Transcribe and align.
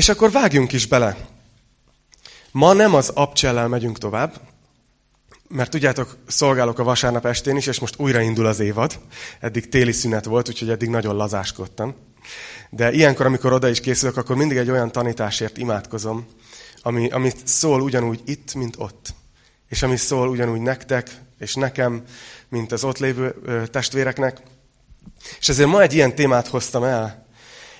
És 0.00 0.08
akkor 0.08 0.30
vágjunk 0.30 0.72
is 0.72 0.86
bele. 0.86 1.16
Ma 2.50 2.72
nem 2.72 2.94
az 2.94 3.08
abcsellel 3.08 3.68
megyünk 3.68 3.98
tovább, 3.98 4.40
mert 5.48 5.70
tudjátok, 5.70 6.16
szolgálok 6.26 6.78
a 6.78 6.84
vasárnap 6.84 7.26
estén 7.26 7.56
is, 7.56 7.66
és 7.66 7.78
most 7.78 7.94
újraindul 7.98 8.46
az 8.46 8.60
évad. 8.60 9.00
Eddig 9.40 9.68
téli 9.68 9.92
szünet 9.92 10.24
volt, 10.24 10.48
úgyhogy 10.48 10.70
eddig 10.70 10.88
nagyon 10.88 11.16
lazáskodtam. 11.16 11.94
De 12.70 12.92
ilyenkor, 12.92 13.26
amikor 13.26 13.52
oda 13.52 13.68
is 13.68 13.80
készülök, 13.80 14.16
akkor 14.16 14.36
mindig 14.36 14.56
egy 14.56 14.70
olyan 14.70 14.92
tanításért 14.92 15.58
imádkozom, 15.58 16.26
ami, 16.82 17.10
ami 17.10 17.32
szól 17.44 17.80
ugyanúgy 17.80 18.20
itt, 18.24 18.54
mint 18.54 18.74
ott. 18.78 19.14
És 19.68 19.82
ami 19.82 19.96
szól 19.96 20.28
ugyanúgy 20.28 20.60
nektek, 20.60 21.10
és 21.38 21.54
nekem, 21.54 22.04
mint 22.48 22.72
az 22.72 22.84
ott 22.84 22.98
lévő 22.98 23.34
ö, 23.44 23.66
testvéreknek. 23.66 24.42
És 25.40 25.48
ezért 25.48 25.68
ma 25.68 25.82
egy 25.82 25.94
ilyen 25.94 26.14
témát 26.14 26.48
hoztam 26.48 26.84
el. 26.84 27.28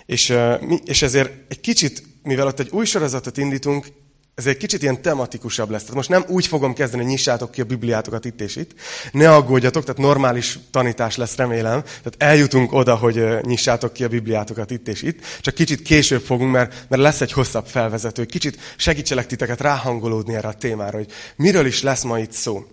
És, 0.07 0.37
és 0.85 1.03
ezért 1.03 1.31
egy 1.49 1.61
kicsit, 1.61 2.09
mivel 2.23 2.47
ott 2.47 2.61
egy 2.61 2.71
új 2.71 2.85
sorozatot 2.85 3.37
indítunk, 3.37 3.87
ez 4.35 4.47
egy 4.47 4.57
kicsit 4.57 4.83
ilyen 4.83 5.03
tematikusabb 5.03 5.71
lesz. 5.71 5.81
Tehát 5.81 5.97
most 5.97 6.09
nem 6.09 6.25
úgy 6.29 6.47
fogom 6.47 6.75
kezdeni, 6.75 7.03
hogy 7.03 7.11
nyissátok 7.11 7.51
ki 7.51 7.61
a 7.61 7.65
Bibliátokat 7.65 8.25
itt 8.25 8.41
és 8.41 8.57
itt. 8.57 8.71
Ne 9.13 9.35
aggódjatok, 9.35 9.85
tehát 9.85 10.01
normális 10.01 10.59
tanítás 10.71 11.17
lesz, 11.17 11.37
remélem. 11.37 11.83
Tehát 11.83 12.15
eljutunk 12.19 12.73
oda, 12.73 12.95
hogy 12.95 13.25
nyissátok 13.43 13.93
ki 13.93 14.05
a 14.05 14.09
Bibliátokat 14.09 14.71
itt 14.71 14.89
és 14.89 15.03
itt. 15.03 15.21
Csak 15.41 15.55
kicsit 15.55 15.83
később 15.83 16.23
fogunk, 16.23 16.53
mert, 16.53 16.87
mert 16.89 17.03
lesz 17.03 17.21
egy 17.21 17.33
hosszabb 17.33 17.67
felvezető. 17.67 18.25
Kicsit 18.25 18.59
segítselek 18.77 19.27
titeket 19.27 19.61
ráhangolódni 19.61 20.35
erre 20.35 20.49
a 20.49 20.53
témára, 20.55 20.97
hogy 20.97 21.13
miről 21.37 21.67
is 21.67 21.83
lesz 21.83 22.03
ma 22.03 22.19
itt 22.19 22.33
szó. 22.33 22.65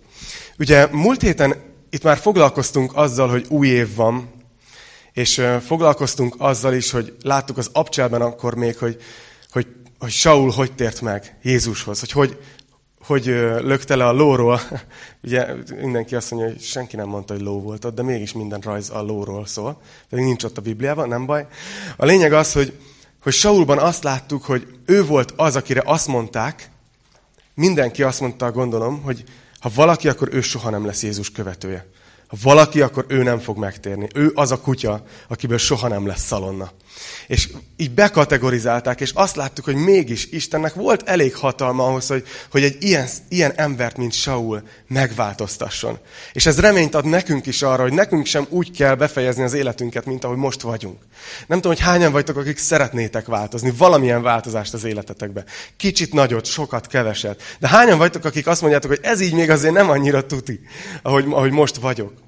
Ugye 0.58 0.86
múlt 0.90 1.20
héten 1.20 1.54
itt 1.90 2.02
már 2.02 2.16
foglalkoztunk 2.16 2.96
azzal, 2.96 3.28
hogy 3.28 3.46
új 3.48 3.68
év 3.68 3.94
van, 3.94 4.30
és 5.12 5.42
foglalkoztunk 5.66 6.34
azzal 6.38 6.74
is, 6.74 6.90
hogy 6.90 7.16
láttuk 7.22 7.58
az 7.58 7.70
abcselben 7.72 8.20
akkor 8.20 8.54
még, 8.54 8.76
hogy, 8.76 8.96
hogy 9.98 10.10
Saul 10.10 10.50
hogy 10.50 10.72
tért 10.72 11.00
meg 11.00 11.36
Jézushoz, 11.42 12.00
hogy 12.00 12.10
hogy, 12.10 12.38
hogy 13.00 13.24
lökte 13.60 13.96
le 13.96 14.06
a 14.06 14.12
lóról. 14.12 14.60
Ugye 15.24 15.46
mindenki 15.80 16.14
azt 16.14 16.30
mondja, 16.30 16.48
hogy 16.50 16.60
senki 16.60 16.96
nem 16.96 17.08
mondta, 17.08 17.32
hogy 17.32 17.42
ló 17.42 17.60
volt 17.60 17.84
ott, 17.84 17.94
de 17.94 18.02
mégis 18.02 18.32
minden 18.32 18.60
rajz 18.60 18.90
a 18.90 19.02
lóról 19.02 19.46
szól. 19.46 19.80
Pedig 20.08 20.24
nincs 20.24 20.44
ott 20.44 20.58
a 20.58 20.60
Bibliában, 20.60 21.08
nem 21.08 21.26
baj. 21.26 21.46
A 21.96 22.04
lényeg 22.04 22.32
az, 22.32 22.52
hogy, 22.52 22.78
hogy 23.22 23.32
Saulban 23.32 23.78
azt 23.78 24.02
láttuk, 24.02 24.44
hogy 24.44 24.66
ő 24.86 25.04
volt 25.04 25.32
az, 25.36 25.56
akire 25.56 25.82
azt 25.84 26.06
mondták, 26.06 26.70
mindenki 27.54 28.02
azt 28.02 28.20
mondta, 28.20 28.52
gondolom, 28.52 29.02
hogy 29.02 29.24
ha 29.60 29.70
valaki, 29.74 30.08
akkor 30.08 30.28
ő 30.32 30.40
soha 30.40 30.70
nem 30.70 30.86
lesz 30.86 31.02
Jézus 31.02 31.30
követője. 31.30 31.86
Ha 32.26 32.36
valaki, 32.42 32.80
akkor 32.80 33.04
ő 33.08 33.22
nem 33.22 33.38
fog 33.38 33.56
megtérni. 33.56 34.08
Ő 34.14 34.30
az 34.34 34.50
a 34.50 34.60
kutya, 34.60 35.02
akiből 35.28 35.58
soha 35.58 35.88
nem 35.88 36.06
lesz 36.06 36.26
szalonna. 36.26 36.70
És 37.26 37.48
így 37.76 37.90
bekategorizálták, 37.90 39.00
és 39.00 39.10
azt 39.14 39.36
láttuk, 39.36 39.64
hogy 39.64 39.74
mégis 39.74 40.26
Istennek 40.30 40.74
volt 40.74 41.08
elég 41.08 41.34
hatalma 41.34 41.86
ahhoz, 41.86 42.06
hogy, 42.06 42.26
hogy 42.50 42.62
egy 42.62 42.76
ilyen, 42.80 43.06
ilyen 43.28 43.52
embert, 43.56 43.96
mint 43.96 44.12
Saul 44.12 44.62
megváltoztasson. 44.86 45.98
És 46.32 46.46
ez 46.46 46.60
reményt 46.60 46.94
ad 46.94 47.04
nekünk 47.04 47.46
is 47.46 47.62
arra, 47.62 47.82
hogy 47.82 47.92
nekünk 47.92 48.26
sem 48.26 48.46
úgy 48.48 48.70
kell 48.70 48.94
befejezni 48.94 49.42
az 49.42 49.52
életünket, 49.52 50.04
mint 50.04 50.24
ahogy 50.24 50.36
most 50.36 50.60
vagyunk. 50.60 50.98
Nem 51.46 51.60
tudom, 51.60 51.76
hogy 51.76 51.86
hányan 51.86 52.12
vagytok, 52.12 52.36
akik 52.36 52.58
szeretnétek 52.58 53.26
változni, 53.26 53.72
valamilyen 53.76 54.22
változást 54.22 54.74
az 54.74 54.84
életetekbe. 54.84 55.44
Kicsit 55.76 56.12
nagyot, 56.12 56.44
sokat, 56.44 56.86
keveset. 56.86 57.42
De 57.58 57.68
hányan 57.68 57.98
vagytok, 57.98 58.24
akik 58.24 58.46
azt 58.46 58.60
mondjátok, 58.60 58.90
hogy 58.90 59.00
ez 59.02 59.20
így 59.20 59.34
még 59.34 59.50
azért 59.50 59.74
nem 59.74 59.90
annyira 59.90 60.26
tuti, 60.26 60.60
ahogy, 61.02 61.24
ahogy 61.28 61.50
most 61.50 61.76
vagyok. 61.76 62.27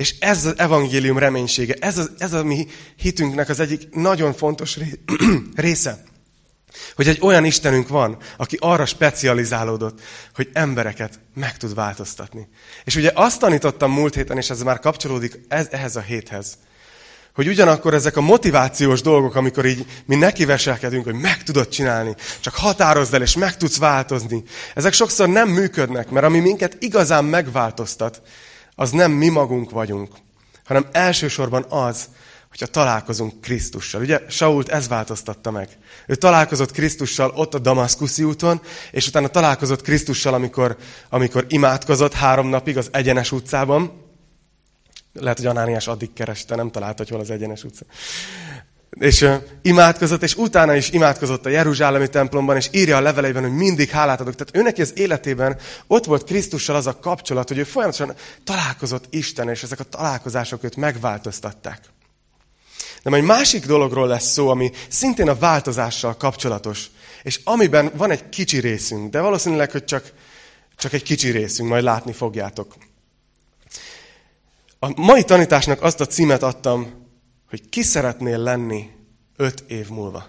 És 0.00 0.14
ez 0.18 0.46
az 0.46 0.58
evangélium 0.58 1.18
reménysége, 1.18 1.74
ez, 1.80 1.98
az, 1.98 2.10
ez 2.18 2.32
a 2.32 2.44
mi 2.44 2.66
hitünknek 2.96 3.48
az 3.48 3.60
egyik 3.60 3.94
nagyon 3.94 4.32
fontos 4.32 4.78
része. 5.54 6.04
Hogy 6.94 7.08
egy 7.08 7.18
olyan 7.22 7.44
Istenünk 7.44 7.88
van, 7.88 8.16
aki 8.36 8.56
arra 8.60 8.86
specializálódott, 8.86 10.00
hogy 10.34 10.48
embereket 10.52 11.18
meg 11.34 11.56
tud 11.56 11.74
változtatni. 11.74 12.48
És 12.84 12.96
ugye 12.96 13.10
azt 13.14 13.40
tanítottam 13.40 13.92
múlt 13.92 14.14
héten, 14.14 14.36
és 14.36 14.50
ez 14.50 14.62
már 14.62 14.78
kapcsolódik 14.78 15.40
ez, 15.48 15.66
ehhez 15.70 15.96
a 15.96 16.00
héthez, 16.00 16.58
hogy 17.34 17.48
ugyanakkor 17.48 17.94
ezek 17.94 18.16
a 18.16 18.20
motivációs 18.20 19.00
dolgok, 19.00 19.34
amikor 19.34 19.66
így 19.66 19.86
mi 20.06 20.14
nekiveselkedünk, 20.14 21.04
hogy 21.04 21.14
meg 21.14 21.42
tudod 21.42 21.68
csinálni, 21.68 22.14
csak 22.40 22.54
határozd 22.54 23.14
el, 23.14 23.22
és 23.22 23.36
meg 23.36 23.56
tudsz 23.56 23.78
változni, 23.78 24.42
ezek 24.74 24.92
sokszor 24.92 25.28
nem 25.28 25.48
működnek, 25.48 26.10
mert 26.10 26.26
ami 26.26 26.38
minket 26.38 26.76
igazán 26.78 27.24
megváltoztat, 27.24 28.22
az 28.80 28.90
nem 28.90 29.12
mi 29.12 29.28
magunk 29.28 29.70
vagyunk, 29.70 30.12
hanem 30.64 30.86
elsősorban 30.92 31.64
az, 31.68 32.08
hogyha 32.48 32.66
találkozunk 32.66 33.40
Krisztussal. 33.40 34.00
Ugye 34.00 34.20
Sault 34.28 34.68
ez 34.68 34.88
változtatta 34.88 35.50
meg. 35.50 35.78
Ő 36.06 36.14
találkozott 36.14 36.72
Krisztussal 36.72 37.32
ott 37.34 37.54
a 37.54 37.58
Damaszkuszi 37.58 38.24
úton, 38.24 38.60
és 38.90 39.06
utána 39.06 39.28
találkozott 39.28 39.82
Krisztussal, 39.82 40.34
amikor, 40.34 40.76
amikor 41.08 41.44
imádkozott 41.48 42.12
három 42.12 42.48
napig 42.48 42.76
az 42.76 42.88
egyenes 42.92 43.32
utcában. 43.32 43.92
Lehet, 45.12 45.38
hogy 45.38 45.46
Anániás 45.46 45.88
addig 45.88 46.12
kereste, 46.12 46.54
nem 46.54 46.70
találta, 46.70 46.96
hogy 46.96 47.08
hol 47.08 47.20
az 47.20 47.30
egyenes 47.30 47.64
utca. 47.64 47.84
És 48.90 49.26
imádkozott, 49.62 50.22
és 50.22 50.36
utána 50.36 50.74
is 50.74 50.90
imádkozott 50.90 51.46
a 51.46 51.48
Jeruzsálemi 51.48 52.08
templomban, 52.08 52.56
és 52.56 52.68
írja 52.72 52.96
a 52.96 53.00
leveleiben, 53.00 53.42
hogy 53.42 53.52
mindig 53.52 53.88
hálát 53.88 54.20
adok. 54.20 54.34
Tehát 54.34 54.56
őnek 54.56 54.78
az 54.78 54.98
életében 54.98 55.58
ott 55.86 56.04
volt 56.04 56.24
Krisztussal 56.24 56.76
az 56.76 56.86
a 56.86 56.98
kapcsolat, 56.98 57.48
hogy 57.48 57.58
ő 57.58 57.64
folyamatosan 57.64 58.14
találkozott 58.44 59.04
Isten, 59.10 59.48
és 59.48 59.62
ezek 59.62 59.80
a 59.80 59.84
találkozások 59.84 60.64
őt 60.64 60.76
megváltoztatták. 60.76 61.80
De 63.02 63.10
majd 63.10 63.24
másik 63.24 63.66
dologról 63.66 64.06
lesz 64.06 64.30
szó, 64.30 64.48
ami 64.48 64.70
szintén 64.88 65.28
a 65.28 65.38
változással 65.38 66.16
kapcsolatos, 66.16 66.90
és 67.22 67.40
amiben 67.44 67.90
van 67.94 68.10
egy 68.10 68.28
kicsi 68.28 68.58
részünk, 68.60 69.10
de 69.10 69.20
valószínűleg, 69.20 69.70
hogy 69.70 69.84
csak, 69.84 70.12
csak 70.76 70.92
egy 70.92 71.02
kicsi 71.02 71.30
részünk, 71.30 71.68
majd 71.68 71.84
látni 71.84 72.12
fogjátok. 72.12 72.74
A 74.78 75.00
mai 75.00 75.24
tanításnak 75.24 75.82
azt 75.82 76.00
a 76.00 76.06
címet 76.06 76.42
adtam, 76.42 76.99
hogy 77.50 77.68
ki 77.68 77.82
szeretnél 77.82 78.38
lenni 78.38 78.90
öt 79.36 79.64
év 79.66 79.88
múlva. 79.88 80.28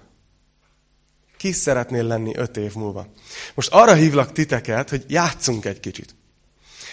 Ki 1.37 1.51
szeretnél 1.51 2.03
lenni 2.03 2.35
öt 2.35 2.57
év 2.57 2.73
múlva. 2.75 3.07
Most 3.53 3.69
arra 3.71 3.93
hívlak 3.93 4.31
titeket, 4.31 4.89
hogy 4.89 5.05
játszunk 5.07 5.65
egy 5.65 5.79
kicsit. 5.79 6.15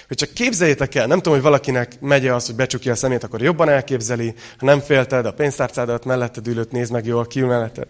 Hogy 0.09 0.17
csak 0.17 0.33
képzeljétek 0.33 0.95
el, 0.95 1.07
nem 1.07 1.17
tudom, 1.17 1.33
hogy 1.33 1.43
valakinek 1.43 2.01
megy 2.01 2.27
az, 2.27 2.47
hogy 2.47 2.55
becsukja 2.55 2.93
a 2.93 2.97
szemét, 2.97 3.25
akkor 3.25 3.43
jobban 3.43 3.69
elképzeli, 3.69 4.35
ha 4.59 4.67
nem 4.67 4.81
félted, 4.81 5.27
a 5.27 5.33
pénztárcádat 5.33 6.05
melletted 6.05 6.47
ülőt 6.47 6.73
néz 6.73 6.91
meg 6.91 7.07
jól, 7.07 7.27
kiül 7.27 7.49
melletted. 7.49 7.89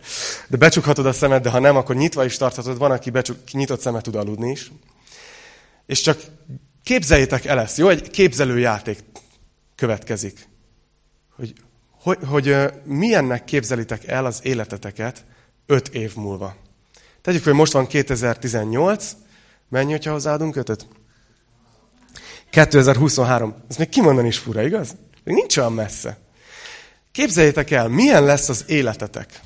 De 0.49 0.57
becsukhatod 0.57 1.07
a 1.07 1.13
szemed, 1.13 1.43
de 1.43 1.51
ha 1.51 1.59
nem, 1.59 1.77
akkor 1.77 1.97
nyitva 1.97 2.25
is 2.25 2.37
tarthatod, 2.37 2.79
van, 2.79 2.91
aki 2.91 3.11
becsuk, 3.11 3.37
nyitott 3.53 3.81
szemet 3.81 4.03
tud 4.03 4.15
aludni 4.15 4.51
is. 4.51 4.73
És 5.87 6.01
csak 6.01 6.21
képzeljétek 6.83 7.45
el 7.45 7.61
ezt, 7.61 7.79
jó? 7.79 7.89
Egy 7.89 8.11
képzelőjáték 8.11 8.99
következik. 9.75 10.49
Hogy 11.37 11.53
hogy, 12.09 12.19
hogy 12.27 12.57
milyennek 12.85 13.45
képzelitek 13.45 14.07
el 14.07 14.25
az 14.25 14.41
életeteket 14.43 15.25
öt 15.67 15.89
év 15.89 16.17
múlva. 16.17 16.57
Tegyük 17.23 17.43
fel, 17.43 17.51
hogy 17.51 17.61
most 17.61 17.73
van 17.73 17.87
2018, 17.87 19.17
mennyi, 19.69 19.91
hogyha 19.91 20.13
hozzáadunk 20.13 20.57
ötöt? 20.57 20.87
2023. 22.51 23.55
Ez 23.69 23.77
még 23.77 23.89
kimondani 23.89 24.29
is 24.29 24.39
fura, 24.39 24.63
igaz? 24.63 24.97
Még 25.25 25.35
nincs 25.35 25.57
olyan 25.57 25.73
messze. 25.73 26.19
Képzeljétek 27.13 27.71
el, 27.71 27.89
milyen 27.89 28.25
lesz 28.25 28.49
az 28.49 28.65
életetek 28.67 29.41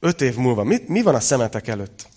öt 0.00 0.20
év 0.20 0.36
múlva. 0.36 0.62
Mi, 0.62 0.78
mi 0.86 1.02
van 1.02 1.14
a 1.14 1.20
szemetek 1.20 1.68
előtt? 1.68 2.08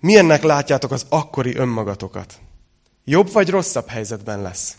Milyennek 0.00 0.42
látjátok 0.42 0.90
az 0.90 1.06
akkori 1.08 1.56
önmagatokat? 1.56 2.38
Jobb 3.04 3.32
vagy 3.32 3.50
rosszabb 3.50 3.88
helyzetben 3.88 4.42
lesz? 4.42 4.76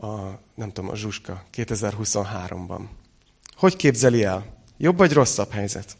A, 0.00 0.40
nem 0.54 0.72
tudom, 0.72 0.90
a 0.90 0.96
Zsuska 0.96 1.42
2023-ban. 1.56 2.80
Hogy 3.56 3.76
képzeli 3.76 4.24
el? 4.24 4.58
Jobb 4.76 4.96
vagy 4.96 5.12
rosszabb 5.12 5.50
helyzet? 5.50 5.96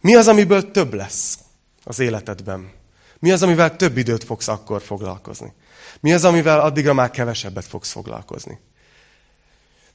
Mi 0.00 0.14
az, 0.14 0.28
amiből 0.28 0.70
több 0.70 0.94
lesz 0.94 1.38
az 1.84 1.98
életedben? 1.98 2.70
Mi 3.18 3.30
az, 3.30 3.42
amivel 3.42 3.76
több 3.76 3.96
időt 3.96 4.24
fogsz 4.24 4.48
akkor 4.48 4.82
foglalkozni? 4.82 5.52
Mi 6.00 6.12
az, 6.12 6.24
amivel 6.24 6.60
addigra 6.60 6.92
már 6.92 7.10
kevesebbet 7.10 7.64
fogsz 7.64 7.90
foglalkozni? 7.90 8.60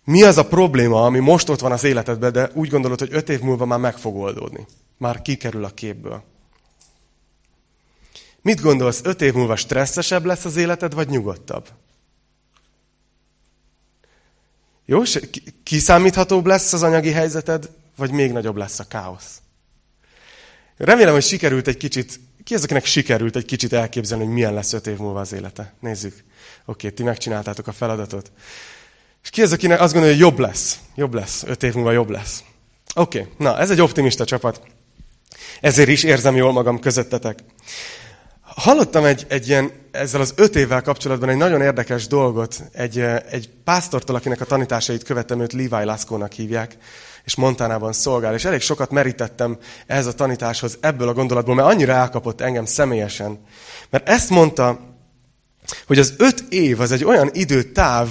Mi 0.04 0.24
az 0.24 0.38
a 0.38 0.48
probléma, 0.48 1.06
ami 1.06 1.20
most 1.20 1.50
ott 1.50 1.60
van 1.60 1.72
az 1.72 1.84
életedben, 1.84 2.32
de 2.32 2.50
úgy 2.54 2.70
gondolod, 2.70 3.00
hogy 3.00 3.10
öt 3.12 3.30
év 3.30 3.40
múlva 3.40 3.66
már 3.66 3.80
meg 3.80 3.98
fog 3.98 4.16
oldódni? 4.16 4.66
Már 4.98 5.22
kikerül 5.22 5.64
a 5.64 5.70
képből. 5.70 6.24
Mit 8.42 8.62
gondolsz, 8.62 9.02
öt 9.04 9.22
év 9.22 9.34
múlva 9.34 9.56
stresszesebb 9.56 10.26
lesz 10.26 10.46
az 10.46 10.56
életed, 10.56 10.94
vagy 10.94 11.10
nyugodtabb? 11.10 11.68
Jó? 14.90 15.02
Kiszámíthatóbb 15.64 16.46
lesz 16.46 16.74
az 16.74 16.84
anyagi 16.84 17.12
helyzeted, 17.12 17.70
vagy 17.96 18.12
még 18.12 18.32
nagyobb 18.32 18.56
lesz 18.56 18.80
a 18.80 18.84
káosz? 18.84 19.42
Remélem, 20.78 21.14
hogy 21.14 21.24
sikerült 21.24 21.68
egy 21.68 21.78
kicsit, 21.78 22.20
ki 22.44 22.54
az, 22.54 22.64
akinek 22.64 22.86
sikerült 22.86 23.36
egy 23.36 23.46
kicsit 23.46 23.74
elképzelni, 23.74 24.24
hogy 24.24 24.34
milyen 24.34 24.54
lesz 24.54 24.74
öt 24.74 24.88
év 24.88 24.98
múlva 24.98 25.20
az 25.20 25.34
élete? 25.34 25.74
Nézzük. 25.80 26.24
Oké, 26.66 26.90
ti 26.90 27.04
megcsináltátok 27.04 27.68
a 27.68 27.72
feladatot. 27.72 28.32
És 29.24 29.30
ki 29.30 29.42
az, 29.42 29.52
akinek 29.52 29.80
azt 29.80 29.94
gondolja, 29.94 30.16
hogy 30.16 30.26
jobb 30.26 30.40
lesz? 30.40 30.80
Jobb 30.96 31.14
lesz. 31.14 31.44
Öt 31.44 31.64
év 31.64 31.74
múlva 31.74 31.92
jobb 31.92 32.10
lesz. 32.10 32.44
Oké, 32.96 33.28
na 33.38 33.58
ez 33.58 33.70
egy 33.70 33.82
optimista 33.82 34.26
csapat. 34.26 34.62
Ezért 35.62 35.90
is 35.90 36.04
érzem 36.04 36.36
jól 36.36 36.52
magam 36.52 36.80
közöttetek. 36.80 37.40
Hallottam 38.58 39.06
egy, 39.06 39.26
egy 39.30 39.48
ilyen, 39.48 39.72
ezzel 39.92 40.22
az 40.22 40.34
öt 40.36 40.56
évvel 40.56 40.82
kapcsolatban 40.82 41.30
egy 41.30 41.38
nagyon 41.38 41.62
érdekes 41.62 42.08
dolgot, 42.08 42.64
egy, 42.72 43.00
egy 43.30 43.50
pásztortól, 43.64 44.16
akinek 44.16 44.42
a 44.42 44.46
tanításait 44.46 45.04
követem, 45.04 45.42
őt 45.42 45.54
Levi 45.54 45.86
Laszkónak 45.86 46.32
hívják, 46.32 46.78
és 47.24 47.36
Montánában 47.36 47.94
szolgál, 47.94 48.34
és 48.34 48.46
elég 48.46 48.62
sokat 48.62 48.92
merítettem 48.92 49.58
ehhez 49.88 50.06
a 50.06 50.14
tanításhoz 50.14 50.78
ebből 50.82 51.08
a 51.08 51.14
gondolatból, 51.14 51.56
mert 51.56 51.68
annyira 51.68 51.94
elkapott 51.94 52.42
engem 52.42 52.66
személyesen. 52.66 53.40
Mert 53.90 54.10
ezt 54.10 54.30
mondta, 54.30 54.80
hogy 55.88 56.00
az 56.00 56.14
öt 56.18 56.44
év 56.50 56.82
az 56.82 56.92
egy 56.92 57.04
olyan 57.04 57.30
időtáv, 57.34 58.08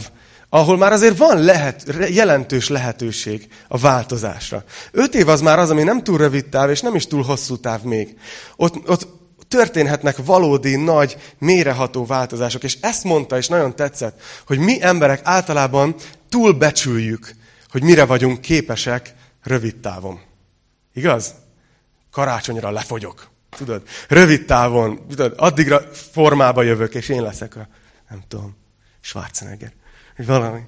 ahol 0.49 0.77
már 0.77 0.93
azért 0.93 1.17
van 1.17 1.39
lehet, 1.39 1.85
jelentős 2.09 2.69
lehetőség 2.69 3.49
a 3.69 3.79
változásra. 3.79 4.65
Öt 4.91 5.15
év 5.15 5.29
az 5.29 5.41
már 5.41 5.59
az, 5.59 5.71
ami 5.71 5.83
nem 5.83 6.03
túl 6.03 6.19
rövid 6.19 6.47
táv, 6.47 6.71
és 6.71 6.81
nem 6.81 6.95
is 6.95 7.07
túl 7.07 7.23
hosszú 7.23 7.57
táv 7.57 7.83
még. 7.83 8.17
Ott, 8.57 8.89
ott 8.89 9.16
történhetnek 9.49 10.17
valódi, 10.25 10.77
nagy, 10.77 11.17
méreható 11.39 12.07
változások. 12.07 12.65
És 12.65 12.79
ezt 12.81 13.05
mondta, 13.05 13.37
és 13.37 13.49
nagyon 13.49 13.77
tetszett, 13.77 14.21
hogy 14.47 14.59
mi 14.59 14.83
emberek 14.83 15.21
általában 15.25 15.95
túlbecsüljük, 16.29 17.35
hogy 17.69 17.83
mire 17.83 18.05
vagyunk 18.05 18.41
képesek 18.41 19.15
rövid 19.43 19.77
távon. 19.77 20.21
Igaz? 20.95 21.35
Karácsonyra 22.11 22.71
lefogyok. 22.71 23.31
Tudod? 23.57 23.83
Rövid 24.09 24.45
távon, 24.45 25.07
tudod, 25.09 25.35
addigra 25.37 25.81
formába 26.13 26.63
jövök, 26.63 26.95
és 26.95 27.09
én 27.09 27.23
leszek 27.23 27.57
a, 27.57 27.69
nem 28.11 28.23
tudom, 28.29 28.57
Schwarzenegger. 29.01 29.73
Vagy 30.17 30.27
valami. 30.27 30.61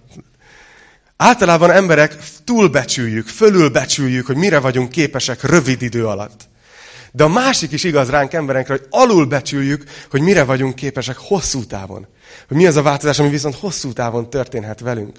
Általában 1.17 1.71
emberek 1.71 2.17
túlbecsüljük, 2.45 3.29
fölülbecsüljük, 3.29 4.27
hogy 4.27 4.37
mire 4.37 4.59
vagyunk 4.59 4.91
képesek 4.91 5.43
rövid 5.43 5.83
idő 5.83 6.07
alatt. 6.07 6.48
De 7.19 7.25
a 7.25 7.29
másik 7.29 7.73
is 7.73 7.85
igaz 7.85 8.11
ránk 8.11 8.33
emberekre, 8.33 8.73
hogy 8.73 8.87
alulbecsüljük, 8.91 9.85
hogy 10.11 10.21
mire 10.21 10.45
vagyunk 10.45 10.75
képesek 10.75 11.17
hosszú 11.17 11.65
távon. 11.65 12.07
Hogy 12.49 12.57
mi 12.57 12.67
az 12.67 12.77
a 12.77 12.83
változás, 12.83 13.19
ami 13.19 13.29
viszont 13.29 13.55
hosszú 13.55 13.93
távon 13.93 14.31
történhet 14.31 14.81
velünk. 14.81 15.17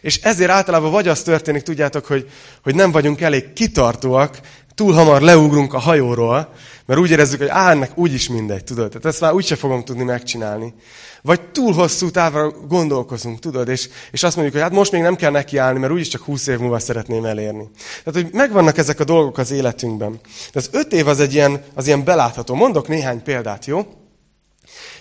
És 0.00 0.16
ezért 0.16 0.50
általában 0.50 0.90
vagy 0.90 1.08
az 1.08 1.22
történik, 1.22 1.62
tudjátok, 1.62 2.06
hogy, 2.06 2.30
hogy 2.62 2.74
nem 2.74 2.90
vagyunk 2.90 3.20
elég 3.20 3.52
kitartóak, 3.52 4.40
túl 4.78 4.92
hamar 4.92 5.20
leugrunk 5.20 5.74
a 5.74 5.78
hajóról, 5.78 6.52
mert 6.86 7.00
úgy 7.00 7.10
érezzük, 7.10 7.38
hogy 7.38 7.48
á, 7.48 7.70
ennek 7.70 7.98
úgyis 7.98 8.28
mindegy, 8.28 8.64
tudod. 8.64 8.88
Tehát 8.88 9.04
ezt 9.04 9.20
már 9.20 9.32
úgyse 9.32 9.56
fogom 9.56 9.84
tudni 9.84 10.04
megcsinálni. 10.04 10.74
Vagy 11.22 11.40
túl 11.40 11.72
hosszú 11.72 12.10
távra 12.10 12.50
gondolkozunk, 12.50 13.38
tudod, 13.38 13.68
és, 13.68 13.88
és 14.10 14.22
azt 14.22 14.34
mondjuk, 14.36 14.56
hogy 14.56 14.64
hát 14.64 14.78
most 14.78 14.92
még 14.92 15.02
nem 15.02 15.16
kell 15.16 15.30
nekiállni, 15.30 15.78
mert 15.78 15.92
úgyis 15.92 16.08
csak 16.08 16.22
20 16.22 16.46
év 16.46 16.58
múlva 16.58 16.78
szeretném 16.78 17.24
elérni. 17.24 17.70
Tehát, 18.04 18.22
hogy 18.22 18.32
megvannak 18.32 18.78
ezek 18.78 19.00
a 19.00 19.04
dolgok 19.04 19.38
az 19.38 19.50
életünkben. 19.50 20.20
De 20.52 20.58
az 20.58 20.68
öt 20.72 20.92
év 20.92 21.08
az 21.08 21.20
egy 21.20 21.34
ilyen, 21.34 21.62
az 21.74 21.86
ilyen 21.86 22.04
belátható. 22.04 22.54
Mondok 22.54 22.88
néhány 22.88 23.22
példát, 23.22 23.66
jó? 23.66 23.86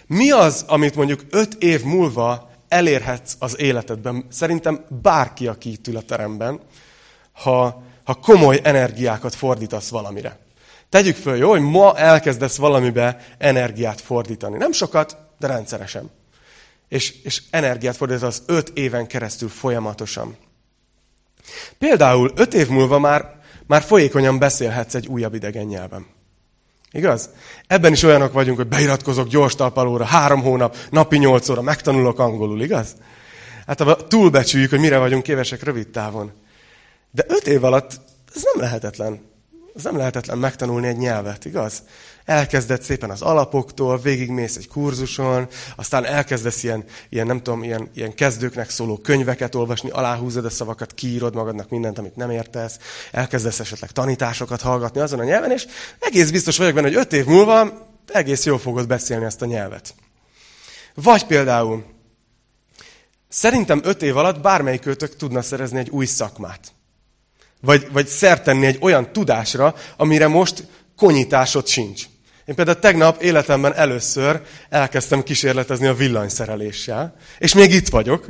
Mi 0.08 0.32
az, 0.32 0.64
amit 0.68 0.96
mondjuk 0.96 1.22
öt 1.30 1.54
év 1.60 1.84
múlva 1.84 2.50
elérhetsz 2.68 3.36
az 3.40 3.60
életedben? 3.60 4.26
Szerintem 4.30 4.86
bárki, 5.02 5.48
aki 5.48 5.72
itt 5.72 5.88
ül 5.88 5.98
a 5.98 6.02
teremben, 6.02 6.60
ha, 7.32 7.86
ha 8.08 8.14
komoly 8.14 8.60
energiákat 8.64 9.36
fordítasz 9.36 9.90
valamire. 9.90 10.38
Tegyük 10.90 11.16
föl, 11.16 11.36
jó, 11.36 11.50
hogy 11.50 11.62
ma 11.62 11.98
elkezdesz 11.98 12.58
valamibe 12.58 13.26
energiát 13.38 14.02
fordítani. 14.02 14.58
Nem 14.58 14.72
sokat, 14.72 15.18
de 15.40 15.48
rendszeresen. 15.48 16.12
És, 16.88 17.16
és 17.24 17.42
energiát 17.50 17.96
fordítasz 17.96 18.42
öt 18.46 18.70
éven 18.74 19.08
keresztül 19.08 19.50
folyamatosan. 19.50 20.38
Például 21.78 22.32
öt 22.36 22.54
év 22.54 22.68
múlva 22.68 23.00
már, 23.00 23.40
már 23.66 23.82
folyékonyan 23.82 24.40
beszélhetsz 24.40 24.96
egy 24.96 25.08
újabb 25.08 25.34
idegen 25.34 25.66
nyelven. 25.66 26.06
Igaz? 26.92 27.30
Ebben 27.68 27.92
is 27.92 28.04
olyanok 28.04 28.34
vagyunk, 28.34 28.58
hogy 28.58 28.68
beiratkozok 28.68 29.28
gyors 29.28 29.56
talpalóra, 29.56 30.06
három 30.06 30.42
hónap, 30.42 30.78
napi 30.90 31.18
nyolc 31.18 31.50
óra, 31.50 31.62
megtanulok 31.62 32.20
angolul, 32.20 32.62
igaz? 32.62 32.96
Hát 33.66 34.06
túlbecsüljük, 34.08 34.70
hogy 34.70 34.80
mire 34.80 34.98
vagyunk 34.98 35.24
képesek 35.24 35.64
rövid 35.64 35.88
távon. 35.88 36.32
De 37.12 37.24
öt 37.28 37.48
év 37.48 37.64
alatt 37.64 38.00
ez 38.36 38.42
nem 38.54 38.64
lehetetlen. 38.64 39.26
Ez 39.76 39.84
nem 39.84 39.98
lehetetlen 39.98 40.38
megtanulni 40.38 40.88
egy 40.88 40.98
nyelvet, 40.98 41.46
igaz? 41.46 41.84
Elkezdett 42.26 42.82
szépen 42.82 43.10
az 43.10 43.22
alapoktól, 43.22 44.00
végigmész 44.00 44.56
egy 44.56 44.68
kurzuson, 44.68 45.48
aztán 45.76 46.06
elkezdesz 46.06 46.64
ilyen, 46.64 46.84
ilyen 47.10 47.28
nem 47.28 47.44
tudom, 47.44 47.64
ilyen, 47.64 47.90
ilyen 47.94 48.14
kezdőknek 48.14 48.70
szóló 48.70 48.98
könyveket 48.98 49.56
olvasni, 49.56 49.90
aláhúzod 49.90 50.46
a 50.46 50.50
szavakat, 50.50 50.94
kiírod 50.94 51.36
magadnak 51.36 51.70
mindent, 51.70 51.98
amit 51.98 52.16
nem 52.16 52.30
értesz, 52.30 52.78
elkezdesz 53.12 53.60
esetleg 53.60 53.92
tanításokat 53.92 54.62
hallgatni 54.62 55.00
azon 55.00 55.20
a 55.20 55.24
nyelven, 55.24 55.52
és 55.52 55.68
egész 56.00 56.32
biztos 56.32 56.58
vagyok 56.58 56.74
benne, 56.74 56.88
hogy 56.88 56.98
öt 56.98 57.14
év 57.14 57.26
múlva 57.26 57.88
egész 58.08 58.46
jól 58.46 58.60
fogod 58.60 58.88
beszélni 58.88 59.26
ezt 59.26 59.42
a 59.42 59.46
nyelvet. 59.46 59.96
Vagy 60.94 61.26
például, 61.26 61.86
szerintem 63.30 63.82
öt 63.84 64.02
év 64.02 64.18
alatt 64.18 64.42
bármelyikőtök 64.42 65.16
tudna 65.16 65.42
szerezni 65.42 65.80
egy 65.80 65.90
új 65.90 66.06
szakmát. 66.06 66.76
Vagy, 67.62 67.88
vagy 67.92 68.08
szertenni 68.08 68.66
egy 68.66 68.78
olyan 68.82 69.12
tudásra, 69.12 69.76
amire 69.98 70.28
most 70.28 70.64
konyításod 70.98 71.68
sincs. 71.68 72.04
Én 72.46 72.56
például 72.56 72.80
tegnap 72.80 73.22
életemben 73.22 73.76
először 73.76 74.42
elkezdtem 74.70 75.24
kísérletezni 75.24 75.88
a 75.88 75.94
villanyszereléssel, 75.94 77.16
és 77.38 77.54
még 77.54 77.74
itt 77.74 77.90
vagyok. 77.90 78.26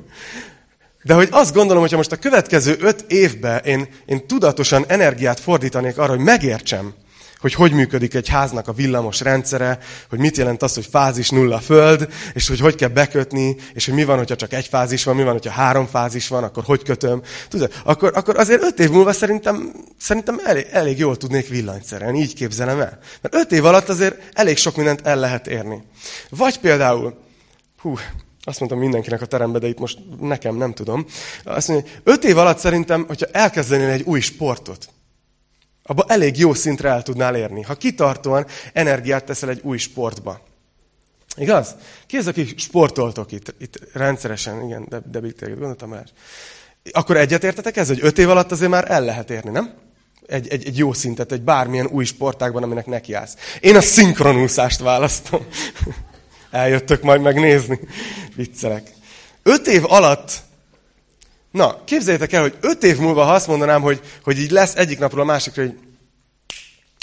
De 1.04 1.14
hogy 1.14 1.28
azt 1.32 1.54
gondolom, 1.54 1.82
hogyha 1.82 1.98
most 1.98 2.12
a 2.12 2.16
következő 2.16 2.76
öt 2.80 3.06
évben 3.08 3.64
én, 3.64 3.88
én 4.06 4.28
tudatosan 4.28 4.86
energiát 4.88 5.40
fordítanék 5.40 5.98
arra, 5.98 6.10
hogy 6.10 6.24
megértsem, 6.24 6.94
hogy 7.40 7.54
hogy 7.54 7.72
működik 7.72 8.14
egy 8.14 8.28
háznak 8.28 8.68
a 8.68 8.74
villamos 8.74 9.20
rendszere, 9.20 9.80
hogy 10.10 10.20
mit 10.20 10.38
jelent 10.38 10.64
az, 10.64 10.74
hogy 10.74 10.86
fázis 10.92 11.30
nulla 11.30 11.60
föld, 11.60 12.08
és 12.34 12.48
hogy 12.48 12.60
hogy 12.60 12.76
kell 12.76 12.90
bekötni, 12.90 13.56
és 13.74 13.86
hogy 13.86 13.94
mi 13.94 14.04
van, 14.04 14.18
hogyha 14.18 14.36
csak 14.36 14.54
egy 14.54 14.68
fázis 14.68 15.04
van, 15.04 15.16
mi 15.16 15.24
van, 15.24 15.32
hogyha 15.32 15.52
három 15.52 15.86
fázis 15.86 16.28
van, 16.28 16.44
akkor 16.44 16.64
hogy 16.64 16.84
kötöm. 16.84 17.22
Tudod, 17.50 17.74
akkor, 17.84 18.12
akkor 18.16 18.38
azért 18.38 18.64
öt 18.64 18.80
év 18.80 18.90
múlva 18.90 19.14
szerintem, 19.14 19.74
szerintem 20.00 20.40
elég, 20.44 20.68
elég 20.72 20.98
jól 20.98 21.18
tudnék 21.18 21.48
villanyt 21.48 21.86
szerelni, 21.86 22.20
így 22.20 22.34
képzelem 22.34 22.80
el. 22.80 23.00
Mert 23.22 23.36
öt 23.36 23.52
év 23.52 23.66
alatt 23.66 23.90
azért 23.90 24.16
elég 24.34 24.58
sok 24.58 24.76
mindent 24.76 25.08
el 25.08 25.20
lehet 25.20 25.48
érni. 25.48 25.84
Vagy 26.30 26.60
például, 26.60 27.18
hú, 27.82 27.98
azt 28.44 28.60
mondtam 28.60 28.80
mindenkinek 28.82 29.22
a 29.22 29.26
terembe, 29.26 29.60
de 29.60 29.68
itt 29.68 29.80
most 29.80 30.00
nekem 30.20 30.56
nem 30.56 30.74
tudom. 30.74 31.06
Azt 31.44 31.68
mondja, 31.68 31.92
öt 32.04 32.24
év 32.24 32.38
alatt 32.38 32.58
szerintem, 32.58 33.06
hogyha 33.08 33.26
elkezdenél 33.32 33.90
egy 33.90 34.02
új 34.02 34.20
sportot, 34.20 34.90
abba 35.88 36.06
elég 36.08 36.38
jó 36.38 36.54
szintre 36.54 36.90
el 36.90 37.04
tudnál 37.04 37.36
érni, 37.36 37.62
ha 37.62 37.76
kitartóan 37.76 38.46
energiát 38.74 39.26
teszel 39.26 39.50
egy 39.50 39.60
új 39.64 39.78
sportba. 39.78 40.42
Igaz? 41.36 41.76
Ki 42.06 42.18
az, 42.18 42.28
aki 42.28 42.54
sportoltok 42.58 43.32
itt, 43.32 43.54
itt 43.60 43.80
rendszeresen? 43.94 44.64
Igen, 44.66 44.86
de, 44.90 45.02
de 45.12 45.20
téged 45.20 45.58
gondoltam 45.58 45.94
el. 45.94 46.06
Akkor 46.92 47.18
egyetértetek 47.18 47.78
ez, 47.78 47.88
hogy 47.88 48.00
öt 48.02 48.18
év 48.18 48.30
alatt 48.30 48.52
azért 48.52 48.72
már 48.72 48.92
el 48.92 49.02
lehet 49.02 49.30
érni, 49.30 49.50
nem? 49.50 49.74
Egy, 50.28 50.48
egy, 50.48 50.66
egy 50.66 50.78
jó 50.78 50.94
szintet, 50.94 51.32
egy 51.32 51.42
bármilyen 51.42 51.88
új 51.88 52.06
sportágban, 52.06 52.64
aminek 52.64 52.86
nekiállsz. 52.86 53.36
Én 53.60 53.76
a 53.76 53.82
szinkronúszást 53.82 54.80
választom. 54.80 55.48
Eljöttök 56.52 57.02
majd 57.02 57.22
megnézni. 57.22 57.80
Viccelek. 58.36 58.92
Öt 59.44 59.68
év 59.68 59.84
alatt 59.92 60.32
Na, 61.58 61.84
képzeljétek 61.86 62.34
el, 62.34 62.42
hogy 62.42 62.58
öt 62.62 62.84
év 62.84 62.98
múlva, 62.98 63.24
ha 63.24 63.34
azt 63.34 63.48
mondanám, 63.48 63.82
hogy, 63.82 64.02
hogy 64.24 64.40
így 64.40 64.52
lesz 64.52 64.76
egyik 64.76 65.00
napról 65.00 65.22
a 65.22 65.26
másikra, 65.26 65.64
hogy 65.64 65.78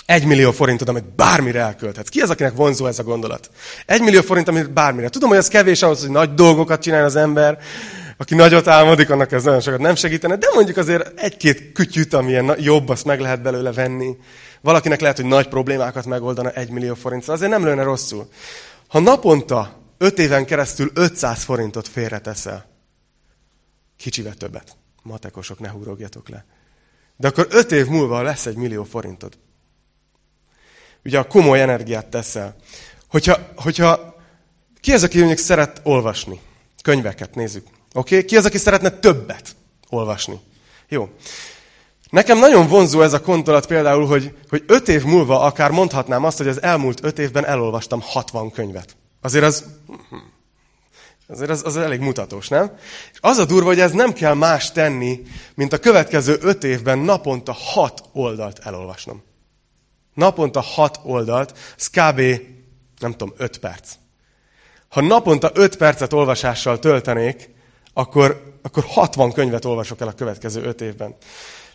egy 0.07 0.25
millió 0.25 0.53
forintot, 0.53 0.89
amit 0.89 1.15
bármire 1.15 1.61
elkölthetsz. 1.61 2.09
Ki 2.09 2.21
az, 2.21 2.31
akinek 2.31 2.55
vonzó 2.55 2.87
ez 2.87 2.99
a 2.99 3.03
gondolat? 3.03 3.51
Egy 3.87 4.01
millió 4.01 4.21
forint, 4.21 4.49
amit 4.49 4.73
bármire. 4.73 5.09
Tudom, 5.09 5.29
hogy 5.29 5.39
ez 5.39 5.49
kevés 5.49 5.83
ahhoz, 5.83 6.01
hogy 6.01 6.11
nagy 6.11 6.35
dolgokat 6.35 6.83
csinál 6.83 7.05
az 7.05 7.17
ember, 7.17 7.59
aki 8.17 8.35
nagyot 8.35 8.69
álmodik, 8.69 9.11
annak 9.11 9.33
ez 9.33 9.45
nagyon 9.45 9.61
sokat 9.61 9.81
nem 9.81 9.95
segítene, 9.95 10.37
de 10.37 10.47
mondjuk 10.55 10.77
azért 10.77 11.21
egy-két 11.21 11.73
kütyüt, 11.73 12.15
amilyen 12.15 12.55
jobb, 12.59 12.89
azt 12.89 13.05
meg 13.05 13.21
lehet 13.21 13.43
belőle 13.43 13.73
venni. 13.73 14.17
Valakinek 14.61 15.01
lehet, 15.01 15.17
hogy 15.17 15.27
nagy 15.27 15.49
problémákat 15.49 16.07
megoldana 16.07 16.51
egy 16.51 16.71
millió 16.71 16.95
forint, 16.95 17.29
azért 17.29 17.51
nem 17.51 17.65
lőne 17.65 17.83
rosszul. 17.83 18.29
Ha 18.89 19.01
naponta, 19.01 19.81
öt 19.99 20.19
éven 20.19 20.45
keresztül 20.45 20.91
500 20.95 21.43
forintot 21.43 21.89
félreteszel, 21.89 22.74
Kicsivel 24.05 24.35
többet. 24.35 24.77
Matekosok, 25.03 25.59
ne 25.59 25.69
húrogjatok 25.69 26.29
le. 26.29 26.45
De 27.17 27.29
akkor 27.29 27.47
öt 27.51 27.73
év 27.73 27.87
múlva 27.87 28.23
lesz 28.23 28.47
egy 28.47 28.57
millió 28.57 28.85
forintod. 28.85 29.39
Ugye 31.05 31.19
a 31.19 31.27
komoly 31.27 31.61
energiát 31.61 32.07
teszel. 32.07 32.57
Hogyha, 33.09 33.39
hogyha 33.57 34.17
ki 34.81 34.93
az, 34.93 35.03
aki 35.03 35.19
mondjuk 35.19 35.39
szeret 35.39 35.81
olvasni? 35.83 36.41
Könyveket 36.83 37.35
nézzük. 37.35 37.67
Oké? 37.67 38.15
Okay? 38.15 38.25
Ki 38.25 38.37
az, 38.37 38.45
aki 38.45 38.59
szeretne 38.59 38.91
többet 38.91 39.57
olvasni? 39.89 40.41
Jó. 40.89 41.09
Nekem 42.11 42.39
nagyon 42.39 42.69
vonzó 42.69 43.03
ez 43.03 43.13
a 43.13 43.21
kontolat 43.21 43.67
például, 43.67 44.07
hogy, 44.07 44.37
hogy 44.49 44.65
öt 44.67 44.89
év 44.89 45.05
múlva 45.05 45.41
akár 45.41 45.71
mondhatnám 45.71 46.25
azt, 46.25 46.39
hogy 46.39 46.49
az 46.49 46.63
elmúlt 46.63 47.05
öt 47.05 47.19
évben 47.19 47.47
elolvastam 47.47 48.01
60 48.01 48.51
könyvet. 48.51 48.97
Azért 49.21 49.45
az 49.45 49.65
Azért 51.27 51.51
az, 51.51 51.63
az 51.65 51.77
elég 51.77 52.01
mutatós, 52.01 52.49
nem? 52.49 52.73
És 53.13 53.19
az 53.21 53.39
a 53.39 53.45
durva, 53.45 53.69
hogy 53.69 53.81
ez 53.81 53.93
nem 53.93 54.13
kell 54.13 54.35
más 54.35 54.73
tenni, 54.73 55.23
mint 55.55 55.73
a 55.73 55.79
következő 55.79 56.39
öt 56.41 56.65
évben 56.65 56.99
naponta 56.99 57.53
hat 57.53 58.03
oldalt 58.13 58.59
elolvasnom. 58.59 59.23
Naponta 60.15 60.61
hat 60.61 61.01
oldalt, 61.03 61.59
ez 61.79 61.87
kb. 61.87 62.21
nem 63.01 63.11
tudom, 63.11 63.35
öt 63.37 63.59
perc. 63.59 63.93
Ha 64.89 65.01
naponta 65.01 65.51
öt 65.55 65.77
percet 65.77 66.13
olvasással 66.13 66.79
töltenék, 66.79 67.51
akkor, 67.93 68.59
akkor 68.63 68.85
60 68.87 69.33
könyvet 69.33 69.65
olvasok 69.65 70.01
el 70.01 70.09
a 70.09 70.13
következő 70.13 70.63
öt 70.63 70.81
évben. 70.81 71.17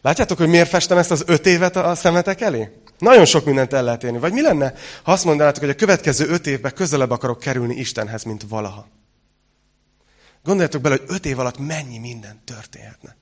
Látjátok, 0.01 0.37
hogy 0.37 0.47
miért 0.47 0.69
festem 0.69 0.97
ezt 0.97 1.11
az 1.11 1.23
öt 1.25 1.45
évet 1.45 1.75
a 1.75 1.95
szemetek 1.95 2.41
elé? 2.41 2.69
Nagyon 2.97 3.25
sok 3.25 3.45
mindent 3.45 3.73
el 3.73 3.83
lehet 3.83 4.03
érni. 4.03 4.17
Vagy 4.17 4.33
mi 4.33 4.41
lenne, 4.41 4.73
ha 5.03 5.11
azt 5.11 5.25
mondanátok, 5.25 5.59
hogy 5.59 5.69
a 5.69 5.75
következő 5.75 6.27
öt 6.27 6.47
évben 6.47 6.73
közelebb 6.73 7.11
akarok 7.11 7.39
kerülni 7.39 7.75
Istenhez, 7.75 8.23
mint 8.23 8.43
valaha? 8.49 8.87
Gondoljatok 10.43 10.81
bele, 10.81 10.95
hogy 10.97 11.15
öt 11.15 11.25
év 11.25 11.39
alatt 11.39 11.57
mennyi 11.57 11.97
minden 11.97 12.41
történhetne. 12.45 13.15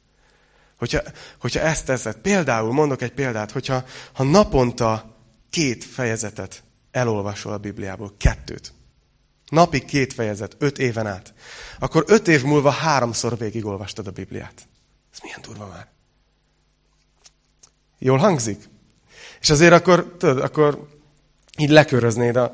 Hogyha, 0.78 1.02
hogyha 1.40 1.60
ezt 1.60 1.86
teszed, 1.86 2.16
például, 2.16 2.74
mondok 2.74 3.02
egy 3.02 3.12
példát, 3.12 3.52
hogyha 3.52 3.86
ha 4.14 4.24
naponta 4.24 5.16
két 5.50 5.84
fejezetet 5.84 6.64
elolvasol 6.92 7.54
a 7.54 7.58
Bibliából, 7.58 8.14
kettőt, 8.18 8.74
napi 9.50 9.86
két 9.86 10.14
fejezet, 10.14 10.56
öt 10.60 10.78
éven 10.78 11.08
át, 11.08 11.34
akkor 11.80 12.04
öt 12.08 12.28
év 12.28 12.44
múlva 12.44 12.70
háromszor 12.70 13.38
végigolvastad 13.38 14.08
a 14.08 14.12
Bibliát. 14.12 14.68
Ez 15.14 15.20
milyen 15.22 15.42
durva 15.42 15.68
már. 15.68 15.88
Jól 18.00 18.18
hangzik? 18.18 18.70
És 19.42 19.50
azért 19.50 19.74
akkor, 19.74 20.16
tudod, 20.18 20.40
akkor 20.40 20.88
így 21.58 21.70
leköröznéd 21.70 22.36
a, 22.36 22.54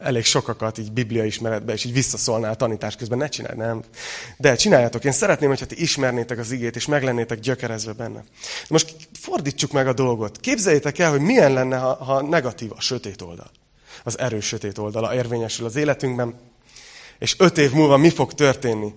elég 0.00 0.24
sokakat 0.24 0.78
így 0.78 0.92
biblia 0.92 1.24
ismeretbe, 1.24 1.72
és 1.72 1.84
így 1.84 1.92
visszaszólnál 1.92 2.50
a 2.52 2.54
tanítás 2.54 2.96
közben. 2.96 3.18
Ne 3.18 3.28
csinálj, 3.28 3.56
nem. 3.56 3.82
De 4.36 4.54
csináljátok. 4.56 5.04
Én 5.04 5.12
szeretném, 5.12 5.48
hogyha 5.48 5.66
ti 5.66 5.82
ismernétek 5.82 6.38
az 6.38 6.50
igét, 6.50 6.76
és 6.76 6.86
meglennétek 6.86 7.38
gyökerezve 7.38 7.92
benne. 7.92 8.18
De 8.18 8.66
most 8.68 8.96
fordítsuk 9.20 9.72
meg 9.72 9.86
a 9.86 9.92
dolgot. 9.92 10.40
Képzeljétek 10.40 10.98
el, 10.98 11.10
hogy 11.10 11.20
milyen 11.20 11.52
lenne, 11.52 11.76
ha, 11.76 11.94
ha 12.04 12.22
negatív 12.22 12.70
a 12.76 12.80
sötét 12.80 13.22
oldal. 13.22 13.50
Az 14.04 14.18
erős 14.18 14.46
sötét 14.46 14.78
oldala 14.78 15.14
érvényesül 15.14 15.66
az 15.66 15.76
életünkben. 15.76 16.34
És 17.18 17.34
öt 17.38 17.58
év 17.58 17.72
múlva 17.72 17.96
mi 17.96 18.10
fog 18.10 18.32
történni? 18.32 18.94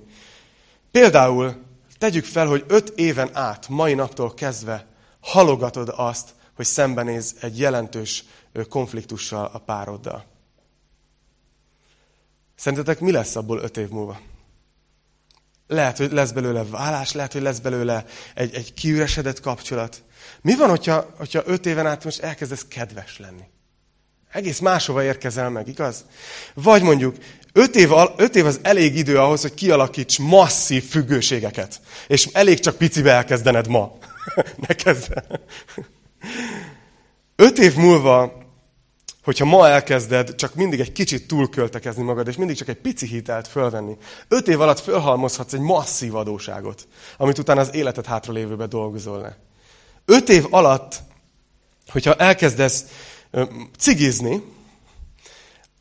Például 0.92 1.56
tegyük 1.98 2.26
fel, 2.26 2.48
hogy 2.48 2.64
öt 2.68 2.94
éven 2.96 3.30
át, 3.34 3.68
mai 3.70 3.94
naptól 3.94 4.34
kezdve 4.34 4.86
halogatod 5.20 5.94
azt, 5.96 6.30
hogy 6.56 6.66
szembenéz 6.66 7.36
egy 7.42 7.60
jelentős 7.60 8.24
konfliktussal 8.70 9.50
a 9.54 9.58
pároddal. 9.58 10.26
Szerintetek 12.58 13.00
mi 13.00 13.12
lesz 13.12 13.36
abból 13.36 13.60
öt 13.60 13.78
év 13.78 13.90
múlva? 13.90 14.20
Lehet, 15.68 15.98
hogy 15.98 16.12
lesz 16.12 16.32
belőle 16.32 16.64
vállás, 16.64 17.14
lehet, 17.14 17.34
hogy 17.34 17.42
lesz 17.42 17.60
belőle 17.60 18.06
egy, 18.34 18.54
egy 18.54 18.74
kiüresedett 18.74 19.40
kapcsolat. 19.40 20.04
Mi 20.42 20.56
van, 20.56 20.70
hogyha, 20.70 21.14
hogyha 21.18 21.44
öt 21.46 21.66
éven 21.66 21.88
át 21.88 22.04
most 22.04 22.20
elkezdesz 22.20 22.66
kedves 22.70 23.20
lenni? 23.20 23.44
Egész 24.32 24.60
máshova 24.60 25.04
érkezel 25.04 25.50
meg, 25.50 25.68
igaz? 25.68 26.06
Vagy 26.54 26.82
mondjuk, 26.82 27.16
öt 27.54 27.76
év, 27.76 27.90
öt 28.16 28.36
év 28.36 28.46
az 28.46 28.60
elég 28.62 28.96
idő 28.96 29.20
ahhoz, 29.20 29.42
hogy 29.42 29.54
kialakíts 29.54 30.20
masszív 30.20 30.90
függőségeket. 30.90 31.82
És 32.08 32.26
elég 32.26 32.60
csak 32.60 32.78
picibe 32.78 33.12
elkezdened 33.12 33.68
ma. 33.68 33.98
ne 34.68 34.74
kezd 34.74 35.14
Öt 37.36 37.58
év 37.58 37.76
múlva 37.76 38.37
hogyha 39.28 39.46
ma 39.46 39.68
elkezded 39.68 40.36
csak 40.36 40.56
mindig 40.56 40.80
egy 40.80 40.92
kicsit 40.92 41.28
túlköltekezni 41.28 42.04
magad, 42.04 42.28
és 42.28 42.36
mindig 42.36 42.56
csak 42.56 42.68
egy 42.68 42.78
pici 42.78 43.08
hitelt 43.08 43.48
fölvenni, 43.48 43.98
öt 44.28 44.48
év 44.48 44.62
alatt 44.62 44.80
fölhalmozhatsz 44.80 45.54
egy 45.54 45.60
masszív 45.60 46.16
adóságot, 46.16 46.88
amit 47.18 47.38
utána 47.38 47.62
az 47.62 47.76
életed 47.76 48.06
hátralévőbe 48.06 48.66
dolgozol 48.66 49.22
le. 49.22 49.38
Öt 50.06 50.30
év 50.30 50.46
alatt, 50.50 51.02
hogyha 51.88 52.14
elkezdesz 52.14 52.86
cigizni, 53.78 54.44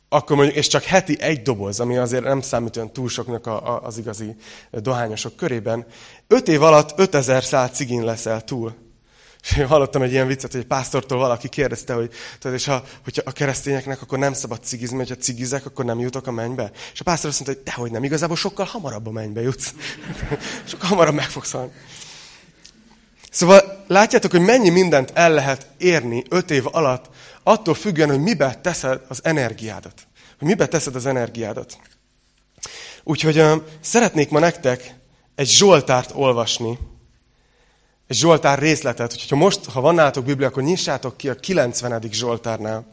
akkor 0.09 0.35
mondjuk, 0.35 0.57
és 0.57 0.67
csak 0.67 0.83
heti 0.83 1.21
egy 1.21 1.41
doboz, 1.41 1.79
ami 1.79 1.97
azért 1.97 2.23
nem 2.23 2.41
számít 2.41 2.77
olyan 2.77 2.93
túl 2.93 3.09
soknak 3.09 3.45
a, 3.47 3.75
a, 3.75 3.81
az 3.83 3.97
igazi 3.97 4.35
dohányosok 4.71 5.35
körében, 5.35 5.85
öt 6.27 6.47
év 6.47 6.63
alatt 6.63 6.99
5000 6.99 7.43
szál 7.43 7.69
cigin 7.69 8.03
leszel 8.03 8.43
túl. 8.43 8.86
Én 9.55 9.67
hallottam 9.67 10.01
egy 10.01 10.11
ilyen 10.11 10.27
viccet, 10.27 10.51
hogy 10.51 10.61
egy 10.61 10.67
pásztortól 10.67 11.17
valaki 11.17 11.49
kérdezte, 11.49 11.93
hogy 11.93 12.11
tudod, 12.39 12.57
és 12.57 12.65
ha, 12.65 12.83
hogyha 13.03 13.21
a 13.25 13.31
keresztényeknek 13.31 14.01
akkor 14.01 14.19
nem 14.19 14.33
szabad 14.33 14.63
cigizni, 14.63 14.97
hogyha 14.97 15.15
cigizek, 15.15 15.65
akkor 15.65 15.85
nem 15.85 15.99
jutok 15.99 16.27
a 16.27 16.31
mennybe. 16.31 16.71
És 16.93 16.99
a 16.99 17.03
pásztor 17.03 17.29
azt 17.29 17.39
mondta, 17.39 17.57
hogy 17.57 17.73
dehogy 17.73 17.91
nem, 17.91 18.03
igazából 18.03 18.35
sokkal 18.35 18.65
hamarabb 18.65 19.07
a 19.07 19.11
mennybe 19.11 19.41
jutsz. 19.41 19.73
sokkal 20.69 20.89
hamarabb 20.89 21.13
meg 21.13 21.29
fogsz 21.29 21.51
halni. 21.51 21.71
Szóval 23.31 23.83
látjátok, 23.87 24.31
hogy 24.31 24.41
mennyi 24.41 24.69
mindent 24.69 25.11
el 25.13 25.33
lehet 25.33 25.67
érni 25.77 26.23
öt 26.29 26.51
év 26.51 26.63
alatt, 26.71 27.09
attól 27.43 27.73
függően, 27.73 28.09
hogy 28.09 28.21
mibe 28.21 28.59
teszed 28.61 29.01
az 29.07 29.19
energiádat. 29.23 30.07
Hogy 30.39 30.47
mibe 30.47 30.67
teszed 30.67 30.95
az 30.95 31.05
energiádat. 31.05 31.77
Úgyhogy 33.03 33.39
uh, 33.39 33.61
szeretnék 33.79 34.29
ma 34.29 34.39
nektek 34.39 34.95
egy 35.35 35.47
Zsoltárt 35.47 36.11
olvasni, 36.13 36.77
egy 38.07 38.15
Zsoltár 38.15 38.59
részletet, 38.59 39.11
hogyha 39.11 39.35
most, 39.35 39.65
ha 39.65 39.81
van 39.81 39.95
nálatok 39.95 40.25
Biblia, 40.25 40.47
akkor 40.47 40.63
nyissátok 40.63 41.17
ki 41.17 41.29
a 41.29 41.35
90. 41.35 42.01
Zsoltárnál. 42.11 42.87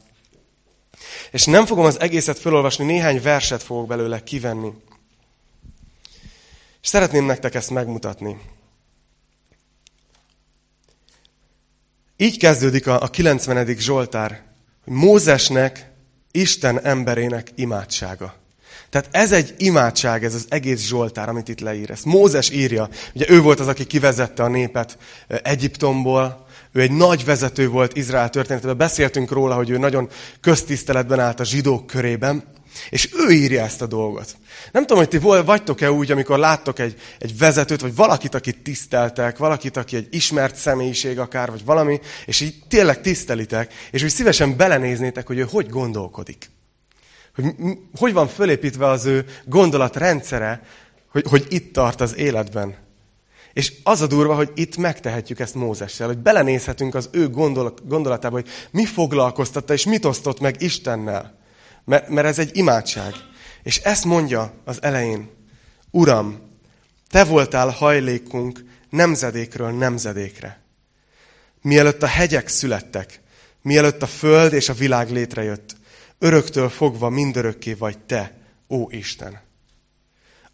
És 1.30 1.44
nem 1.44 1.66
fogom 1.66 1.84
az 1.84 2.00
egészet 2.00 2.38
felolvasni, 2.38 2.84
néhány 2.84 3.22
verset 3.22 3.62
fogok 3.62 3.86
belőle 3.86 4.22
kivenni. 4.22 4.72
És 6.82 6.88
szeretném 6.88 7.24
nektek 7.24 7.54
ezt 7.54 7.70
megmutatni. 7.70 8.40
Így 12.16 12.38
kezdődik 12.38 12.86
a, 12.86 13.02
a 13.02 13.08
90. 13.08 13.66
Zsoltár, 13.66 14.42
hogy 14.84 14.92
Mózesnek, 14.92 15.92
Isten 16.30 16.80
emberének 16.80 17.52
imádsága. 17.54 18.43
Tehát 18.94 19.08
ez 19.10 19.32
egy 19.32 19.54
imádság, 19.56 20.24
ez 20.24 20.34
az 20.34 20.46
egész 20.48 20.86
Zsoltár, 20.86 21.28
amit 21.28 21.48
itt 21.48 21.60
leír. 21.60 21.90
Ezt 21.90 22.04
Mózes 22.04 22.50
írja. 22.50 22.88
Ugye 23.14 23.24
ő 23.28 23.40
volt 23.40 23.60
az, 23.60 23.66
aki 23.66 23.84
kivezette 23.84 24.42
a 24.42 24.48
népet 24.48 24.98
Egyiptomból. 25.28 26.46
Ő 26.72 26.80
egy 26.80 26.90
nagy 26.90 27.24
vezető 27.24 27.68
volt 27.68 27.96
Izrael 27.96 28.30
történetében. 28.30 28.76
Beszéltünk 28.76 29.30
róla, 29.30 29.54
hogy 29.54 29.70
ő 29.70 29.78
nagyon 29.78 30.08
köztiszteletben 30.40 31.20
állt 31.20 31.40
a 31.40 31.44
zsidók 31.44 31.86
körében. 31.86 32.44
És 32.90 33.08
ő 33.12 33.30
írja 33.30 33.62
ezt 33.62 33.82
a 33.82 33.86
dolgot. 33.86 34.36
Nem 34.72 34.82
tudom, 34.82 34.98
hogy 34.98 35.08
ti 35.08 35.18
vagytok-e 35.44 35.92
úgy, 35.92 36.10
amikor 36.10 36.38
láttok 36.38 36.78
egy, 36.78 37.00
egy 37.18 37.38
vezetőt, 37.38 37.80
vagy 37.80 37.94
valakit, 37.94 38.34
akit 38.34 38.62
tiszteltek, 38.62 39.38
valakit, 39.38 39.76
aki 39.76 39.96
egy 39.96 40.08
ismert 40.10 40.56
személyiség 40.56 41.18
akár, 41.18 41.50
vagy 41.50 41.64
valami, 41.64 42.00
és 42.26 42.40
így 42.40 42.54
tényleg 42.68 43.00
tisztelitek, 43.00 43.72
és 43.90 44.02
úgy 44.02 44.10
szívesen 44.10 44.56
belenéznétek, 44.56 45.26
hogy 45.26 45.38
ő 45.38 45.46
hogy 45.50 45.68
gondolkodik 45.68 46.52
hogy 47.34 47.54
hogy 47.96 48.12
van 48.12 48.28
fölépítve 48.28 48.86
az 48.86 49.04
ő 49.04 49.24
gondolatrendszere, 49.44 50.62
hogy, 51.08 51.26
hogy 51.28 51.46
itt 51.48 51.72
tart 51.72 52.00
az 52.00 52.16
életben. 52.16 52.76
És 53.52 53.72
az 53.82 54.00
a 54.00 54.06
durva, 54.06 54.34
hogy 54.34 54.50
itt 54.54 54.76
megtehetjük 54.76 55.40
ezt 55.40 55.54
Mózessel, 55.54 56.06
hogy 56.06 56.18
belenézhetünk 56.18 56.94
az 56.94 57.08
ő 57.12 57.28
gondolat, 57.28 57.86
gondolatába, 57.86 58.34
hogy 58.34 58.48
mi 58.70 58.84
foglalkoztatta 58.84 59.72
és 59.72 59.84
mit 59.84 60.04
osztott 60.04 60.40
meg 60.40 60.62
Istennel. 60.62 61.38
Mert, 61.84 62.08
mert 62.08 62.26
ez 62.26 62.38
egy 62.38 62.56
imádság. 62.56 63.14
És 63.62 63.78
ezt 63.78 64.04
mondja 64.04 64.52
az 64.64 64.82
elején. 64.82 65.30
Uram, 65.90 66.38
te 67.10 67.24
voltál 67.24 67.68
hajlékunk 67.68 68.64
nemzedékről 68.90 69.70
nemzedékre. 69.70 70.62
Mielőtt 71.62 72.02
a 72.02 72.06
hegyek 72.06 72.48
születtek, 72.48 73.20
mielőtt 73.62 74.02
a 74.02 74.06
föld 74.06 74.52
és 74.52 74.68
a 74.68 74.74
világ 74.74 75.10
létrejött, 75.10 75.76
öröktől 76.24 76.68
fogva 76.68 77.08
mindörökké 77.08 77.72
vagy 77.72 77.98
te, 77.98 78.32
ó 78.68 78.86
Isten. 78.90 79.40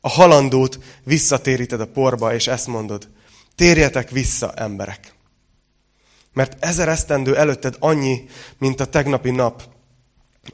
A 0.01 0.09
halandót 0.09 0.79
visszatéríted 1.05 1.81
a 1.81 1.87
porba, 1.87 2.35
és 2.35 2.47
ezt 2.47 2.67
mondod, 2.67 3.09
térjetek 3.55 4.11
vissza, 4.11 4.53
emberek. 4.53 5.15
Mert 6.33 6.65
ezer 6.65 6.89
esztendő 6.89 7.37
előtted 7.37 7.77
annyi, 7.79 8.29
mint 8.59 8.81
a 8.81 8.85
tegnapi 8.85 9.31
nap, 9.31 9.63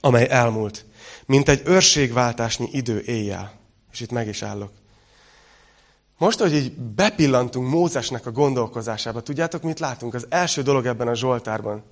amely 0.00 0.28
elmúlt, 0.30 0.84
mint 1.26 1.48
egy 1.48 1.62
őrségváltásnyi 1.64 2.68
idő 2.72 3.00
éjjel. 3.00 3.52
És 3.92 4.00
itt 4.00 4.10
meg 4.10 4.28
is 4.28 4.42
állok. 4.42 4.72
Most, 6.18 6.38
hogy 6.38 6.54
így 6.54 6.72
bepillantunk 6.72 7.70
Mózesnek 7.70 8.26
a 8.26 8.30
gondolkozásába, 8.30 9.22
tudjátok, 9.22 9.62
mit 9.62 9.80
látunk? 9.80 10.14
Az 10.14 10.26
első 10.28 10.62
dolog 10.62 10.86
ebben 10.86 11.08
a 11.08 11.14
Zsoltárban, 11.14 11.84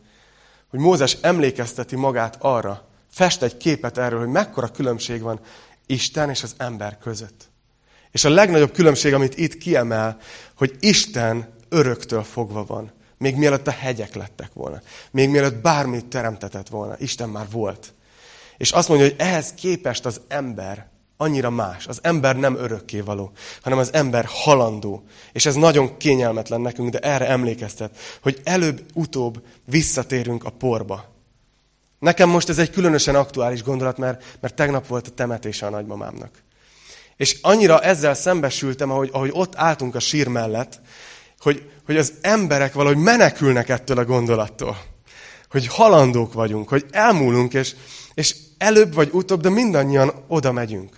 hogy 0.69 0.79
Mózes 0.79 1.17
emlékezteti 1.21 1.97
magát 1.97 2.37
arra, 2.41 2.93
fest 3.15 3.43
egy 3.43 3.57
képet 3.57 3.99
erről, 3.99 4.19
hogy 4.19 4.29
mekkora 4.29 4.69
különbség 4.69 5.21
van 5.21 5.41
Isten 5.87 6.31
és 6.31 6.43
az 6.43 6.55
ember 6.57 6.99
között. 6.99 7.49
És 8.11 8.25
a 8.25 8.29
legnagyobb 8.29 8.73
különbség, 8.73 9.15
amit 9.15 9.39
itt 9.39 9.59
kiemel, 9.59 10.19
hogy 10.57 10.77
Isten 10.81 11.55
öröktől 11.69 12.23
fogva 12.23 12.65
van. 12.65 12.93
Még 13.19 13.37
mielőtt 13.37 13.67
a 13.67 13.71
hegyek 13.71 14.15
lettek 14.15 14.53
volna. 14.53 14.81
Még 15.11 15.29
mielőtt 15.29 15.63
bármit 15.63 16.07
teremtetett 16.07 16.69
volna. 16.69 16.95
Isten 16.99 17.29
már 17.29 17.47
volt. 17.51 17.95
És 18.57 18.71
azt 18.71 18.89
mondja, 18.89 19.07
hogy 19.07 19.17
ehhez 19.19 19.53
képest 19.53 20.07
az 20.07 20.21
ember 20.29 20.89
annyira 21.17 21.51
más. 21.51 21.87
Az 21.87 21.99
ember 22.03 22.37
nem 22.37 22.57
örökké 22.57 23.01
való, 23.01 23.33
hanem 23.63 23.79
az 23.79 23.93
ember 23.93 24.25
halandó. 24.29 25.05
És 25.33 25.47
ez 25.47 25.55
nagyon 25.55 25.97
kényelmetlen 25.97 26.61
nekünk, 26.61 26.91
de 26.91 26.99
erre 26.99 27.29
emlékeztet, 27.29 27.97
hogy 28.23 28.41
előbb-utóbb 28.45 29.43
visszatérünk 29.65 30.45
a 30.45 30.51
porba. 30.51 31.14
Nekem 32.05 32.29
most 32.29 32.49
ez 32.49 32.59
egy 32.59 32.71
különösen 32.71 33.15
aktuális 33.15 33.63
gondolat, 33.63 33.99
mert, 33.99 34.25
mert 34.41 34.55
tegnap 34.55 34.87
volt 34.87 35.07
a 35.07 35.11
temetése 35.11 35.67
a 35.67 35.71
nagymamámnak. 35.71 36.31
És 37.17 37.39
annyira 37.43 37.81
ezzel 37.81 38.15
szembesültem, 38.15 38.91
ahogy, 38.91 39.09
ahogy 39.13 39.31
ott 39.33 39.57
álltunk 39.57 39.95
a 39.95 39.99
sír 39.99 40.29
mellett, 40.29 40.81
hogy, 41.39 41.71
hogy 41.87 41.97
az 41.97 42.13
emberek 42.21 42.73
valahogy 42.73 42.97
menekülnek 43.03 43.69
ettől 43.69 43.99
a 43.99 44.05
gondolattól. 44.05 44.79
Hogy 45.51 45.67
halandók 45.67 46.33
vagyunk, 46.33 46.69
hogy 46.69 46.87
elmúlunk, 46.91 47.55
és, 47.55 47.75
és 48.15 48.37
előbb 48.59 48.95
vagy 48.95 49.09
utóbb, 49.13 49.41
de 49.41 49.49
mindannyian 49.49 50.25
oda 50.29 50.53
megyünk. 50.53 50.97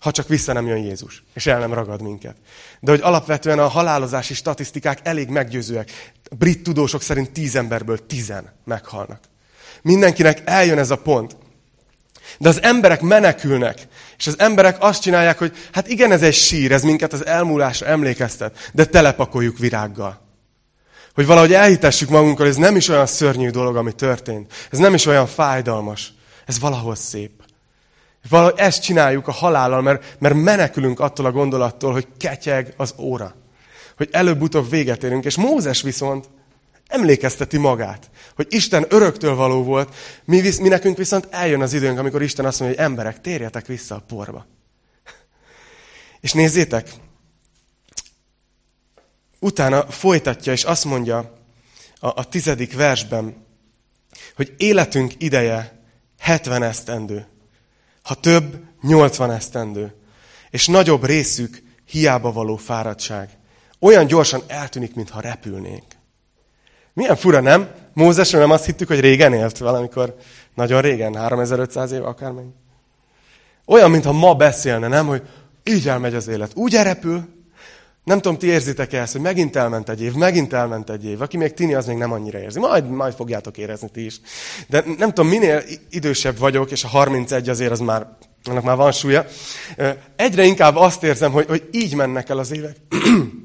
Ha 0.00 0.10
csak 0.10 0.28
vissza 0.28 0.52
nem 0.52 0.66
jön 0.66 0.84
Jézus, 0.84 1.24
és 1.34 1.46
el 1.46 1.58
nem 1.58 1.74
ragad 1.74 2.02
minket. 2.02 2.36
De 2.80 2.90
hogy 2.90 3.00
alapvetően 3.00 3.58
a 3.58 3.68
halálozási 3.68 4.34
statisztikák 4.34 4.98
elég 5.02 5.28
meggyőzőek. 5.28 6.12
A 6.30 6.34
brit 6.34 6.62
tudósok 6.62 7.02
szerint 7.02 7.30
tíz 7.30 7.56
emberből 7.56 8.06
tizen 8.06 8.52
meghalnak. 8.64 9.20
Mindenkinek 9.82 10.42
eljön 10.44 10.78
ez 10.78 10.90
a 10.90 10.96
pont. 10.96 11.36
De 12.38 12.48
az 12.48 12.62
emberek 12.62 13.00
menekülnek, 13.00 13.86
és 14.18 14.26
az 14.26 14.38
emberek 14.38 14.76
azt 14.80 15.02
csinálják, 15.02 15.38
hogy 15.38 15.52
hát 15.72 15.88
igen, 15.88 16.12
ez 16.12 16.22
egy 16.22 16.34
sír, 16.34 16.72
ez 16.72 16.82
minket 16.82 17.12
az 17.12 17.26
elmúlásra 17.26 17.86
emlékeztet, 17.86 18.70
de 18.72 18.84
telepakoljuk 18.84 19.58
virággal. 19.58 20.26
Hogy 21.14 21.26
valahogy 21.26 21.52
elhitessük 21.52 22.08
magunkkal, 22.08 22.46
ez 22.46 22.56
nem 22.56 22.76
is 22.76 22.88
olyan 22.88 23.06
szörnyű 23.06 23.50
dolog, 23.50 23.76
ami 23.76 23.92
történt. 23.92 24.52
Ez 24.70 24.78
nem 24.78 24.94
is 24.94 25.06
olyan 25.06 25.26
fájdalmas. 25.26 26.12
Ez 26.46 26.58
valahol 26.58 26.94
szép. 26.94 27.42
Valahogy 28.28 28.54
ezt 28.56 28.82
csináljuk 28.82 29.28
a 29.28 29.32
halállal, 29.32 29.82
mert, 29.82 30.16
mert 30.18 30.34
menekülünk 30.34 31.00
attól 31.00 31.26
a 31.26 31.32
gondolattól, 31.32 31.92
hogy 31.92 32.06
ketyeg 32.18 32.74
az 32.76 32.94
óra. 32.98 33.34
Hogy 33.96 34.08
előbb-utóbb 34.12 34.70
véget 34.70 35.02
érünk. 35.02 35.24
És 35.24 35.36
Mózes 35.36 35.82
viszont 35.82 36.28
emlékezteti 36.88 37.56
magát, 37.56 38.10
hogy 38.34 38.46
Isten 38.50 38.86
öröktől 38.88 39.34
való 39.34 39.62
volt, 39.62 39.94
mi, 40.24 40.40
visz, 40.40 40.58
mi 40.58 40.68
nekünk 40.68 40.96
viszont 40.96 41.26
eljön 41.30 41.62
az 41.62 41.72
időnk, 41.72 41.98
amikor 41.98 42.22
Isten 42.22 42.44
azt 42.44 42.60
mondja, 42.60 42.78
hogy 42.78 42.86
emberek, 42.86 43.20
térjetek 43.20 43.66
vissza 43.66 43.94
a 43.94 44.02
porba. 44.06 44.46
És 46.20 46.32
nézzétek, 46.32 46.92
utána 49.38 49.90
folytatja, 49.90 50.52
és 50.52 50.64
azt 50.64 50.84
mondja 50.84 51.18
a, 52.00 52.06
a 52.06 52.28
tizedik 52.28 52.74
versben, 52.76 53.46
hogy 54.36 54.54
életünk 54.56 55.12
ideje 55.18 55.82
70 56.18 56.62
esztendő. 56.62 57.26
Ha 58.02 58.14
több, 58.14 58.64
80 58.82 59.30
esztendő. 59.30 59.94
És 60.50 60.66
nagyobb 60.66 61.04
részük 61.04 61.62
hiába 61.84 62.32
való 62.32 62.56
fáradtság. 62.56 63.30
Olyan 63.78 64.06
gyorsan 64.06 64.42
eltűnik, 64.46 64.94
mintha 64.94 65.20
repülnénk. 65.20 65.97
Milyen 66.98 67.16
fura, 67.16 67.40
nem? 67.40 67.68
Mózesről 67.94 68.40
nem 68.40 68.50
azt 68.50 68.64
hittük, 68.64 68.88
hogy 68.88 69.00
régen 69.00 69.32
élt 69.32 69.58
valamikor, 69.58 70.16
nagyon 70.54 70.80
régen, 70.80 71.14
3500 71.14 71.92
év 71.92 72.04
akármennyi. 72.04 72.52
Olyan, 73.66 73.90
mintha 73.90 74.12
ma 74.12 74.34
beszélne, 74.34 74.88
nem? 74.88 75.06
Hogy 75.06 75.22
így 75.64 75.88
elmegy 75.88 76.14
az 76.14 76.28
élet. 76.28 76.50
Úgy 76.54 76.74
elrepül. 76.74 77.28
Nem 78.04 78.20
tudom, 78.20 78.38
ti 78.38 78.46
érzitek 78.46 78.92
-e 78.92 79.00
ezt, 79.00 79.12
hogy 79.12 79.20
megint 79.20 79.56
elment 79.56 79.88
egy 79.88 80.02
év, 80.02 80.12
megint 80.12 80.52
elment 80.52 80.90
egy 80.90 81.04
év. 81.04 81.22
Aki 81.22 81.36
még 81.36 81.54
tini, 81.54 81.74
az 81.74 81.86
még 81.86 81.96
nem 81.96 82.12
annyira 82.12 82.38
érzi. 82.38 82.58
Majd, 82.58 82.90
majd 82.90 83.14
fogjátok 83.14 83.58
érezni 83.58 83.88
ti 83.88 84.04
is. 84.04 84.20
De 84.68 84.84
nem 84.98 85.08
tudom, 85.08 85.30
minél 85.30 85.62
idősebb 85.90 86.38
vagyok, 86.38 86.70
és 86.70 86.84
a 86.84 86.88
31 86.88 87.48
azért 87.48 87.70
az 87.70 87.80
már, 87.80 88.06
annak 88.44 88.64
már 88.64 88.76
van 88.76 88.92
súlya, 88.92 89.26
egyre 90.16 90.44
inkább 90.44 90.76
azt 90.76 91.02
érzem, 91.02 91.32
hogy, 91.32 91.46
hogy 91.46 91.68
így 91.70 91.94
mennek 91.94 92.28
el 92.28 92.38
az 92.38 92.52
évek. 92.52 92.76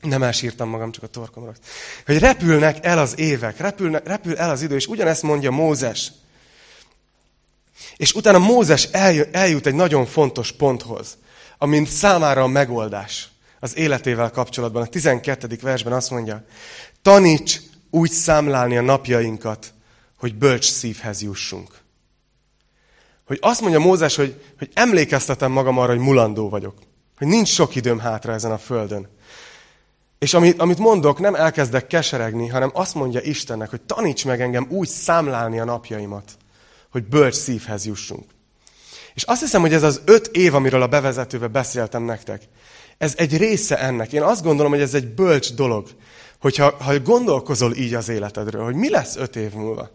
Nem 0.00 0.22
elsírtam 0.22 0.68
magam, 0.68 0.92
csak 0.92 1.02
a 1.02 1.06
torkomra. 1.06 1.52
Hogy 2.06 2.18
repülnek 2.18 2.84
el 2.84 2.98
az 2.98 3.18
évek, 3.18 3.58
repülnek, 3.58 4.06
repül 4.06 4.36
el 4.36 4.50
az 4.50 4.62
idő, 4.62 4.74
és 4.74 4.86
ugyanezt 4.86 5.22
mondja 5.22 5.50
Mózes. 5.50 6.12
És 7.96 8.12
utána 8.12 8.38
Mózes 8.38 8.84
eljut 9.30 9.66
egy 9.66 9.74
nagyon 9.74 10.06
fontos 10.06 10.52
ponthoz, 10.52 11.18
amint 11.58 11.88
számára 11.88 12.42
a 12.42 12.46
megoldás 12.46 13.28
az 13.60 13.76
életével 13.76 14.30
kapcsolatban. 14.30 14.82
A 14.82 14.86
12. 14.86 15.58
versben 15.62 15.92
azt 15.92 16.10
mondja, 16.10 16.44
taníts 17.02 17.60
úgy 17.90 18.10
számlálni 18.10 18.76
a 18.76 18.80
napjainkat, 18.80 19.72
hogy 20.18 20.34
bölcs 20.34 20.70
szívhez 20.70 21.22
jussunk. 21.22 21.78
Hogy 23.26 23.38
azt 23.40 23.60
mondja 23.60 23.78
Mózes, 23.78 24.16
hogy, 24.16 24.42
hogy 24.58 24.70
emlékeztetem 24.74 25.52
magam 25.52 25.78
arra, 25.78 25.90
hogy 25.90 26.00
mulandó 26.00 26.48
vagyok. 26.48 26.78
Hogy 27.18 27.26
nincs 27.26 27.48
sok 27.48 27.74
időm 27.74 27.98
hátra 27.98 28.32
ezen 28.32 28.52
a 28.52 28.58
földön. 28.58 29.08
És 30.20 30.34
amit, 30.34 30.60
amit 30.60 30.78
mondok, 30.78 31.18
nem 31.18 31.34
elkezdek 31.34 31.86
keseregni, 31.86 32.48
hanem 32.48 32.70
azt 32.72 32.94
mondja 32.94 33.20
Istennek, 33.20 33.70
hogy 33.70 33.80
taníts 33.80 34.24
meg 34.24 34.40
engem 34.40 34.66
úgy 34.68 34.88
számlálni 34.88 35.60
a 35.60 35.64
napjaimat, 35.64 36.36
hogy 36.90 37.04
bölcs 37.04 37.34
szívhez 37.34 37.86
jussunk. 37.86 38.24
És 39.14 39.22
azt 39.22 39.40
hiszem, 39.40 39.60
hogy 39.60 39.72
ez 39.72 39.82
az 39.82 40.00
öt 40.04 40.26
év, 40.26 40.54
amiről 40.54 40.82
a 40.82 40.86
bevezetőbe 40.86 41.46
beszéltem 41.46 42.02
nektek, 42.02 42.42
ez 42.98 43.14
egy 43.16 43.36
része 43.36 43.78
ennek. 43.78 44.12
Én 44.12 44.22
azt 44.22 44.42
gondolom, 44.42 44.72
hogy 44.72 44.80
ez 44.80 44.94
egy 44.94 45.14
bölcs 45.14 45.52
dolog, 45.52 45.88
hogyha 46.40 46.74
ha 46.78 47.00
gondolkozol 47.00 47.74
így 47.74 47.94
az 47.94 48.08
életedről, 48.08 48.64
hogy 48.64 48.74
mi 48.74 48.90
lesz 48.90 49.16
öt 49.16 49.36
év 49.36 49.52
múlva. 49.52 49.90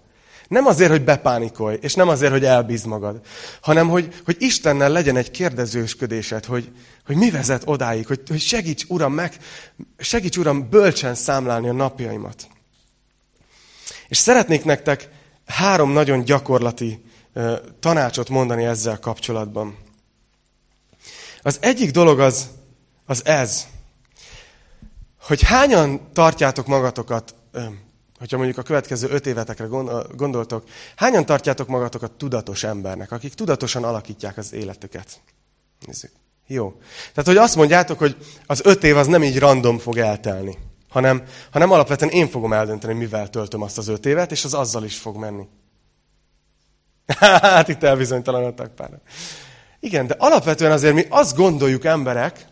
Nem 0.47 0.65
azért, 0.65 0.89
hogy 0.89 1.03
bepánikolj, 1.03 1.77
és 1.81 1.93
nem 1.93 2.08
azért, 2.08 2.31
hogy 2.31 2.45
elbíz 2.45 2.84
magad, 2.84 3.19
hanem 3.62 3.89
hogy, 3.89 4.21
hogy 4.25 4.36
Istennel 4.39 4.89
legyen 4.89 5.15
egy 5.15 5.31
kérdezősködésed, 5.31 6.45
hogy, 6.45 6.71
hogy 7.05 7.15
mi 7.15 7.29
vezet 7.29 7.62
odáig, 7.65 8.08
hogy, 8.08 8.21
hogy 8.27 8.39
segíts, 8.39 8.84
Uram, 8.88 9.13
meg, 9.13 9.38
segíts, 9.97 10.38
Uram, 10.38 10.69
bölcsen 10.69 11.15
számlálni 11.15 11.69
a 11.69 11.73
napjaimat. 11.73 12.47
És 14.08 14.17
szeretnék 14.17 14.63
nektek 14.63 15.10
három 15.45 15.91
nagyon 15.91 16.23
gyakorlati 16.23 17.05
uh, 17.34 17.53
tanácsot 17.79 18.29
mondani 18.29 18.65
ezzel 18.65 18.99
kapcsolatban. 18.99 19.77
Az 21.41 21.58
egyik 21.62 21.91
dolog 21.91 22.19
az, 22.19 22.49
az 23.05 23.25
ez, 23.25 23.65
hogy 25.21 25.41
hányan 25.41 26.10
tartjátok 26.13 26.67
magatokat 26.67 27.36
hogyha 28.19 28.38
mondjuk 28.38 28.58
a 28.58 28.62
következő 28.62 29.08
öt 29.10 29.25
évetekre 29.25 29.65
gondoltok, 30.15 30.63
hányan 30.95 31.25
tartjátok 31.25 31.67
magatokat 31.67 32.12
tudatos 32.12 32.63
embernek, 32.63 33.12
akik 33.12 33.34
tudatosan 33.34 33.84
alakítják 33.84 34.38
az 34.38 34.54
életüket? 34.54 35.21
Nézzük. 35.86 36.12
Jó. 36.47 36.73
Tehát, 37.13 37.25
hogy 37.25 37.38
azt 37.38 37.56
mondjátok, 37.56 37.97
hogy 37.97 38.15
az 38.45 38.62
öt 38.63 38.84
év 38.84 38.97
az 38.97 39.08
nem 39.08 39.23
így 39.23 39.39
random 39.39 39.78
fog 39.78 39.97
eltelni, 39.97 40.58
hanem, 40.89 41.23
hanem 41.51 41.71
alapvetően 41.71 42.12
én 42.12 42.28
fogom 42.28 42.54
eldönteni, 42.54 42.93
mivel 42.93 43.30
töltöm 43.30 43.62
azt 43.62 43.78
az 43.78 43.88
öt 43.88 44.06
évet, 44.06 44.32
és 44.32 44.43
az 44.45 44.54
azzal 44.54 44.84
is 44.84 44.97
fog 44.97 45.17
menni. 45.17 45.47
hát 47.41 47.67
itt 47.67 47.84
elbizonytalanodtak 47.84 48.75
pár. 48.75 48.99
Igen, 49.80 50.08
de 50.08 50.15
alapvetően 50.17 50.71
azért 50.71 50.93
mi 50.93 51.06
azt 51.10 51.36
gondoljuk 51.36 51.86
emberek, 51.86 52.47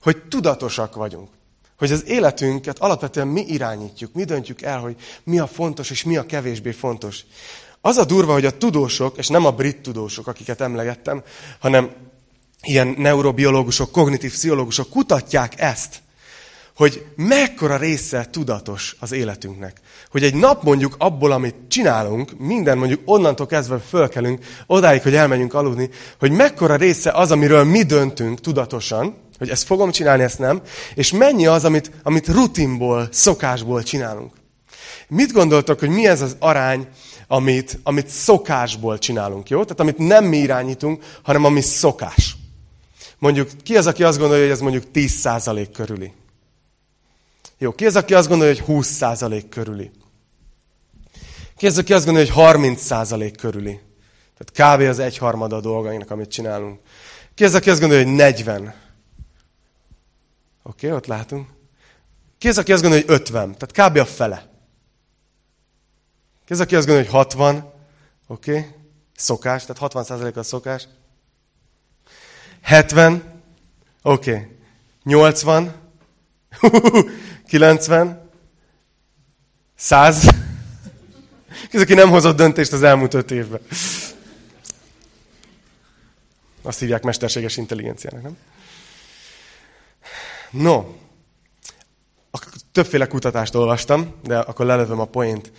hogy 0.00 0.22
tudatosak 0.28 0.94
vagyunk 0.94 1.37
hogy 1.78 1.92
az 1.92 2.06
életünket 2.06 2.78
alapvetően 2.78 3.28
mi 3.28 3.44
irányítjuk, 3.46 4.12
mi 4.12 4.24
döntjük 4.24 4.62
el, 4.62 4.78
hogy 4.78 4.96
mi 5.24 5.38
a 5.38 5.46
fontos 5.46 5.90
és 5.90 6.04
mi 6.04 6.16
a 6.16 6.26
kevésbé 6.26 6.70
fontos. 6.70 7.24
Az 7.80 7.96
a 7.96 8.04
durva, 8.04 8.32
hogy 8.32 8.44
a 8.44 8.58
tudósok, 8.58 9.16
és 9.18 9.28
nem 9.28 9.44
a 9.44 9.50
brit 9.50 9.80
tudósok, 9.80 10.26
akiket 10.26 10.60
emlegettem, 10.60 11.22
hanem 11.58 11.90
ilyen 12.62 12.94
neurobiológusok, 12.98 13.92
kognitív 13.92 14.32
pszichológusok 14.32 14.90
kutatják 14.90 15.60
ezt, 15.60 16.02
hogy 16.76 17.06
mekkora 17.16 17.76
része 17.76 18.28
tudatos 18.30 18.96
az 19.00 19.12
életünknek. 19.12 19.80
Hogy 20.10 20.22
egy 20.22 20.34
nap 20.34 20.62
mondjuk 20.62 20.94
abból, 20.98 21.32
amit 21.32 21.54
csinálunk, 21.68 22.38
minden 22.38 22.78
mondjuk 22.78 23.00
onnantól 23.04 23.46
kezdve 23.46 23.78
fölkelünk, 23.78 24.44
odáig, 24.66 25.02
hogy 25.02 25.14
elmenjünk 25.14 25.54
aludni, 25.54 25.90
hogy 26.18 26.30
mekkora 26.30 26.76
része 26.76 27.10
az, 27.10 27.30
amiről 27.30 27.64
mi 27.64 27.82
döntünk 27.82 28.40
tudatosan, 28.40 29.16
hogy 29.38 29.48
ezt 29.48 29.64
fogom 29.64 29.90
csinálni, 29.90 30.22
ezt 30.22 30.38
nem, 30.38 30.62
és 30.94 31.12
mennyi 31.12 31.46
az, 31.46 31.64
amit, 31.64 31.90
amit 32.02 32.28
rutinból, 32.28 33.08
szokásból 33.10 33.82
csinálunk. 33.82 34.32
Mit 35.08 35.32
gondoltok, 35.32 35.78
hogy 35.78 35.88
mi 35.88 36.06
ez 36.06 36.20
az 36.20 36.36
arány, 36.38 36.88
amit, 37.26 37.78
amit 37.82 38.08
szokásból 38.08 38.98
csinálunk, 38.98 39.48
jó? 39.48 39.62
Tehát 39.62 39.80
amit 39.80 39.98
nem 39.98 40.24
mi 40.24 40.36
irányítunk, 40.36 41.04
hanem 41.22 41.44
ami 41.44 41.60
szokás. 41.60 42.36
Mondjuk, 43.18 43.50
ki 43.62 43.76
az, 43.76 43.86
aki 43.86 44.02
azt 44.04 44.18
gondolja, 44.18 44.42
hogy 44.42 44.52
ez 44.52 44.60
mondjuk 44.60 44.84
10% 44.94 45.68
körüli? 45.72 46.12
Jó, 47.58 47.72
ki 47.72 47.86
az, 47.86 47.96
aki 47.96 48.14
azt 48.14 48.28
gondolja, 48.28 48.54
hogy 48.54 48.64
20% 48.82 49.44
körüli? 49.50 49.90
Ki 51.56 51.66
az, 51.66 51.78
aki 51.78 51.92
azt 51.92 52.04
gondolja, 52.04 52.32
hogy 52.32 52.54
30% 52.54 53.32
körüli? 53.38 53.80
Tehát 54.38 54.76
kb. 54.76 54.88
az 54.88 54.98
egyharmada 54.98 55.56
a 55.56 55.60
dolgainak, 55.60 56.10
amit 56.10 56.30
csinálunk. 56.30 56.80
Ki 57.34 57.44
az, 57.44 57.54
aki 57.54 57.70
azt 57.70 57.80
gondolja, 57.80 58.04
hogy 58.04 58.14
40? 58.14 58.74
Oké, 60.68 60.86
okay, 60.86 60.98
ott 60.98 61.06
látunk. 61.06 61.48
Ki 62.38 62.48
az, 62.48 62.58
aki 62.58 62.72
azt 62.72 62.82
gondolja, 62.82 63.06
hogy 63.06 63.14
50? 63.14 63.56
Tehát 63.58 63.90
kb. 63.90 63.96
a 63.96 64.04
fele. 64.04 64.48
Ki 66.44 66.52
az, 66.52 66.60
aki 66.60 66.76
azt 66.76 66.86
gondolja, 66.86 67.10
hogy 67.10 67.20
60? 67.20 67.72
Oké. 68.26 68.58
Okay. 68.58 68.70
Szokás, 69.16 69.64
tehát 69.64 69.92
60% 69.94 70.36
a 70.36 70.42
szokás. 70.42 70.88
70, 72.62 73.42
oké, 74.02 74.30
okay. 74.30 74.56
80, 75.02 75.74
90, 77.46 78.30
100. 79.76 80.28
Ez 81.72 81.80
aki 81.80 81.94
nem 81.94 82.10
hozott 82.10 82.36
döntést 82.36 82.72
az 82.72 82.82
elmúlt 82.82 83.14
öt 83.14 83.30
évben. 83.30 83.60
Azt 86.62 86.78
hívják 86.78 87.02
mesterséges 87.02 87.56
intelligenciának, 87.56 88.22
nem? 88.22 88.36
No, 90.50 90.84
többféle 92.72 93.06
kutatást 93.06 93.54
olvastam, 93.54 94.14
de 94.22 94.38
akkor 94.38 94.66
lelövöm 94.66 95.00
a 95.00 95.04
poént. 95.04 95.52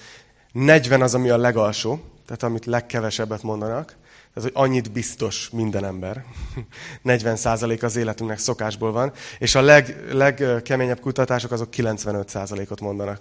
40 0.52 1.02
az, 1.02 1.14
ami 1.14 1.30
a 1.30 1.38
legalsó, 1.38 2.00
tehát 2.26 2.44
amit 2.44 2.66
legkevesebbet 2.66 3.44
mondanak. 3.44 3.98
Tehát, 4.34 4.52
hogy 4.52 4.66
annyit 4.66 4.92
biztos 4.92 5.50
minden 5.52 5.86
ember. 5.86 6.26
40% 7.06 7.84
az 7.84 7.96
életünknek 7.96 8.38
szokásból 8.38 8.92
van. 8.92 9.12
És 9.40 9.56
a 9.56 9.62
leg, 9.62 10.06
legkeményebb 10.12 11.00
kutatások 11.00 11.52
azok 11.52 11.70
95 11.70 12.38
ot 12.70 12.82
mondanak. 12.82 13.20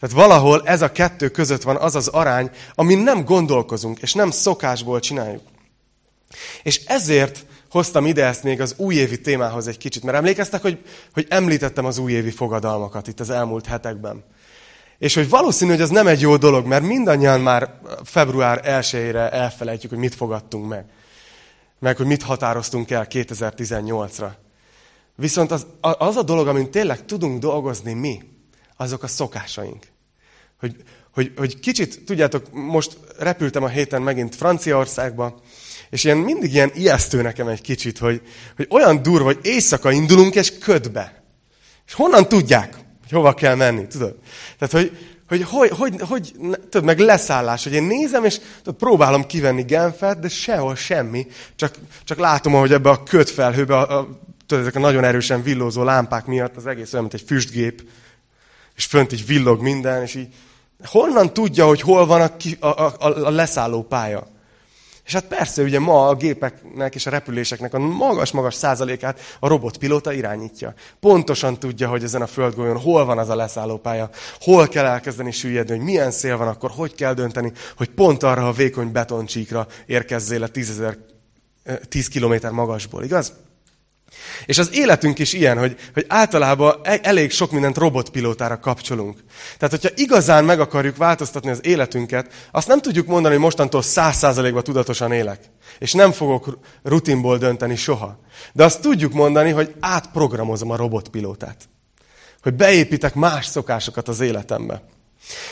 Tehát 0.00 0.16
valahol 0.16 0.62
ez 0.64 0.82
a 0.82 0.92
kettő 0.92 1.28
között 1.28 1.62
van 1.62 1.76
az 1.76 1.94
az 1.94 2.08
arány, 2.08 2.50
amin 2.74 2.98
nem 2.98 3.24
gondolkozunk, 3.24 3.98
és 3.98 4.12
nem 4.12 4.30
szokásból 4.30 5.00
csináljuk. 5.00 5.42
És 6.62 6.84
ezért 6.84 7.46
hoztam 7.72 8.06
ide 8.06 8.24
ezt 8.24 8.42
még 8.42 8.60
az 8.60 8.74
újévi 8.76 9.20
témához 9.20 9.66
egy 9.66 9.78
kicsit, 9.78 10.02
mert 10.02 10.16
emlékeztek, 10.16 10.62
hogy, 10.62 10.78
hogy 11.12 11.26
említettem 11.28 11.84
az 11.84 11.98
újévi 11.98 12.30
fogadalmakat 12.30 13.08
itt 13.08 13.20
az 13.20 13.30
elmúlt 13.30 13.66
hetekben. 13.66 14.24
És 14.98 15.14
hogy 15.14 15.28
valószínű, 15.28 15.70
hogy 15.70 15.80
az 15.80 15.90
nem 15.90 16.06
egy 16.06 16.20
jó 16.20 16.36
dolog, 16.36 16.66
mert 16.66 16.84
mindannyian 16.84 17.40
már 17.40 17.80
február 18.04 18.60
1-ére 18.64 19.32
elfelejtjük, 19.32 19.90
hogy 19.90 20.00
mit 20.00 20.14
fogadtunk 20.14 20.68
meg. 20.68 20.84
Meg, 21.78 21.96
hogy 21.96 22.06
mit 22.06 22.22
határoztunk 22.22 22.90
el 22.90 23.06
2018-ra. 23.10 24.30
Viszont 25.14 25.50
az, 25.50 25.66
az 25.80 26.16
a 26.16 26.22
dolog, 26.22 26.48
amin 26.48 26.70
tényleg 26.70 27.04
tudunk 27.04 27.40
dolgozni 27.40 27.92
mi, 27.92 28.22
azok 28.76 29.02
a 29.02 29.06
szokásaink. 29.06 29.86
Hogy, 30.60 30.76
hogy, 31.10 31.32
hogy 31.36 31.60
kicsit, 31.60 32.04
tudjátok, 32.04 32.52
most 32.52 32.98
repültem 33.18 33.62
a 33.62 33.68
héten 33.68 34.02
megint 34.02 34.34
Franciaországba, 34.34 35.40
és 35.92 36.04
ilyen 36.04 36.16
mindig 36.16 36.52
ilyen 36.52 36.70
ijesztő 36.74 37.22
nekem 37.22 37.48
egy 37.48 37.60
kicsit, 37.60 37.98
hogy, 37.98 38.22
hogy 38.56 38.66
olyan 38.70 39.02
durva, 39.02 39.24
hogy 39.24 39.38
éjszaka 39.42 39.90
indulunk, 39.90 40.34
és 40.34 40.58
ködbe. 40.58 41.22
És 41.86 41.92
honnan 41.92 42.28
tudják, 42.28 42.74
hogy 42.74 43.10
hova 43.10 43.34
kell 43.34 43.54
menni, 43.54 43.86
tudod? 43.86 44.16
Tehát, 44.58 44.72
hogy, 44.72 44.98
hogy, 45.28 45.42
hogy, 45.42 45.70
hogy, 45.70 46.00
hogy 46.00 46.32
tudod, 46.70 46.84
meg 46.84 46.98
leszállás, 46.98 47.64
hogy 47.64 47.72
én 47.72 47.82
nézem, 47.82 48.24
és 48.24 48.40
tudod, 48.62 48.78
próbálom 48.78 49.26
kivenni 49.26 49.62
Genfet, 49.62 50.18
de 50.18 50.28
sehol 50.28 50.74
semmi, 50.74 51.26
csak, 51.56 51.74
csak 52.04 52.18
látom, 52.18 52.52
hogy 52.52 52.72
ebbe 52.72 52.90
a 52.90 53.02
ködfelhőbe, 53.02 53.76
a, 53.76 53.98
a, 53.98 54.08
tudod, 54.46 54.64
ezek 54.64 54.76
a 54.76 54.80
nagyon 54.80 55.04
erősen 55.04 55.42
villózó 55.42 55.82
lámpák 55.82 56.26
miatt 56.26 56.56
az 56.56 56.66
egész 56.66 56.92
olyan, 56.92 57.04
mint 57.04 57.20
egy 57.20 57.26
füstgép, 57.26 57.82
és 58.76 58.84
fönt 58.84 59.12
így 59.12 59.26
villog 59.26 59.62
minden, 59.62 60.02
és 60.02 60.14
így 60.14 60.28
honnan 60.84 61.32
tudja, 61.32 61.66
hogy 61.66 61.80
hol 61.80 62.06
van 62.06 62.20
a, 62.20 62.66
a, 62.66 62.80
a, 62.80 63.26
a 63.26 63.30
leszálló 63.30 63.82
pálya? 63.82 64.31
És 65.12 65.18
hát 65.18 65.28
persze, 65.28 65.62
ugye 65.62 65.78
ma 65.78 66.08
a 66.08 66.14
gépeknek 66.14 66.94
és 66.94 67.06
a 67.06 67.10
repüléseknek 67.10 67.74
a 67.74 67.78
magas-magas 67.78 68.54
százalékát 68.54 69.20
a 69.40 69.48
robotpilóta 69.48 70.12
irányítja. 70.12 70.74
Pontosan 71.00 71.58
tudja, 71.58 71.88
hogy 71.88 72.02
ezen 72.02 72.22
a 72.22 72.26
földgolyón 72.26 72.78
hol 72.78 73.04
van 73.04 73.18
az 73.18 73.28
a 73.28 73.36
leszállópálya, 73.36 74.10
hol 74.40 74.68
kell 74.68 74.84
elkezdeni 74.84 75.30
süllyedni, 75.30 75.76
hogy 75.76 75.84
milyen 75.84 76.10
szél 76.10 76.36
van, 76.36 76.48
akkor 76.48 76.70
hogy 76.70 76.94
kell 76.94 77.14
dönteni, 77.14 77.52
hogy 77.76 77.90
pont 77.90 78.22
arra 78.22 78.48
a 78.48 78.52
vékony 78.52 78.92
betoncsíkra 78.92 79.66
érkezzél 79.86 80.38
le 80.38 80.48
10, 80.48 80.82
10 81.88 82.08
kilométer 82.08 82.50
magasból, 82.50 83.04
igaz? 83.04 83.32
És 84.46 84.58
az 84.58 84.68
életünk 84.72 85.18
is 85.18 85.32
ilyen, 85.32 85.58
hogy, 85.58 85.76
hogy 85.94 86.04
általában 86.08 86.80
e- 86.82 87.00
elég 87.02 87.30
sok 87.30 87.50
mindent 87.50 87.76
robotpilótára 87.76 88.58
kapcsolunk. 88.58 89.18
Tehát, 89.58 89.80
hogyha 89.80 89.96
igazán 90.02 90.44
meg 90.44 90.60
akarjuk 90.60 90.96
változtatni 90.96 91.50
az 91.50 91.66
életünket, 91.66 92.32
azt 92.50 92.68
nem 92.68 92.80
tudjuk 92.80 93.06
mondani, 93.06 93.34
hogy 93.34 93.42
mostantól 93.42 93.82
száz 93.82 94.16
százalékban 94.16 94.62
tudatosan 94.62 95.12
élek. 95.12 95.40
És 95.78 95.92
nem 95.92 96.12
fogok 96.12 96.58
rutinból 96.82 97.38
dönteni 97.38 97.76
soha. 97.76 98.18
De 98.52 98.64
azt 98.64 98.80
tudjuk 98.80 99.12
mondani, 99.12 99.50
hogy 99.50 99.74
átprogramozom 99.80 100.70
a 100.70 100.76
robotpilótát. 100.76 101.68
Hogy 102.42 102.54
beépítek 102.54 103.14
más 103.14 103.46
szokásokat 103.46 104.08
az 104.08 104.20
életembe. 104.20 104.82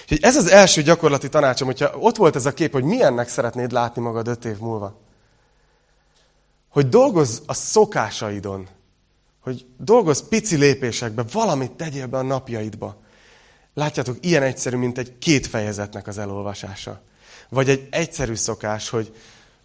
Úgyhogy 0.03 0.18
ez 0.23 0.37
az 0.37 0.51
első 0.51 0.83
gyakorlati 0.83 1.29
tanácsom, 1.29 1.66
hogyha 1.66 1.96
ott 1.99 2.16
volt 2.16 2.37
ez 2.37 2.46
a 2.46 2.55
kép, 2.55 2.73
hogy 2.73 2.85
milyennek 2.85 3.29
szeretnéd 3.29 3.73
látni 3.73 4.03
magad 4.03 4.29
öt 4.29 4.44
év 4.44 4.59
múlva 4.59 5.09
hogy 6.70 6.88
dolgozz 6.88 7.38
a 7.46 7.54
szokásaidon, 7.54 8.68
hogy 9.40 9.66
dolgozz 9.78 10.20
pici 10.28 10.56
lépésekbe, 10.56 11.24
valamit 11.33 11.70
tegyél 11.70 12.06
be 12.06 12.18
a 12.18 12.22
napjaidba. 12.22 13.00
Látjátok, 13.74 14.16
ilyen 14.20 14.42
egyszerű, 14.42 14.76
mint 14.76 14.98
egy 14.98 15.18
két 15.18 15.46
fejezetnek 15.46 16.06
az 16.06 16.18
elolvasása. 16.18 17.02
Vagy 17.48 17.68
egy 17.68 17.88
egyszerű 17.90 18.35
szokás, 18.35 18.88
hogy, 18.88 19.14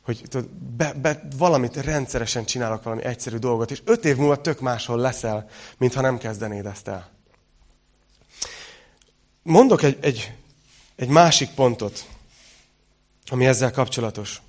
hogy 0.01 0.21
tudod, 0.27 0.49
be, 0.49 0.93
be, 0.93 1.27
valamit 1.37 1.75
rendszeresen 1.75 2.45
csinálok 2.45 2.83
valami 2.83 3.03
egyszerű 3.03 3.37
dolgot, 3.37 3.71
és 3.71 3.81
öt 3.85 4.05
év 4.05 4.15
múlva 4.15 4.41
tök 4.41 4.59
máshol 4.59 4.99
leszel, 4.99 5.49
mintha 5.77 6.01
nem 6.01 6.17
kezdenéd 6.17 6.65
ezt 6.65 6.87
el. 6.87 7.09
Mondok 9.43 9.83
egy, 9.83 9.97
egy, 10.01 10.33
egy 10.95 11.09
másik 11.09 11.49
pontot, 11.49 12.07
ami 13.27 13.45
ezzel 13.45 13.71
kapcsolatos. 13.71 14.41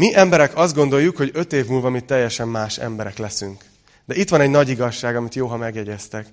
Mi 0.00 0.14
emberek 0.14 0.56
azt 0.56 0.74
gondoljuk, 0.74 1.16
hogy 1.16 1.30
öt 1.32 1.52
év 1.52 1.66
múlva 1.66 1.90
mi 1.90 2.00
teljesen 2.00 2.48
más 2.48 2.78
emberek 2.78 3.18
leszünk. 3.18 3.64
De 4.04 4.14
itt 4.14 4.28
van 4.28 4.40
egy 4.40 4.50
nagy 4.50 4.68
igazság, 4.68 5.16
amit 5.16 5.34
jó, 5.34 5.46
ha 5.46 5.56
megjegyeztek, 5.56 6.26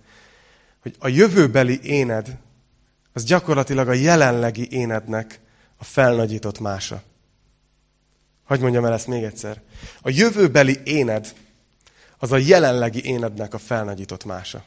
hogy 0.82 0.96
a 1.00 1.08
jövőbeli 1.08 1.80
éned, 1.84 2.38
az 3.14 3.24
gyakorlatilag 3.24 3.88
a 3.88 3.94
jelenlegi 3.94 4.68
énednek 4.72 5.40
a 5.78 5.84
felnagyított 5.84 6.60
mása. 6.60 7.04
Hogy 8.46 8.60
mondjam 8.60 8.86
el 8.86 8.94
ezt 8.94 9.08
még 9.08 9.24
egyszer. 9.24 9.62
A 10.02 10.10
jövőbeli 10.10 10.80
éned, 10.84 11.34
az 12.18 12.32
a 12.32 12.38
jelenlegi 12.38 13.06
énednek 13.06 13.54
a 13.54 13.58
felnagyított 13.58 14.26
mása. 14.26 14.64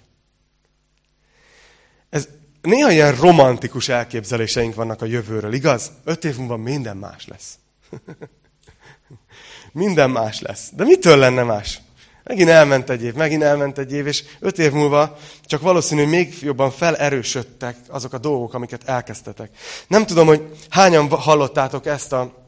Ez 2.11 2.29
néha 2.63 2.91
ilyen 2.91 3.15
romantikus 3.15 3.89
elképzeléseink 3.89 4.75
vannak 4.75 5.03
a 5.03 5.07
jövőről, 5.07 5.53
igaz? 5.53 5.91
Öt 6.05 6.25
év 6.25 6.37
múlva 6.37 6.57
minden 6.57 6.97
más 6.97 7.27
lesz. 7.27 7.59
Minden 9.73 10.11
más 10.11 10.41
lesz. 10.41 10.71
De 10.73 10.85
mitől 10.85 11.17
lenne 11.17 11.43
más? 11.43 11.81
Megint 12.25 12.49
elment 12.49 12.91
egy 12.91 13.03
év, 13.03 13.15
megint 13.15 13.43
elment 13.43 13.79
egy 13.79 13.93
év, 13.93 14.07
és 14.07 14.25
öt 14.41 14.59
év 14.59 14.73
múlva 14.73 15.17
csak 15.45 15.61
valószínű, 15.61 16.07
még 16.07 16.37
jobban 16.41 16.71
felerősödtek 16.71 17.77
azok 17.89 18.13
a 18.13 18.19
dolgok, 18.19 18.55
amiket 18.55 18.83
elkezdtetek. 18.85 19.51
Nem 19.87 20.07
tudom, 20.07 20.27
hogy 20.27 20.43
hányan 20.69 21.09
hallottátok 21.09 21.87
ezt, 21.87 22.13
a, 22.13 22.47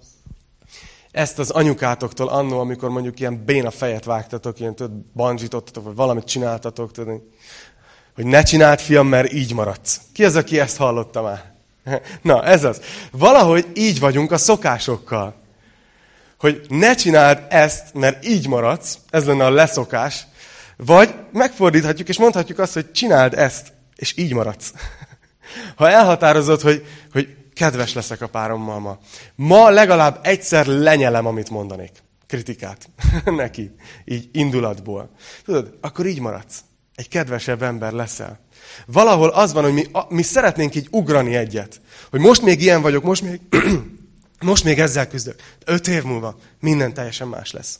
ezt 1.11 1.39
az 1.39 1.51
anyukátoktól 1.51 2.29
annó, 2.29 2.59
amikor 2.59 2.91
mondjuk 2.91 3.21
ilyen 3.21 3.45
béna 3.45 3.71
fejet 3.71 4.05
vágtatok, 4.05 4.61
ilyen 4.61 4.75
tudod, 4.75 4.93
banzsítottatok, 5.15 5.85
vagy 5.85 5.95
valamit 5.95 6.25
csináltatok, 6.25 6.93
tudod, 6.93 7.23
hogy 8.15 8.27
ne 8.27 8.43
csináld, 8.43 8.81
fiam, 8.81 9.07
mert 9.07 9.33
így 9.33 9.55
maradsz. 9.55 10.01
Ki 10.13 10.25
az, 10.25 10.37
aki 10.37 10.61
ezt 10.61 10.77
hallotta 10.77 11.23
már? 11.23 11.53
Na, 12.23 12.45
ez 12.45 12.65
az. 12.65 12.81
Valahogy 13.11 13.67
így 13.75 14.01
vagyunk 14.01 14.31
a 14.31 14.39
szokásokkal 14.39 15.42
hogy 16.43 16.67
ne 16.69 16.95
csináld 16.95 17.43
ezt, 17.49 17.95
mert 17.95 18.27
így 18.27 18.49
maradsz, 18.49 18.99
ez 19.11 19.25
lenne 19.25 19.45
a 19.45 19.51
leszokás, 19.51 20.27
vagy 20.77 21.15
megfordíthatjuk, 21.33 22.09
és 22.09 22.19
mondhatjuk 22.19 22.59
azt, 22.59 22.73
hogy 22.73 22.91
csináld 22.93 23.35
ezt, 23.35 23.73
és 23.97 24.17
így 24.17 24.35
maradsz. 24.35 24.73
Ha 25.77 25.91
elhatározod, 25.91 26.61
hogy, 26.61 26.87
hogy 27.13 27.37
kedves 27.55 27.93
leszek 27.93 28.21
a 28.21 28.29
párommal 28.29 28.79
ma. 28.79 28.99
Ma 29.35 29.71
legalább 29.71 30.19
egyszer 30.23 30.67
lenyelem, 30.67 31.27
amit 31.27 31.51
mondanék. 31.51 31.91
Kritikát 32.27 32.89
neki. 33.25 33.75
Így 34.05 34.29
indulatból. 34.33 35.11
Tudod, 35.45 35.77
akkor 35.81 36.07
így 36.07 36.21
maradsz. 36.21 36.61
Egy 36.95 37.09
kedvesebb 37.09 37.63
ember 37.63 37.93
leszel. 37.93 38.41
Valahol 38.87 39.29
az 39.29 39.53
van, 39.53 39.63
hogy 39.63 39.73
mi, 39.73 39.87
mi 40.09 40.23
szeretnénk 40.23 40.75
így 40.75 40.89
ugrani 40.91 41.35
egyet. 41.35 41.81
Hogy 42.11 42.21
most 42.21 42.43
még 42.43 42.63
ilyen 42.63 42.83
vagyok, 42.83 43.03
most 43.03 43.23
még 43.23 43.41
most 44.43 44.65
még 44.65 44.81
ezzel 44.81 45.09
küzdök. 45.09 45.43
Öt 45.65 45.89
év 45.89 46.03
múlva 46.03 46.39
minden 46.61 46.95
teljesen 46.95 47.29
más 47.29 47.51
lesz. 47.51 47.79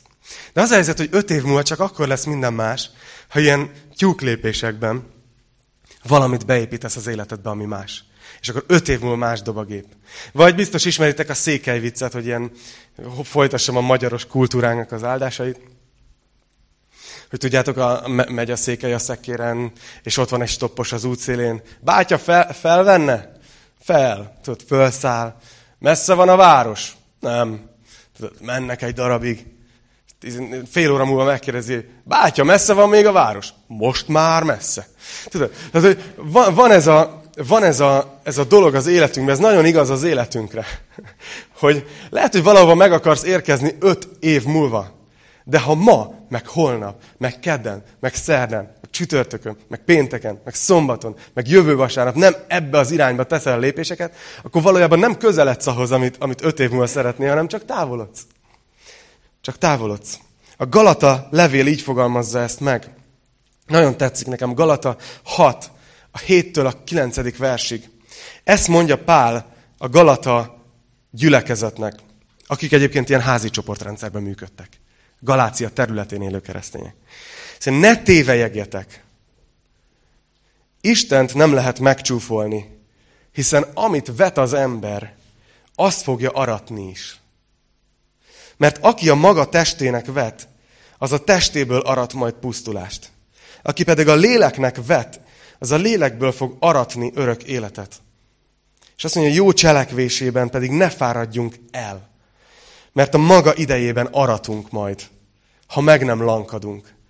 De 0.53 0.61
az 0.61 0.71
a 0.71 0.75
helyzet, 0.75 0.99
hogy 0.99 1.09
öt 1.11 1.31
év 1.31 1.43
múlva 1.43 1.63
csak 1.63 1.81
akkor 1.81 2.09
lesz 2.09 2.25
minden 2.25 2.53
más, 2.53 2.91
ha 3.29 3.41
ilyen 3.41 3.71
tyúklépésekben 3.97 5.07
valamit 6.03 6.47
beépítesz 6.47 6.97
az 6.97 7.07
életedbe, 7.07 7.51
ami 7.51 7.65
más. 7.65 8.05
És 8.41 8.49
akkor 8.49 8.65
öt 8.67 8.89
év 8.89 9.01
múlva 9.01 9.17
más 9.17 9.43
dob 9.43 9.57
a 9.57 9.65
gép. 9.65 9.87
Vagy 10.33 10.55
biztos 10.55 10.85
ismeritek 10.85 11.29
a 11.29 11.35
székely 11.35 11.81
viccet, 11.81 12.13
hogy 12.13 12.25
ilyen 12.25 12.51
folytassam 13.23 13.77
a 13.77 13.81
magyaros 13.81 14.27
kultúrának 14.27 14.93
az 14.93 15.05
áldásait. 15.05 15.61
Hogy 17.31 17.39
tudjátok, 17.39 17.77
a, 17.77 18.09
megy 18.09 18.51
a 18.51 18.57
székely 18.57 18.95
a 18.95 18.99
szekéren, 18.99 19.73
és 20.03 20.17
ott 20.17 20.29
van 20.29 20.43
egy 20.43 20.49
stoppos 20.49 20.93
az 20.93 21.05
útszélén. 21.05 21.63
Bátya, 21.81 22.19
fel, 22.19 22.55
felvenne? 22.55 23.33
Fel. 23.81 24.39
Tudod, 24.43 24.63
fölszáll 24.67 25.37
Messze 25.83 26.15
van 26.15 26.29
a 26.29 26.37
város? 26.37 26.97
Nem. 27.21 27.61
Mennek 28.41 28.83
egy 28.83 28.95
darabig. 28.95 29.47
fél 30.71 30.93
óra 30.93 31.05
múlva 31.05 31.25
megkérdezi, 31.25 31.85
bátya, 32.05 32.45
messze 32.45 32.73
van 32.73 32.89
még 32.89 33.07
a 33.07 33.13
város? 33.13 33.49
Most 33.67 34.09
már 34.09 34.43
messze. 34.43 34.87
Tudod, 35.29 35.51
tehát, 35.73 36.13
van, 36.17 36.55
van, 36.55 36.71
ez, 36.71 36.87
a, 36.87 37.23
van 37.49 37.65
ez, 37.65 37.81
a, 37.81 38.21
ez 38.23 38.39
a 38.39 38.45
dolog 38.45 38.75
az 38.75 38.87
életünkben, 38.87 39.35
ez 39.35 39.41
nagyon 39.41 39.67
igaz 39.67 39.91
az 39.91 40.03
életünkre, 40.03 40.65
hogy 41.61 41.87
lehet, 42.11 42.33
hogy 42.33 42.43
valahova 42.43 42.75
meg 42.75 42.93
akarsz 42.93 43.23
érkezni 43.23 43.77
öt 43.81 44.09
év 44.21 44.45
múlva, 44.45 44.91
de 45.45 45.59
ha 45.59 45.75
ma, 45.75 46.15
meg 46.29 46.47
holnap, 46.47 47.03
meg 47.19 47.39
kedden, 47.39 47.83
meg 48.01 48.15
szerdán, 48.15 48.73
meg 48.81 48.82
csütörtökön, 48.93 49.57
meg 49.69 49.85
pénteken, 49.85 50.41
meg 50.45 50.55
szombaton, 50.55 51.17
meg 51.33 51.49
jövő 51.49 51.77
vasárnap 51.77 52.15
nem 52.15 52.35
ebbe 52.47 52.79
az 52.79 52.91
irányba 52.91 53.25
teszel 53.25 53.53
a 53.53 53.59
lépéseket, 53.59 54.15
akkor 54.43 54.63
valójában 54.63 54.99
nem 54.99 55.17
közeledsz 55.17 55.67
ahhoz, 55.67 55.91
amit, 55.91 56.17
amit 56.17 56.45
öt 56.45 56.61
év 56.61 56.71
múlva 56.71 56.87
szeretnél, 56.87 57.29
hanem 57.29 57.49
csak 57.49 57.65
távolodsz. 57.65 58.21
Csak 59.41 59.59
távolodsz. 59.59 60.19
A 60.57 60.67
Galata 60.67 61.29
levél 61.31 61.67
így 61.67 61.81
fogalmazza 61.81 62.41
ezt 62.41 62.61
meg. 62.61 62.91
Nagyon 63.67 63.97
tetszik 63.97 64.27
nekem. 64.27 64.55
Galata 64.55 64.97
6, 65.23 65.71
a 66.11 66.19
7-től 66.19 66.67
a 66.67 66.85
9. 66.85 67.37
versig. 67.37 67.91
Ezt 68.45 68.69
mondja 68.69 68.99
Pál 68.99 69.55
a 69.79 69.89
Galata 69.89 70.65
gyülekezetnek, 71.11 71.95
akik 72.47 72.73
egyébként 72.73 73.09
ilyen 73.09 73.21
házi 73.21 73.51
csoportrendszerben 73.51 74.23
működtek. 74.23 74.69
Galácia 75.21 75.69
területén 75.69 76.23
élő 76.23 76.41
keresztények. 76.41 76.95
Szóval 77.63 77.81
ne 77.81 77.97
tévejegjetek. 77.97 79.05
Istent 80.81 81.35
nem 81.35 81.53
lehet 81.53 81.79
megcsúfolni, 81.79 82.79
hiszen 83.33 83.63
amit 83.75 84.17
vet 84.17 84.39
az 84.39 84.53
ember, 84.53 85.15
azt 85.75 86.03
fogja 86.03 86.31
aratni 86.31 86.89
is. 86.89 87.21
Mert 88.57 88.79
aki 88.81 89.09
a 89.09 89.15
maga 89.15 89.49
testének 89.49 90.07
vet, 90.07 90.49
az 90.99 91.13
a 91.13 91.25
testéből 91.25 91.81
arat 91.81 92.13
majd 92.13 92.35
pusztulást. 92.35 93.11
Aki 93.63 93.85
pedig 93.85 94.09
a 94.09 94.15
léleknek 94.15 94.87
vet, 94.87 95.21
az 95.59 95.71
a 95.71 95.77
lélekből 95.77 96.33
fog 96.33 96.57
aratni 96.59 97.13
örök 97.15 97.43
életet. 97.43 98.03
És 98.97 99.05
azt 99.05 99.15
mondja, 99.15 99.35
jó 99.35 99.53
cselekvésében 99.53 100.51
pedig 100.51 100.71
ne 100.71 100.91
fáradjunk 100.91 101.55
el. 101.71 102.11
Mert 102.93 103.15
a 103.15 103.19
maga 103.19 103.55
idejében 103.55 104.07
aratunk 104.07 104.71
majd, 104.71 105.03
ha 105.67 105.81
meg 105.81 106.05
nem 106.05 106.23
lankadunk. 106.23 107.01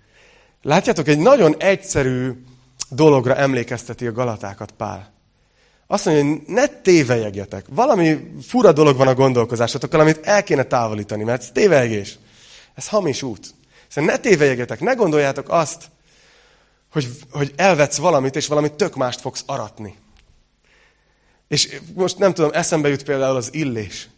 Látjátok, 0.63 1.07
egy 1.07 1.19
nagyon 1.19 1.55
egyszerű 1.57 2.31
dologra 2.89 3.35
emlékezteti 3.35 4.07
a 4.07 4.11
galatákat 4.11 4.71
Pál. 4.71 5.11
Azt 5.87 6.05
mondja, 6.05 6.25
hogy 6.25 6.41
ne 6.47 6.67
tévejegjetek. 6.67 7.65
Valami 7.69 8.31
fura 8.47 8.71
dolog 8.71 8.97
van 8.97 9.07
a 9.07 9.13
gondolkozásotokkal, 9.13 9.99
amit 9.99 10.25
el 10.25 10.43
kéne 10.43 10.63
távolítani, 10.63 11.23
mert 11.23 11.41
ez 11.41 11.51
tévejegés. 11.51 12.17
Ez 12.73 12.87
hamis 12.87 13.23
út. 13.23 13.53
Szóval 13.87 14.11
ne 14.11 14.17
tévejegjetek, 14.17 14.79
ne 14.79 14.93
gondoljátok 14.93 15.49
azt, 15.49 15.89
hogy, 16.91 17.07
hogy 17.31 17.53
elvetsz 17.55 17.97
valamit, 17.97 18.35
és 18.35 18.47
valami 18.47 18.71
tök 18.75 18.95
mást 18.95 19.21
fogsz 19.21 19.43
aratni. 19.45 19.95
És 21.47 21.79
most 21.93 22.17
nem 22.17 22.33
tudom, 22.33 22.51
eszembe 22.53 22.89
jut 22.89 23.03
például 23.03 23.35
az 23.35 23.53
illés. 23.53 24.09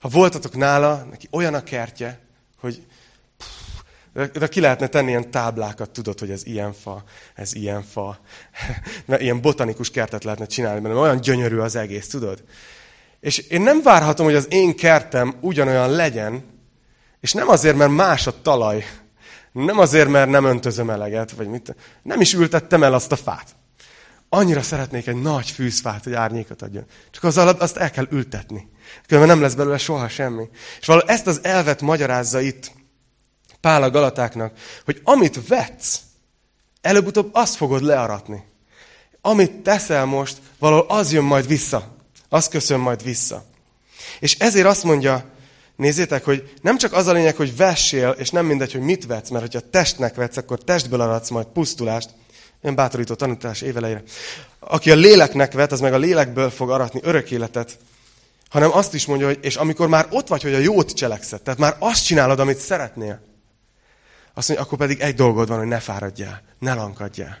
Ha 0.00 0.08
voltatok 0.08 0.56
nála, 0.56 1.06
neki 1.10 1.28
olyan 1.30 1.54
a 1.54 1.62
kertje, 1.62 2.20
hogy 2.60 2.82
de 4.26 4.48
ki 4.48 4.60
lehetne 4.60 4.86
tenni 4.86 5.08
ilyen 5.08 5.30
táblákat, 5.30 5.90
tudod, 5.90 6.18
hogy 6.18 6.30
ez 6.30 6.46
ilyen 6.46 6.72
fa, 6.72 7.04
ez 7.34 7.54
ilyen 7.54 7.82
fa. 7.82 8.18
Ilyen 9.18 9.40
botanikus 9.40 9.90
kertet 9.90 10.24
lehetne 10.24 10.46
csinálni, 10.46 10.80
mert 10.80 10.94
olyan 10.94 11.20
gyönyörű 11.20 11.58
az 11.58 11.76
egész, 11.76 12.08
tudod? 12.08 12.42
És 13.20 13.38
én 13.38 13.60
nem 13.60 13.82
várhatom, 13.82 14.26
hogy 14.26 14.34
az 14.34 14.46
én 14.50 14.76
kertem 14.76 15.34
ugyanolyan 15.40 15.90
legyen, 15.90 16.44
és 17.20 17.32
nem 17.32 17.48
azért, 17.48 17.76
mert 17.76 17.90
más 17.90 18.26
a 18.26 18.42
talaj, 18.42 18.84
nem 19.52 19.78
azért, 19.78 20.08
mert 20.08 20.30
nem 20.30 20.44
öntözöm 20.44 20.90
eleget, 20.90 21.30
vagy 21.30 21.48
mit. 21.48 21.76
Nem 22.02 22.20
is 22.20 22.34
ültettem 22.34 22.82
el 22.82 22.94
azt 22.94 23.12
a 23.12 23.16
fát. 23.16 23.56
Annyira 24.28 24.62
szeretnék 24.62 25.06
egy 25.06 25.20
nagy 25.20 25.50
fűzfát, 25.50 26.04
hogy 26.04 26.12
árnyékot 26.12 26.62
adjon. 26.62 26.84
Csak 27.10 27.24
az 27.24 27.38
alatt 27.38 27.60
azt 27.60 27.76
el 27.76 27.90
kell 27.90 28.06
ültetni. 28.10 28.68
Különben 29.06 29.30
nem 29.36 29.42
lesz 29.44 29.54
belőle 29.54 29.78
soha 29.78 30.08
semmi. 30.08 30.48
És 30.80 30.86
valahogy 30.86 31.10
ezt 31.10 31.26
az 31.26 31.40
elvet 31.42 31.80
magyarázza 31.80 32.40
itt 32.40 32.72
Pál 33.60 33.82
a 33.82 33.90
Galatáknak, 33.90 34.52
hogy 34.84 35.00
amit 35.04 35.48
vetsz, 35.48 35.98
előbb-utóbb 36.80 37.30
azt 37.32 37.54
fogod 37.54 37.82
learatni. 37.82 38.44
Amit 39.20 39.52
teszel 39.52 40.04
most, 40.04 40.36
valahol 40.58 40.86
az 40.88 41.12
jön 41.12 41.24
majd 41.24 41.46
vissza. 41.46 41.96
Az 42.28 42.48
köszön 42.48 42.80
majd 42.80 43.02
vissza. 43.02 43.44
És 44.20 44.38
ezért 44.38 44.66
azt 44.66 44.84
mondja, 44.84 45.24
nézzétek, 45.76 46.24
hogy 46.24 46.52
nem 46.60 46.78
csak 46.78 46.92
az 46.92 47.06
a 47.06 47.12
lényeg, 47.12 47.36
hogy 47.36 47.56
vessél, 47.56 48.14
és 48.18 48.30
nem 48.30 48.46
mindegy, 48.46 48.72
hogy 48.72 48.80
mit 48.80 49.06
vetsz, 49.06 49.28
mert 49.28 49.44
hogyha 49.44 49.70
testnek 49.70 50.14
vetsz, 50.14 50.36
akkor 50.36 50.58
testből 50.58 51.00
aratsz 51.00 51.30
majd 51.30 51.46
pusztulást. 51.46 52.10
Ilyen 52.62 52.74
bátorító 52.74 53.14
tanítás 53.14 53.60
évelejére. 53.60 54.02
Aki 54.58 54.90
a 54.90 54.94
léleknek 54.94 55.52
vet, 55.52 55.72
az 55.72 55.80
meg 55.80 55.92
a 55.92 55.98
lélekből 55.98 56.50
fog 56.50 56.70
aratni 56.70 57.00
örök 57.02 57.30
életet. 57.30 57.78
Hanem 58.48 58.72
azt 58.72 58.94
is 58.94 59.06
mondja, 59.06 59.26
hogy 59.26 59.38
és 59.42 59.56
amikor 59.56 59.88
már 59.88 60.06
ott 60.10 60.28
vagy, 60.28 60.42
hogy 60.42 60.54
a 60.54 60.58
jót 60.58 60.92
cselekszed, 60.92 61.42
tehát 61.42 61.60
már 61.60 61.76
azt 61.78 62.04
csinálod, 62.04 62.40
amit 62.40 62.58
szeretnél, 62.58 63.20
azt 64.34 64.48
mondja, 64.48 64.66
akkor 64.66 64.78
pedig 64.78 65.00
egy 65.00 65.14
dolgod 65.14 65.48
van, 65.48 65.58
hogy 65.58 65.66
ne 65.66 65.78
fáradjál, 65.78 66.42
ne 66.58 66.74
lankadjál. 66.74 67.38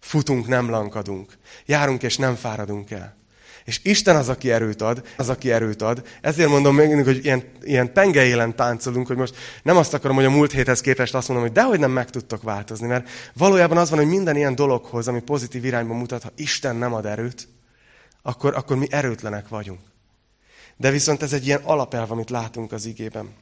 Futunk, 0.00 0.46
nem 0.46 0.70
lankadunk. 0.70 1.32
Járunk 1.66 2.02
és 2.02 2.16
nem 2.16 2.34
fáradunk 2.34 2.90
el. 2.90 3.16
És 3.64 3.80
Isten 3.82 4.16
az, 4.16 4.28
aki 4.28 4.50
erőt 4.50 4.82
ad, 4.82 5.06
az, 5.16 5.28
aki 5.28 5.52
erőt 5.52 5.82
ad. 5.82 6.06
Ezért 6.20 6.48
mondom 6.48 6.74
még, 6.74 7.04
hogy 7.04 7.24
ilyen, 7.24 7.42
ilyen 7.62 7.92
tengelyélen 7.92 8.56
táncolunk, 8.56 9.06
hogy 9.06 9.16
most 9.16 9.36
nem 9.62 9.76
azt 9.76 9.94
akarom, 9.94 10.16
hogy 10.16 10.24
a 10.24 10.30
múlt 10.30 10.52
héthez 10.52 10.80
képest 10.80 11.14
azt 11.14 11.28
mondom, 11.28 11.46
hogy 11.46 11.56
dehogy 11.56 11.78
nem 11.78 11.90
meg 11.90 12.10
tudtok 12.10 12.42
változni, 12.42 12.86
mert 12.86 13.08
valójában 13.34 13.76
az 13.76 13.90
van, 13.90 13.98
hogy 13.98 14.08
minden 14.08 14.36
ilyen 14.36 14.54
dologhoz, 14.54 15.08
ami 15.08 15.20
pozitív 15.20 15.64
irányba 15.64 15.94
mutat, 15.94 16.22
ha 16.22 16.32
Isten 16.36 16.76
nem 16.76 16.94
ad 16.94 17.06
erőt, 17.06 17.48
akkor, 18.22 18.54
akkor 18.54 18.76
mi 18.76 18.86
erőtlenek 18.90 19.48
vagyunk. 19.48 19.80
De 20.76 20.90
viszont 20.90 21.22
ez 21.22 21.32
egy 21.32 21.46
ilyen 21.46 21.60
alapelv, 21.64 22.10
amit 22.10 22.30
látunk 22.30 22.72
az 22.72 22.86
igében. 22.86 23.34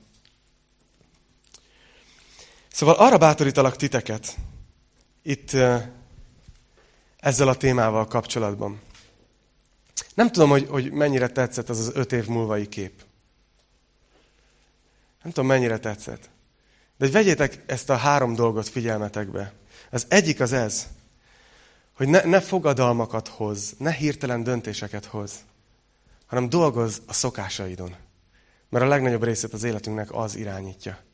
Szóval 2.76 2.94
arra 2.94 3.18
bátorítalak 3.18 3.76
titeket 3.76 4.36
itt 5.22 5.50
ezzel 7.16 7.48
a 7.48 7.56
témával 7.56 8.06
kapcsolatban. 8.06 8.80
Nem 10.14 10.32
tudom, 10.32 10.48
hogy, 10.48 10.66
hogy 10.68 10.92
mennyire 10.92 11.28
tetszett 11.28 11.68
az 11.68 11.78
az 11.78 11.90
öt 11.94 12.12
év 12.12 12.26
múlvai 12.26 12.68
kép. 12.68 13.02
Nem 15.22 15.32
tudom, 15.32 15.46
mennyire 15.46 15.78
tetszett. 15.78 16.28
De 16.98 17.10
vegyétek 17.10 17.62
ezt 17.66 17.90
a 17.90 17.96
három 17.96 18.34
dolgot 18.34 18.68
figyelmetekbe. 18.68 19.52
Az 19.90 20.06
egyik 20.08 20.40
az 20.40 20.52
ez, 20.52 20.86
hogy 21.92 22.08
ne, 22.08 22.24
ne 22.24 22.40
fogadalmakat 22.40 23.28
hoz, 23.28 23.74
ne 23.78 23.92
hirtelen 23.92 24.42
döntéseket 24.42 25.04
hoz, 25.04 25.32
hanem 26.26 26.48
dolgoz 26.48 27.02
a 27.06 27.12
szokásaidon. 27.12 27.94
Mert 28.68 28.84
a 28.84 28.88
legnagyobb 28.88 29.24
részét 29.24 29.52
az 29.52 29.64
életünknek 29.64 30.14
az 30.14 30.36
irányítja. 30.36 31.04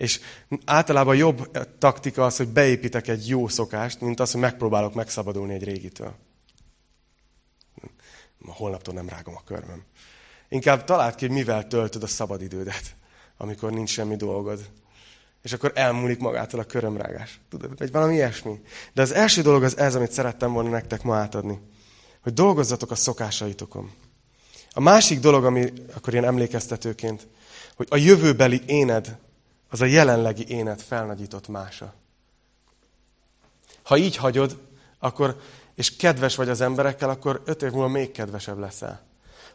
És 0.00 0.20
általában 0.64 1.16
jobb 1.16 1.50
taktika 1.78 2.24
az, 2.24 2.36
hogy 2.36 2.48
beépítek 2.48 3.08
egy 3.08 3.28
jó 3.28 3.48
szokást, 3.48 4.00
mint 4.00 4.20
az, 4.20 4.30
hogy 4.32 4.40
megpróbálok 4.40 4.94
megszabadulni 4.94 5.54
egy 5.54 5.64
régitől. 5.64 6.14
Ma 8.38 8.52
holnaptól 8.52 8.94
nem 8.94 9.08
rágom 9.08 9.36
a 9.36 9.44
körmöm. 9.44 9.84
Inkább 10.48 10.84
találd 10.84 11.14
ki, 11.14 11.26
mivel 11.26 11.66
töltöd 11.66 12.02
a 12.02 12.06
szabadidődet, 12.06 12.96
amikor 13.36 13.72
nincs 13.72 13.90
semmi 13.90 14.16
dolgod. 14.16 14.70
És 15.42 15.52
akkor 15.52 15.72
elmúlik 15.74 16.18
magától 16.18 16.60
a 16.60 16.64
körömrágás. 16.64 17.40
Tudod, 17.48 17.78
vagy 17.78 17.92
valami 17.92 18.14
ilyesmi. 18.14 18.60
De 18.92 19.02
az 19.02 19.12
első 19.12 19.42
dolog 19.42 19.62
az 19.62 19.78
ez, 19.78 19.94
amit 19.94 20.12
szerettem 20.12 20.52
volna 20.52 20.70
nektek 20.70 21.02
ma 21.02 21.16
átadni. 21.16 21.58
Hogy 22.22 22.32
dolgozzatok 22.32 22.90
a 22.90 22.94
szokásaitokon. 22.94 23.90
A 24.72 24.80
másik 24.80 25.20
dolog, 25.20 25.44
ami 25.44 25.72
akkor 25.94 26.12
ilyen 26.12 26.24
emlékeztetőként, 26.24 27.26
hogy 27.76 27.86
a 27.90 27.96
jövőbeli 27.96 28.62
éned 28.66 29.18
az 29.70 29.80
a 29.80 29.84
jelenlegi 29.84 30.44
énet 30.48 30.82
felnagyított 30.82 31.48
mása. 31.48 31.94
Ha 33.82 33.96
így 33.96 34.16
hagyod, 34.16 34.58
akkor, 34.98 35.40
és 35.74 35.96
kedves 35.96 36.36
vagy 36.36 36.48
az 36.48 36.60
emberekkel, 36.60 37.10
akkor 37.10 37.42
öt 37.44 37.62
év 37.62 37.70
múlva 37.70 37.88
még 37.88 38.10
kedvesebb 38.10 38.58
leszel. 38.58 39.02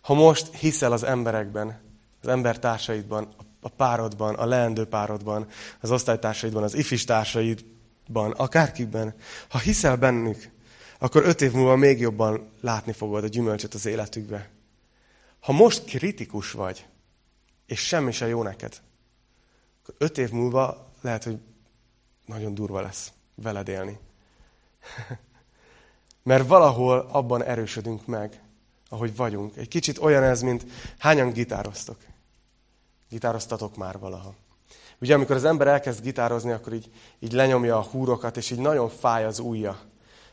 Ha 0.01 0.13
most 0.13 0.55
hiszel 0.55 0.91
az 0.91 1.03
emberekben, 1.03 1.79
az 2.21 2.27
embertársaidban, 2.27 3.33
a 3.61 3.69
párodban, 3.69 4.35
a 4.35 4.45
leendő 4.45 4.85
párodban, 4.85 5.47
az 5.79 5.91
osztálytársaidban, 5.91 6.63
az 6.63 6.75
ifis 6.75 7.03
társaidban, 7.03 8.31
akárkikben, 8.31 9.15
ha 9.49 9.57
hiszel 9.57 9.95
bennük, 9.95 10.49
akkor 10.99 11.25
öt 11.25 11.41
év 11.41 11.51
múlva 11.51 11.75
még 11.75 11.99
jobban 11.99 12.49
látni 12.61 12.91
fogod 12.91 13.23
a 13.23 13.27
gyümölcsöt 13.27 13.73
az 13.73 13.85
életükbe. 13.85 14.49
Ha 15.39 15.51
most 15.51 15.85
kritikus 15.85 16.51
vagy, 16.51 16.85
és 17.65 17.79
semmi 17.79 18.11
se 18.11 18.27
jó 18.27 18.43
neked, 18.43 18.81
akkor 19.85 20.07
öt 20.07 20.17
év 20.17 20.31
múlva 20.31 20.91
lehet, 21.01 21.23
hogy 21.23 21.37
nagyon 22.25 22.53
durva 22.53 22.81
lesz 22.81 23.11
veled 23.35 23.67
élni. 23.67 23.99
Mert 26.23 26.47
valahol 26.47 27.07
abban 27.11 27.43
erősödünk 27.43 28.05
meg, 28.05 28.41
ahogy 28.89 29.15
vagyunk. 29.15 29.57
Egy 29.57 29.67
kicsit 29.67 29.97
olyan 29.97 30.23
ez, 30.23 30.41
mint 30.41 30.65
hányan 30.97 31.31
gitároztok. 31.31 31.97
Gitároztatok 33.09 33.75
már 33.75 33.99
valaha. 33.99 34.33
Ugye 34.99 35.13
amikor 35.13 35.35
az 35.35 35.45
ember 35.45 35.67
elkezd 35.67 36.01
gitározni, 36.01 36.51
akkor 36.51 36.73
így, 36.73 36.91
így 37.19 37.31
lenyomja 37.31 37.77
a 37.77 37.83
húrokat, 37.83 38.37
és 38.37 38.51
így 38.51 38.59
nagyon 38.59 38.89
fáj 38.89 39.25
az 39.25 39.39
ujja, 39.39 39.79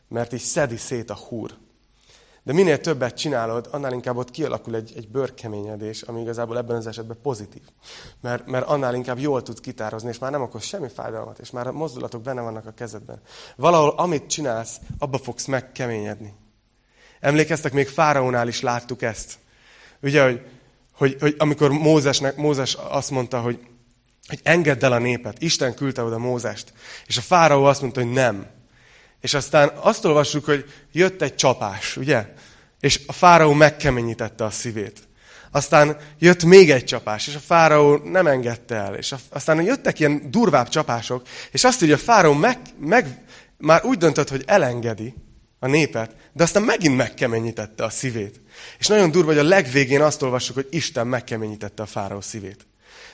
mert 0.08 0.32
így 0.32 0.40
szedi 0.40 0.76
szét 0.76 1.10
a 1.10 1.14
húr. 1.14 1.56
De 2.44 2.52
minél 2.52 2.80
többet 2.80 3.16
csinálod, 3.16 3.68
annál 3.70 3.92
inkább 3.92 4.16
ott 4.16 4.30
kialakul 4.30 4.74
egy, 4.74 4.92
egy 4.96 5.08
bőrkeményedés, 5.08 6.02
ami 6.02 6.20
igazából 6.20 6.58
ebben 6.58 6.76
az 6.76 6.86
esetben 6.86 7.18
pozitív. 7.22 7.62
Mert, 8.20 8.46
mert 8.46 8.66
annál 8.66 8.94
inkább 8.94 9.18
jól 9.18 9.42
tudsz 9.42 9.60
kitározni, 9.60 10.08
és 10.08 10.18
már 10.18 10.30
nem 10.30 10.42
okoz 10.42 10.64
semmi 10.64 10.88
fájdalmat, 10.88 11.38
és 11.38 11.50
már 11.50 11.66
a 11.66 11.72
mozdulatok 11.72 12.22
benne 12.22 12.40
vannak 12.40 12.66
a 12.66 12.70
kezedben. 12.70 13.20
Valahol, 13.56 13.88
amit 13.96 14.26
csinálsz, 14.26 14.80
abba 14.98 15.18
fogsz 15.18 15.46
megkeményedni. 15.46 16.34
Emlékeztek, 17.20 17.72
még 17.72 17.88
Fáraónál 17.88 18.48
is 18.48 18.60
láttuk 18.60 19.02
ezt. 19.02 19.38
Ugye, 20.00 20.24
hogy, 20.24 20.40
hogy, 20.92 21.16
hogy 21.20 21.34
amikor 21.38 21.70
Mózesnek, 21.70 22.36
Mózes 22.36 22.74
azt 22.74 23.10
mondta, 23.10 23.40
hogy, 23.40 23.58
hogy 24.28 24.40
engedd 24.42 24.84
el 24.84 24.92
a 24.92 24.98
népet. 24.98 25.42
Isten 25.42 25.74
küldte 25.74 26.02
oda 26.02 26.18
Mózest. 26.18 26.72
És 27.06 27.16
a 27.16 27.20
Fáraó 27.20 27.64
azt 27.64 27.80
mondta, 27.80 28.00
hogy 28.00 28.12
nem. 28.12 28.46
És 29.22 29.34
aztán 29.34 29.72
azt 29.80 30.04
olvassuk, 30.04 30.44
hogy 30.44 30.64
jött 30.92 31.22
egy 31.22 31.34
csapás, 31.34 31.96
ugye? 31.96 32.26
És 32.80 33.00
a 33.06 33.12
fáraó 33.12 33.52
megkeményítette 33.52 34.44
a 34.44 34.50
szívét. 34.50 35.08
Aztán 35.50 35.96
jött 36.18 36.44
még 36.44 36.70
egy 36.70 36.84
csapás, 36.84 37.26
és 37.26 37.34
a 37.34 37.38
fáraó 37.38 37.96
nem 37.96 38.26
engedte 38.26 38.74
el. 38.74 38.94
És 38.94 39.14
aztán 39.30 39.62
jöttek 39.62 39.98
ilyen 39.98 40.30
durvább 40.30 40.68
csapások, 40.68 41.22
és 41.50 41.64
azt 41.64 41.82
írja, 41.82 41.94
a 41.94 41.98
fáraó 41.98 42.32
meg, 42.32 42.58
meg, 42.80 43.24
már 43.56 43.84
úgy 43.84 43.98
döntött, 43.98 44.28
hogy 44.28 44.42
elengedi 44.46 45.14
a 45.58 45.66
népet, 45.66 46.14
de 46.32 46.42
aztán 46.42 46.62
megint 46.62 46.96
megkeményítette 46.96 47.84
a 47.84 47.90
szívét. 47.90 48.40
És 48.78 48.86
nagyon 48.86 49.10
durva, 49.10 49.30
hogy 49.30 49.38
a 49.38 49.48
legvégén 49.48 50.02
azt 50.02 50.22
olvassuk, 50.22 50.54
hogy 50.54 50.68
Isten 50.70 51.06
megkeményítette 51.06 51.82
a 51.82 51.86
fáraó 51.86 52.20
szívét. 52.20 52.66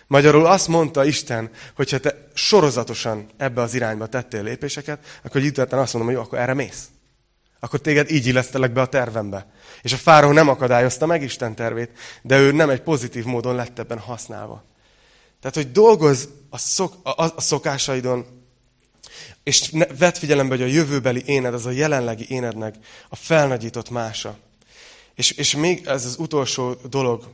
Magyarul 0.09 0.47
azt 0.47 0.69
mondta 0.69 1.05
Isten, 1.05 1.51
hogy 1.75 1.91
ha 1.91 1.99
te 1.99 2.29
sorozatosan 2.35 3.27
ebbe 3.37 3.63
az 3.63 3.75
irányba 3.75 4.07
tettél 4.07 4.43
lépéseket, 4.43 5.21
akkor 5.25 5.41
egy 5.41 5.59
azt 5.59 5.71
mondom, 5.71 6.05
hogy 6.05 6.13
jó, 6.13 6.21
akkor 6.21 6.39
erre 6.39 6.55
mész. 6.55 6.89
Akkor 7.61 7.81
téged 7.81 8.11
így 8.11 8.27
illesztelek 8.27 8.73
be 8.73 8.81
a 8.81 8.87
tervembe. 8.87 9.47
És 9.83 9.93
a 9.93 9.97
fáraó 9.97 10.33
nem 10.33 10.49
akadályozta 10.49 11.07
meg 11.07 11.23
Isten 11.23 11.55
tervét, 11.55 11.91
de 12.23 12.39
ő 12.39 12.53
nem 12.53 12.71
egy 12.71 12.81
pozitív 12.81 13.25
módon 13.25 13.55
lett 13.55 13.79
ebben 13.79 13.99
használva. 13.99 14.65
Tehát, 15.41 15.57
hogy 15.57 15.73
dolgozz 15.73 16.25
a, 16.51 16.59
szok, 16.59 16.95
a, 17.03 17.23
a 17.23 17.41
szokásaidon, 17.41 18.27
és 19.43 19.71
ne, 19.71 19.87
vedd 19.87 20.15
figyelembe, 20.15 20.57
hogy 20.57 20.65
a 20.65 20.73
jövőbeli 20.73 21.23
éned, 21.27 21.55
az 21.55 21.67
a 21.67 21.71
jelenlegi 21.71 22.27
énednek 22.29 22.75
a 23.09 23.17
felnagyított 23.17 23.91
mása. 23.91 24.39
És, 25.15 25.31
és 25.31 25.55
még 25.55 25.87
ez 25.87 26.05
az 26.05 26.17
utolsó 26.19 26.77
dolog, 26.89 27.29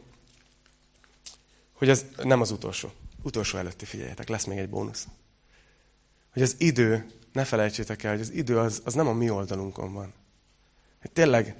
hogy 1.85 1.93
ez 1.93 2.25
nem 2.25 2.41
az 2.41 2.51
utolsó. 2.51 2.93
Utolsó 3.23 3.59
előtti 3.59 3.85
figyeljetek, 3.85 4.29
lesz 4.29 4.45
még 4.45 4.59
egy 4.59 4.69
bónusz. 4.69 5.07
Hogy 6.33 6.43
az 6.43 6.55
idő, 6.59 7.07
ne 7.33 7.45
felejtsétek 7.45 8.03
el, 8.03 8.11
hogy 8.11 8.21
az 8.21 8.33
idő 8.33 8.59
az, 8.59 8.83
az 8.85 8.95
nem 8.95 9.07
a 9.07 9.13
mi 9.13 9.31
oldalunkon 9.31 9.93
van. 9.93 10.13
Hogy 11.01 11.11
tényleg, 11.11 11.57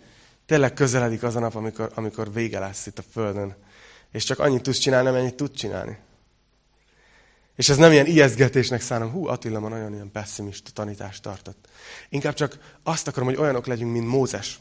tényleg 0.47 0.75
közeledik 0.75 1.23
az 1.23 1.37
a 1.37 1.41
nap, 1.41 1.55
amikor, 1.55 1.93
amikor 1.95 2.33
vége 2.33 2.59
lesz 2.59 2.87
itt 2.87 2.99
a 2.99 3.05
Földön. 3.13 3.55
És 4.13 4.25
csak 4.25 4.39
annyit 4.39 4.63
tudsz 4.63 4.79
csinálni, 4.79 5.09
amennyit 5.09 5.35
tud 5.35 5.51
csinálni. 5.51 5.99
És 7.57 7.69
ez 7.69 7.77
nem 7.77 7.93
ilyen 7.93 8.07
ijesztgetésnek 8.07 8.81
szánom, 8.81 9.11
hú, 9.11 9.27
Attila 9.27 9.61
ma 9.61 9.69
nagyon 9.69 9.93
ilyen 9.93 10.11
pessimista 10.11 10.71
tanítást 10.71 11.23
tartott. 11.23 11.69
Inkább 12.09 12.35
csak 12.35 12.77
azt 12.83 13.09
akarom, 13.09 13.29
hogy 13.29 13.39
olyanok 13.39 13.67
legyünk, 13.67 13.93
mint 13.93 14.07
Mózes 14.07 14.59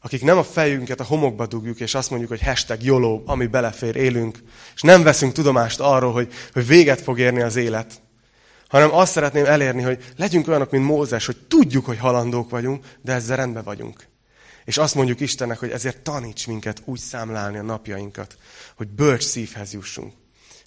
akik 0.00 0.22
nem 0.22 0.38
a 0.38 0.44
fejünket 0.44 1.00
a 1.00 1.04
homokba 1.04 1.46
dugjuk, 1.46 1.80
és 1.80 1.94
azt 1.94 2.10
mondjuk, 2.10 2.30
hogy 2.30 2.42
hashtag 2.42 2.82
YOLO, 2.82 3.22
ami 3.24 3.46
belefér, 3.46 3.96
élünk, 3.96 4.38
és 4.74 4.80
nem 4.80 5.02
veszünk 5.02 5.32
tudomást 5.32 5.80
arról, 5.80 6.12
hogy, 6.12 6.32
hogy 6.52 6.66
véget 6.66 7.00
fog 7.00 7.18
érni 7.18 7.40
az 7.40 7.56
élet, 7.56 8.02
hanem 8.68 8.94
azt 8.94 9.12
szeretném 9.12 9.44
elérni, 9.44 9.82
hogy 9.82 10.04
legyünk 10.16 10.48
olyanok, 10.48 10.70
mint 10.70 10.84
Mózes, 10.84 11.26
hogy 11.26 11.36
tudjuk, 11.48 11.84
hogy 11.84 11.98
halandók 11.98 12.50
vagyunk, 12.50 12.84
de 13.02 13.12
ezzel 13.12 13.36
rendben 13.36 13.64
vagyunk. 13.64 14.08
És 14.64 14.78
azt 14.78 14.94
mondjuk 14.94 15.20
Istennek, 15.20 15.58
hogy 15.58 15.70
ezért 15.70 16.00
taníts 16.00 16.46
minket 16.46 16.82
úgy 16.84 16.98
számlálni 16.98 17.58
a 17.58 17.62
napjainkat, 17.62 18.36
hogy 18.76 18.88
bölcs 18.88 19.22
szívhez 19.22 19.72
jussunk. 19.72 20.12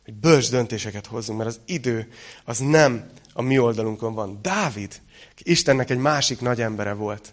Hogy 0.06 0.14
bölcs 0.14 0.50
döntéseket 0.50 1.06
hozzunk, 1.06 1.38
mert 1.38 1.50
az 1.50 1.60
idő 1.66 2.08
az 2.46 2.58
nem 2.58 3.10
a 3.34 3.42
mi 3.42 3.60
oldalunkon 3.60 4.14
van. 4.14 4.40
Dávid, 4.42 5.02
Istennek 5.38 5.90
egy 5.90 5.98
másik 5.98 6.42
nagy 6.42 6.62
embere 6.62 6.94
volt 6.94 7.32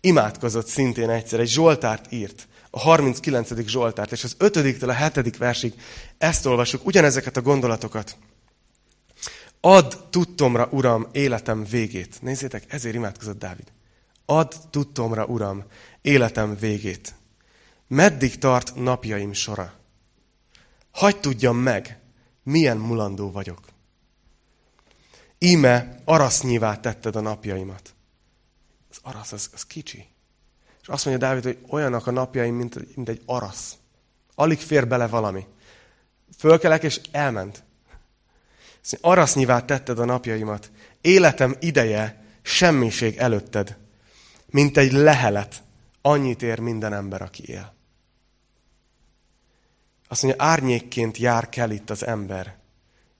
imádkozott 0.00 0.66
szintén 0.66 1.10
egyszer, 1.10 1.40
egy 1.40 1.48
Zsoltárt 1.48 2.12
írt, 2.12 2.48
a 2.70 2.78
39. 2.78 3.66
Zsoltárt, 3.66 4.12
és 4.12 4.24
az 4.24 4.34
5 4.38 4.82
a 4.82 4.92
7. 4.92 5.36
versig 5.36 5.74
ezt 6.18 6.46
olvasjuk, 6.46 6.86
ugyanezeket 6.86 7.36
a 7.36 7.42
gondolatokat. 7.42 8.16
Add 9.60 9.94
tudtomra, 10.10 10.68
Uram, 10.70 11.06
életem 11.12 11.64
végét. 11.64 12.22
Nézzétek, 12.22 12.72
ezért 12.72 12.94
imádkozott 12.94 13.38
Dávid. 13.38 13.72
Add 14.26 14.52
tudtomra, 14.70 15.24
Uram, 15.24 15.64
életem 16.02 16.56
végét. 16.56 17.14
Meddig 17.88 18.38
tart 18.38 18.74
napjaim 18.74 19.32
sora? 19.32 19.72
Hagy 20.90 21.20
tudjam 21.20 21.56
meg, 21.56 21.98
milyen 22.42 22.76
mulandó 22.76 23.30
vagyok. 23.30 23.60
Íme 25.38 26.02
arasznyivá 26.04 26.80
tetted 26.80 27.16
a 27.16 27.20
napjaimat 27.20 27.95
az 29.02 29.12
arasz 29.12 29.32
az, 29.32 29.50
az 29.52 29.66
kicsi. 29.66 30.08
És 30.82 30.88
azt 30.88 31.04
mondja 31.04 31.26
Dávid, 31.26 31.44
hogy 31.44 31.58
olyanak 31.68 32.06
a 32.06 32.10
napjaim, 32.10 32.54
mint, 32.54 32.96
mint 32.96 33.08
egy 33.08 33.22
arasz. 33.26 33.76
Alig 34.34 34.58
fér 34.58 34.88
bele 34.88 35.06
valami. 35.06 35.46
Fölkelek, 36.38 36.82
és 36.82 37.00
elment. 37.10 37.64
Arasznyivá 39.00 39.64
tetted 39.64 39.98
a 39.98 40.04
napjaimat. 40.04 40.70
Életem 41.00 41.56
ideje 41.60 42.24
semmiség 42.42 43.16
előtted. 43.16 43.76
Mint 44.46 44.76
egy 44.76 44.92
lehelet. 44.92 45.62
Annyit 46.02 46.42
ér 46.42 46.58
minden 46.58 46.92
ember, 46.92 47.22
aki 47.22 47.48
él. 47.48 47.74
Azt 50.08 50.22
mondja, 50.22 50.44
árnyékként 50.44 51.16
jár 51.16 51.48
kell 51.48 51.70
itt 51.70 51.90
az 51.90 52.06
ember. 52.06 52.56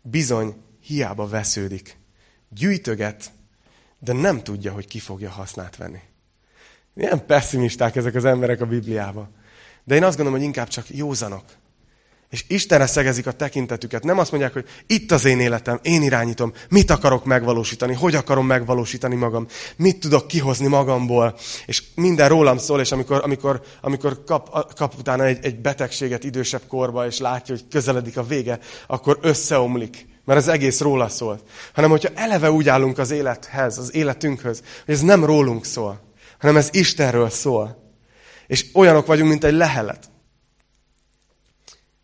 Bizony, 0.02 0.62
hiába 0.80 1.28
vesződik. 1.28 1.98
Gyűjtöget, 2.48 3.32
de 3.98 4.12
nem 4.12 4.42
tudja, 4.42 4.72
hogy 4.72 4.86
ki 4.86 4.98
fogja 4.98 5.30
hasznát 5.30 5.76
venni. 5.76 6.00
Ilyen 6.96 7.26
pessimisták 7.26 7.96
ezek 7.96 8.14
az 8.14 8.24
emberek 8.24 8.60
a 8.60 8.66
Bibliában. 8.66 9.28
De 9.84 9.94
én 9.94 10.04
azt 10.04 10.16
gondolom, 10.16 10.38
hogy 10.38 10.48
inkább 10.48 10.68
csak 10.68 10.84
józanok. 10.88 11.44
És 12.30 12.44
Istenre 12.48 12.86
szegezik 12.86 13.26
a 13.26 13.32
tekintetüket. 13.32 14.04
Nem 14.04 14.18
azt 14.18 14.30
mondják, 14.30 14.52
hogy 14.52 14.64
itt 14.86 15.12
az 15.12 15.24
én 15.24 15.40
életem, 15.40 15.78
én 15.82 16.02
irányítom, 16.02 16.52
mit 16.68 16.90
akarok 16.90 17.24
megvalósítani, 17.24 17.94
hogy 17.94 18.14
akarom 18.14 18.46
megvalósítani 18.46 19.14
magam, 19.14 19.46
mit 19.76 20.00
tudok 20.00 20.28
kihozni 20.28 20.66
magamból. 20.66 21.38
És 21.66 21.82
minden 21.94 22.28
rólam 22.28 22.58
szól, 22.58 22.80
és 22.80 22.92
amikor, 22.92 23.20
amikor, 23.24 23.62
amikor 23.80 24.24
kap, 24.24 24.74
kap 24.74 24.94
utána 24.98 25.24
egy, 25.24 25.44
egy 25.44 25.60
betegséget 25.60 26.24
idősebb 26.24 26.62
korba, 26.68 27.06
és 27.06 27.18
látja, 27.18 27.54
hogy 27.54 27.64
közeledik 27.70 28.16
a 28.16 28.26
vége, 28.26 28.58
akkor 28.86 29.18
összeomlik 29.20 30.06
mert 30.26 30.38
az 30.40 30.48
egész 30.48 30.80
róla 30.80 31.08
szól. 31.08 31.40
Hanem, 31.74 31.90
hogyha 31.90 32.08
eleve 32.14 32.50
úgy 32.50 32.68
állunk 32.68 32.98
az 32.98 33.10
élethez, 33.10 33.78
az 33.78 33.94
életünkhöz, 33.94 34.62
hogy 34.84 34.94
ez 34.94 35.00
nem 35.00 35.24
rólunk 35.24 35.64
szól, 35.64 36.00
hanem 36.38 36.56
ez 36.56 36.68
Istenről 36.72 37.30
szól. 37.30 37.94
És 38.46 38.66
olyanok 38.74 39.06
vagyunk, 39.06 39.28
mint 39.30 39.44
egy 39.44 39.54
lehelet. 39.54 40.10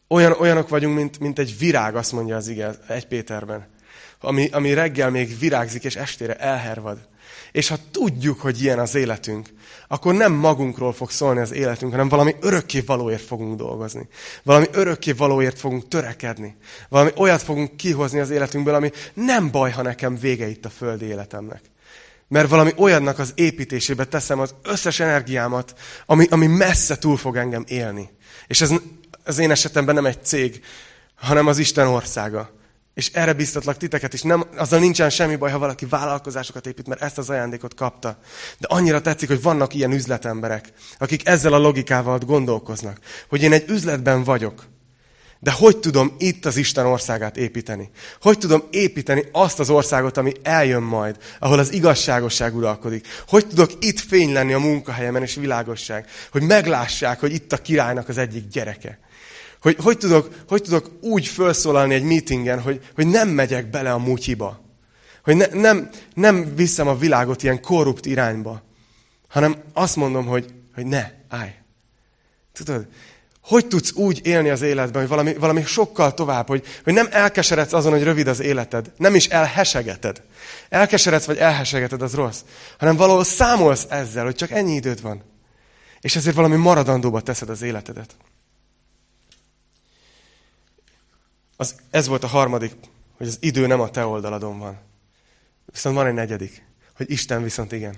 Olyan, 0.09 0.33
olyanok 0.33 0.69
vagyunk, 0.69 0.97
mint, 0.97 1.19
mint 1.19 1.39
egy 1.39 1.59
virág, 1.59 1.97
azt 1.97 2.13
mondja 2.13 2.37
az 2.37 2.49
ige 2.49 2.75
egy 2.89 3.07
Péterben. 3.07 3.69
Ami, 4.23 4.49
ami 4.53 4.75
reggel 4.75 5.11
még 5.11 5.39
virágzik, 5.39 5.85
és 5.85 5.97
estére 5.97 6.35
elhervad. 6.35 6.99
És 7.53 7.69
ha 7.69 7.77
tudjuk, 7.91 8.41
hogy 8.41 8.63
ilyen 8.63 8.79
az 8.79 8.95
életünk, 8.95 9.49
akkor 9.89 10.15
nem 10.15 10.33
magunkról 10.33 10.93
fog 10.93 11.11
szólni 11.11 11.41
az 11.41 11.53
életünk, 11.53 11.91
hanem 11.91 12.09
valami 12.09 12.35
örökké 12.41 12.81
valóért 12.81 13.23
fogunk 13.23 13.57
dolgozni. 13.57 14.09
Valami 14.43 14.67
örökké 14.73 15.13
valóért 15.13 15.59
fogunk 15.59 15.89
törekedni. 15.89 16.57
Valami 16.89 17.11
olyat 17.17 17.43
fogunk 17.43 17.77
kihozni 17.77 18.21
az 18.21 18.31
életünkből, 18.31 18.75
ami 18.75 18.91
nem 19.15 19.51
baj, 19.51 19.71
ha 19.71 19.83
nekem 19.83 20.17
vége 20.17 20.49
itt 20.49 20.65
a 20.65 20.71
földi 20.71 21.05
életemnek. 21.05 21.61
Mert 22.29 22.49
valami 22.49 22.73
olyannak 22.77 23.19
az 23.19 23.33
építésébe 23.35 24.05
teszem 24.05 24.39
az 24.41 24.55
összes 24.63 25.01
energiámat, 25.01 25.75
ami, 26.07 26.27
ami 26.31 26.47
messze 26.47 26.99
túl 26.99 27.17
fog 27.17 27.37
engem 27.37 27.65
élni. 27.69 28.11
És 28.47 28.61
ez 28.61 28.71
az 29.25 29.39
én 29.39 29.51
esetemben 29.51 29.95
nem 29.95 30.07
egy 30.07 30.25
cég, 30.25 30.63
hanem 31.15 31.47
az 31.47 31.59
Isten 31.59 31.87
országa. 31.87 32.51
És 32.95 33.11
erre 33.13 33.33
biztatlak 33.33 33.77
titeket 33.77 34.13
is. 34.13 34.23
Nem, 34.23 34.45
azzal 34.57 34.79
nincsen 34.79 35.11
semmi 35.11 35.37
baj, 35.37 35.51
ha 35.51 35.59
valaki 35.59 35.87
vállalkozásokat 35.87 36.67
épít, 36.67 36.87
mert 36.87 37.03
ezt 37.03 37.19
az 37.19 37.31
ajándékot 37.31 37.75
kapta. 37.75 38.19
De 38.59 38.67
annyira 38.71 39.01
tetszik, 39.01 39.29
hogy 39.29 39.43
vannak 39.43 39.75
ilyen 39.75 39.93
üzletemberek, 39.93 40.73
akik 40.99 41.29
ezzel 41.29 41.53
a 41.53 41.59
logikával 41.59 42.19
gondolkoznak. 42.19 42.99
Hogy 43.29 43.43
én 43.43 43.53
egy 43.53 43.71
üzletben 43.71 44.25
vagyok. 44.25 44.71
De 45.39 45.53
hogy 45.53 45.77
tudom 45.77 46.15
itt 46.19 46.47
az 46.47 46.57
Isten 46.57 46.87
országát 46.87 47.37
építeni? 47.37 47.91
Hogy 48.21 48.39
tudom 48.39 48.63
építeni 48.71 49.25
azt 49.33 49.59
az 49.59 49.71
országot, 49.71 50.17
ami 50.17 50.33
eljön 50.43 50.83
majd, 50.83 51.17
ahol 51.39 51.59
az 51.59 51.73
igazságosság 51.73 52.57
uralkodik? 52.57 53.07
Hogy 53.29 53.47
tudok 53.47 53.71
itt 53.81 54.01
fény 54.01 54.33
lenni 54.33 54.53
a 54.53 54.59
munkahelyemen 54.59 55.23
és 55.23 55.35
világosság? 55.35 56.07
Hogy 56.31 56.43
meglássák, 56.43 57.21
hogy 57.21 57.33
itt 57.33 57.53
a 57.53 57.57
királynak 57.57 58.09
az 58.09 58.19
egyik 58.19 58.49
gyereke 58.49 58.99
Hogy, 59.63 59.77
hogy, 59.83 59.99
tudok, 59.99 60.35
hogy 60.49 60.63
tudok 60.63 60.91
úgy 61.01 61.27
felszólalni 61.27 61.95
egy 61.95 62.03
meetingen, 62.03 62.61
hogy, 62.61 62.81
hogy 62.95 63.07
nem 63.07 63.29
megyek 63.29 63.71
bele 63.71 63.93
a 63.93 63.99
mutyiba. 63.99 64.61
Hogy 65.25 65.37
ne, 65.37 65.47
nem, 65.47 65.91
nem 66.15 66.55
viszem 66.55 66.89
a 66.89 66.97
világot 66.97 67.43
ilyen 67.43 67.61
korrupt 67.61 68.07
irányba, 68.07 68.63
hanem 69.29 69.57
azt 69.73 69.97
mondom, 69.97 70.27
hogy, 70.27 70.55
hogy 70.75 70.87
ne, 70.87 71.11
állj. 71.29 71.55
Tudod, 72.53 72.87
hogy 73.43 73.67
tudsz 73.67 73.93
úgy 73.93 74.21
élni 74.23 74.49
az 74.49 74.63
életben, 74.63 75.01
hogy 75.01 75.11
valami, 75.11 75.35
valami 75.35 75.65
sokkal 75.65 76.15
tovább, 76.15 76.47
hogy, 76.47 76.65
hogy 76.85 76.93
nem 76.93 77.09
elkeseredsz 77.11 77.73
azon, 77.73 77.93
hogy 77.93 78.03
rövid 78.03 78.27
az 78.27 78.41
életed, 78.41 78.93
nem 78.97 79.15
is 79.15 79.27
elhesegeted. 79.27 80.23
Elkeseredsz 80.69 81.25
vagy 81.25 81.37
elhesegeted, 81.37 82.03
az 82.03 82.15
rossz. 82.15 82.41
Hanem 82.79 82.97
valahol 82.97 83.25
számolsz 83.25 83.87
ezzel, 83.89 84.25
hogy 84.25 84.35
csak 84.35 84.51
ennyi 84.51 84.75
időd 84.75 85.03
van. 85.03 85.23
És 86.01 86.17
ezért 86.17 86.37
valami 86.37 86.57
maradandóba 86.57 87.21
teszed 87.21 87.49
az 87.49 87.63
életedet. 87.63 88.17
Az, 91.63 91.75
ez 91.91 92.07
volt 92.07 92.25
a 92.25 92.27
harmadik, 92.27 92.73
hogy 93.17 93.27
az 93.27 93.37
idő 93.41 93.67
nem 93.67 93.81
a 93.81 93.91
te 93.91 94.07
oldaladon 94.07 94.59
van. 94.59 94.79
Viszont 95.65 95.95
van 95.97 96.07
egy 96.07 96.15
negyedik, 96.15 96.67
hogy 96.97 97.11
Isten 97.11 97.43
viszont 97.43 97.73
igen. 97.73 97.97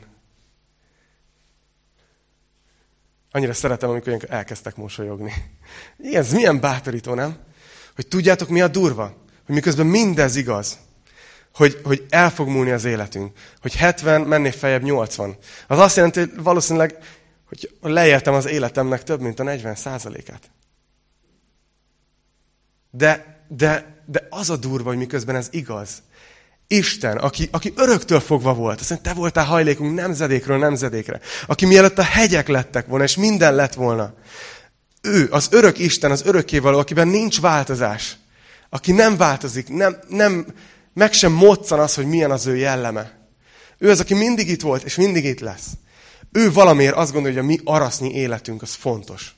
Annyira 3.31 3.53
szeretem, 3.53 3.91
amikor 3.91 4.19
elkezdtek 4.29 4.77
mosolyogni. 4.77 5.33
Igen, 5.99 6.21
ez 6.21 6.33
milyen 6.33 6.61
bátorító, 6.61 7.15
nem? 7.15 7.39
Hogy 7.95 8.07
tudjátok, 8.07 8.49
mi 8.49 8.61
a 8.61 8.69
durva? 8.69 9.05
Hogy 9.47 9.55
miközben 9.55 9.87
mindez 9.87 10.37
igaz, 10.37 10.79
hogy, 11.55 11.81
hogy 11.85 12.07
el 12.09 12.31
fog 12.31 12.49
múlni 12.49 12.71
az 12.71 12.85
életünk, 12.85 13.39
hogy 13.61 13.75
70, 13.75 14.21
mennék 14.21 14.53
feljebb 14.53 14.83
80. 14.83 15.37
Az 15.67 15.79
azt 15.79 15.97
jelenti, 15.97 16.19
hogy 16.21 16.43
valószínűleg, 16.43 16.99
hogy 17.49 17.77
leéltem 17.81 18.35
az 18.35 18.47
életemnek 18.47 19.03
több, 19.03 19.21
mint 19.21 19.41
a 19.41 19.43
40 19.43 19.75
százalékát. 19.75 20.51
De, 22.91 23.34
de, 23.57 24.03
de 24.07 24.27
az 24.31 24.51
a 24.51 24.57
durva, 24.57 24.89
hogy 24.89 24.99
miközben 24.99 25.37
ez 25.37 25.49
igaz, 25.51 26.03
Isten, 26.67 27.17
aki, 27.17 27.49
aki 27.53 27.73
öröktől 27.77 28.21
fogva 28.21 28.55
volt, 28.55 28.81
azt 28.81 28.91
mondja, 28.91 29.13
te 29.13 29.19
voltál 29.19 29.45
hajlékunk 29.45 29.95
nemzedékről 29.95 30.59
nemzedékre, 30.59 31.21
aki 31.47 31.67
mielőtt 31.67 31.99
a 31.99 32.03
hegyek 32.03 32.49
lettek 32.49 32.87
volna, 32.87 33.05
és 33.05 33.17
minden 33.17 33.55
lett 33.55 33.75
volna. 33.75 34.15
Ő, 35.03 35.29
az 35.31 35.49
örök 35.51 35.79
Isten, 35.79 36.11
az 36.11 36.23
örökkévaló, 36.25 36.79
akiben 36.79 37.09
nincs 37.09 37.41
változás, 37.41 38.17
aki 38.71 38.93
nem 38.93 39.17
változik, 39.17 39.69
nem, 39.69 39.97
nem, 40.09 40.47
meg 40.95 41.13
sem 41.13 41.33
moccan 41.33 41.81
az, 41.81 41.95
hogy 41.95 42.07
milyen 42.07 42.31
az 42.31 42.47
ő 42.47 42.57
jelleme. 42.57 43.29
Ő 43.79 43.91
az, 43.91 44.01
aki 44.01 44.15
mindig 44.15 44.49
itt 44.49 44.63
volt, 44.63 44.83
és 44.83 44.95
mindig 44.95 45.25
itt 45.25 45.41
lesz. 45.41 45.67
Ő 46.33 46.53
valamiért 46.53 46.97
azt 46.97 47.13
gondolja, 47.13 47.43
hogy 47.43 47.47
a 47.47 47.53
mi 47.53 47.61
arasznyi 47.65 48.15
életünk 48.15 48.63
az 48.63 48.75
fontos. 48.75 49.35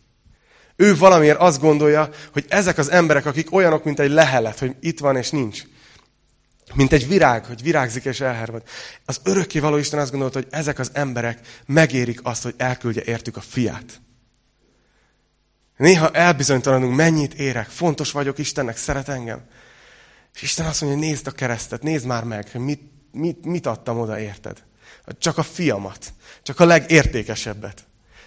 Ő 0.77 0.97
valamiért 0.97 1.39
azt 1.39 1.61
gondolja, 1.61 2.09
hogy 2.33 2.45
ezek 2.49 2.79
az 2.79 2.91
emberek, 2.91 3.27
akik 3.27 3.53
olyanok, 3.53 3.85
mint 3.85 4.01
egy 4.01 4.11
lehelet, 4.11 4.59
hogy 4.59 4.77
itt 4.81 4.99
van 4.99 5.17
és 5.17 5.31
nincs, 5.31 5.63
mint 6.75 6.93
egy 6.93 7.09
virág, 7.09 7.45
hogy 7.45 7.63
virágzik 7.63 8.05
és 8.05 8.21
elhervad. 8.21 8.63
Az 9.05 9.21
örökké 9.25 9.59
való 9.59 9.77
Isten 9.77 10.01
azt 10.01 10.11
gondolta, 10.11 10.39
hogy 10.39 10.49
ezek 10.51 10.79
az 10.79 10.91
emberek 10.93 11.41
megérik 11.67 12.21
azt, 12.23 12.43
hogy 12.43 12.55
elküldje 12.57 13.03
értük 13.05 13.37
a 13.37 13.41
fiát. 13.41 14.01
Néha 15.77 16.11
elbizonytalanunk, 16.11 16.97
mennyit 16.97 17.35
érek, 17.35 17.69
fontos 17.69 18.11
vagyok, 18.11 18.39
Istennek 18.39 18.77
szeret 18.77 19.09
engem. 19.09 19.45
És 20.35 20.43
Isten 20.43 20.67
azt 20.67 20.81
mondja, 20.81 21.01
nézd 21.01 21.27
a 21.27 21.31
keresztet, 21.31 21.83
nézd 21.83 22.07
már 22.07 22.25
meg, 22.25 22.51
hogy 22.51 22.61
mit, 22.61 22.81
mit, 23.13 23.45
mit 23.45 23.67
adtam 23.67 23.99
oda, 23.99 24.21
érted? 24.21 24.63
Csak 25.19 25.39
a 25.39 25.43
fiamat, 25.43 26.13
csak 26.43 26.61
a 26.61 26.65
legértékesebbet. 26.65 27.86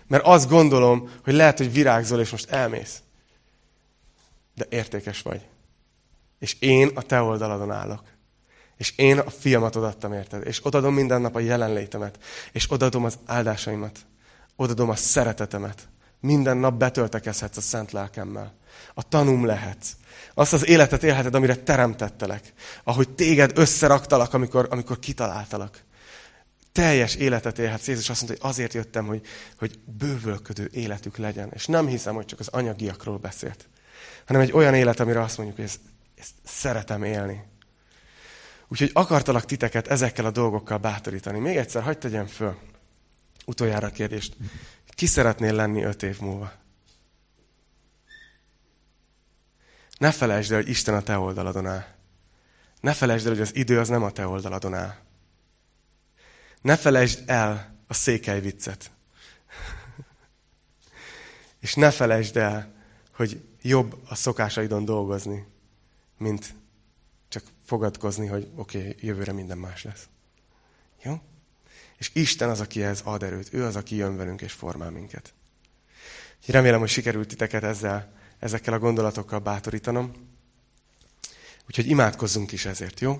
Mert 0.09 0.25
azt 0.25 0.49
gondolom, 0.49 1.09
hogy 1.23 1.33
lehet, 1.33 1.57
hogy 1.57 1.73
virágzol, 1.73 2.19
és 2.19 2.29
most 2.29 2.49
elmész. 2.49 3.01
De 4.55 4.65
értékes 4.69 5.21
vagy. 5.21 5.47
És 6.39 6.55
én 6.59 6.91
a 6.95 7.01
te 7.01 7.21
oldaladon 7.21 7.71
állok. 7.71 8.03
És 8.77 8.93
én 8.95 9.19
a 9.19 9.29
fiamat 9.29 9.75
odaadtam, 9.75 10.13
érted? 10.13 10.47
És 10.47 10.65
odadom 10.65 10.93
minden 10.93 11.21
nap 11.21 11.35
a 11.35 11.39
jelenlétemet. 11.39 12.17
És 12.51 12.71
odadom 12.71 13.05
az 13.05 13.17
áldásaimat. 13.25 13.99
Odadom 14.55 14.89
a 14.89 14.95
szeretetemet. 14.95 15.87
Minden 16.19 16.57
nap 16.57 16.73
betöltekezhetsz 16.73 17.57
a 17.57 17.61
szent 17.61 17.91
lelkemmel. 17.91 18.53
A 18.93 19.07
tanum 19.07 19.45
lehetsz. 19.45 19.91
Azt 20.33 20.53
az 20.53 20.67
életet 20.67 21.03
élheted, 21.03 21.35
amire 21.35 21.55
teremtettelek. 21.55 22.53
Ahogy 22.83 23.09
téged 23.09 23.57
összeraktalak, 23.57 24.33
amikor, 24.33 24.67
amikor 24.69 24.99
kitaláltalak. 24.99 25.83
Teljes 26.71 27.15
életet 27.15 27.59
élhetsz. 27.59 27.87
Jézus 27.87 28.09
azt 28.09 28.21
mondta, 28.21 28.41
hogy 28.41 28.51
azért 28.51 28.73
jöttem, 28.73 29.05
hogy, 29.05 29.21
hogy 29.57 29.79
bővölködő 29.79 30.69
életük 30.71 31.17
legyen. 31.17 31.51
És 31.53 31.65
nem 31.65 31.87
hiszem, 31.87 32.15
hogy 32.15 32.25
csak 32.25 32.39
az 32.39 32.47
anyagiakról 32.47 33.17
beszélt. 33.17 33.69
Hanem 34.25 34.41
egy 34.41 34.51
olyan 34.51 34.73
élet, 34.73 34.99
amire 34.99 35.21
azt 35.21 35.37
mondjuk, 35.37 35.57
hogy 35.57 35.65
ezt, 35.65 35.79
ezt 36.17 36.33
szeretem 36.43 37.03
élni. 37.03 37.43
Úgyhogy 38.67 38.89
akartalak 38.93 39.45
titeket 39.45 39.87
ezekkel 39.87 40.25
a 40.25 40.31
dolgokkal 40.31 40.77
bátorítani. 40.77 41.39
Még 41.39 41.57
egyszer, 41.57 41.83
hagyd 41.83 41.97
tegyem 41.97 42.27
föl 42.27 42.57
utoljára 43.45 43.87
a 43.87 43.91
kérdést. 43.91 44.35
Ki 44.87 45.05
szeretnél 45.05 45.53
lenni 45.53 45.83
öt 45.83 46.03
év 46.03 46.19
múlva? 46.19 46.51
Ne 49.97 50.11
felejtsd 50.11 50.51
el, 50.51 50.57
hogy 50.57 50.69
Isten 50.69 50.95
a 50.95 51.01
te 51.01 51.17
oldaladon 51.17 51.67
áll. 51.67 51.85
Ne 52.81 52.93
felejtsd 52.93 53.25
el, 53.25 53.31
hogy 53.31 53.41
az 53.41 53.55
idő 53.55 53.79
az 53.79 53.87
nem 53.87 54.03
a 54.03 54.11
te 54.11 54.27
oldaladon 54.27 54.73
áll. 54.73 54.95
Ne 56.61 56.77
felejtsd 56.77 57.23
el 57.25 57.75
a 57.87 57.93
székely 57.93 58.41
viccet. 58.41 58.91
És 61.59 61.73
ne 61.73 61.91
felejtsd 61.91 62.37
el, 62.37 62.73
hogy 63.13 63.41
jobb 63.61 64.01
a 64.07 64.15
szokásaidon 64.15 64.85
dolgozni, 64.85 65.45
mint 66.17 66.53
csak 67.29 67.43
fogadkozni, 67.65 68.27
hogy 68.27 68.47
oké, 68.55 68.77
okay, 68.77 68.95
jövőre 68.99 69.31
minden 69.31 69.57
más 69.57 69.83
lesz. 69.83 70.07
Jó? 71.03 71.21
És 71.97 72.11
Isten 72.13 72.49
az, 72.49 72.59
aki 72.59 72.83
ez 72.83 73.01
ad 73.03 73.23
erőt. 73.23 73.53
Ő 73.53 73.63
az, 73.63 73.75
aki 73.75 73.95
jön 73.95 74.17
velünk 74.17 74.41
és 74.41 74.53
formál 74.53 74.89
minket. 74.89 75.33
Úgyhogy 76.37 76.53
remélem, 76.53 76.79
hogy 76.79 76.89
sikerült 76.89 77.27
titeket 77.27 77.63
ezzel, 77.63 78.13
ezekkel 78.39 78.73
a 78.73 78.79
gondolatokkal 78.79 79.39
bátorítanom. 79.39 80.13
Úgyhogy 81.67 81.87
imádkozzunk 81.87 82.51
is 82.51 82.65
ezért, 82.65 82.99
jó? 82.99 83.19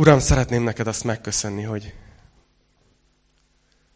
Uram, 0.00 0.18
szeretném 0.18 0.62
neked 0.62 0.86
azt 0.86 1.04
megköszönni, 1.04 1.62
hogy, 1.62 1.94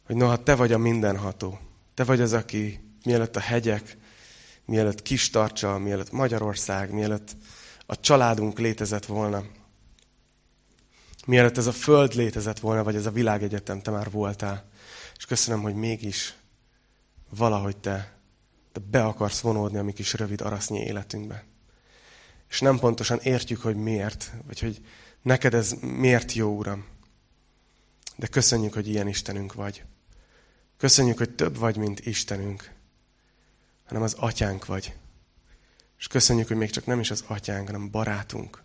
hogy 0.07 0.17
noha 0.17 0.43
te 0.43 0.55
vagy 0.55 0.73
a 0.73 0.79
mindenható. 0.79 1.59
Te 1.95 2.05
vagy 2.05 2.21
az, 2.21 2.33
aki 2.33 2.81
mielőtt 3.05 3.37
a 3.37 3.41
hegyek, 3.41 3.97
mielőtt 4.65 5.03
Kistarcsa, 5.03 5.79
mielőtt 5.79 6.13
Magyarország, 6.13 6.93
mielőtt 6.93 7.37
a 7.87 8.01
családunk 8.01 8.59
létezett 8.59 9.07
volna, 9.07 9.45
mielőtt 11.27 11.59
ez 11.59 11.67
a 11.67 11.73
föld 11.73 12.15
létezett 12.15 12.59
volna, 12.59 12.85
vagy 12.85 12.97
ez 12.97 13.07
a 13.07 13.11
világegyetem, 13.11 13.81
te 13.81 13.91
már 13.91 14.11
voltál. 14.11 14.69
És 15.17 15.25
köszönöm, 15.25 15.63
hogy 15.63 15.75
mégis 15.75 16.35
valahogy 17.31 17.77
te, 17.77 18.19
te 18.73 18.81
be 18.91 19.05
akarsz 19.05 19.41
vonódni 19.41 19.79
a 19.79 19.83
mi 19.83 19.93
kis 19.93 20.15
rövid 20.15 20.41
arasznyi 20.41 20.79
életünkbe. 20.79 21.45
És 22.49 22.61
nem 22.61 22.79
pontosan 22.79 23.19
értjük, 23.23 23.61
hogy 23.61 23.77
miért, 23.77 24.33
vagy 24.47 24.61
hogy 24.61 24.81
neked 25.25 25.55
ez 25.55 25.73
miért 25.81 26.33
jó, 26.33 26.57
Uram. 26.57 26.85
De 28.17 28.27
köszönjük, 28.27 28.73
hogy 28.73 28.89
ilyen 28.89 29.09
Istenünk 29.09 29.55
vagy. 29.55 29.85
Köszönjük, 30.77 31.19
hogy 31.19 31.35
több 31.35 31.59
vagy, 31.59 31.77
mint 31.77 32.07
Istenünk 32.07 32.75
hanem 33.85 34.03
az 34.03 34.15
atyánk 34.19 34.67
vagy. 34.67 34.95
És 35.99 36.07
köszönjük, 36.07 36.49
hogy 36.49 36.57
még 36.57 36.71
csak 36.71 36.87
nem 36.87 37.01
is 37.01 37.11
az 37.11 37.25
atyánk, 37.27 37.67
hanem 37.67 37.91
barátunk, 37.91 38.63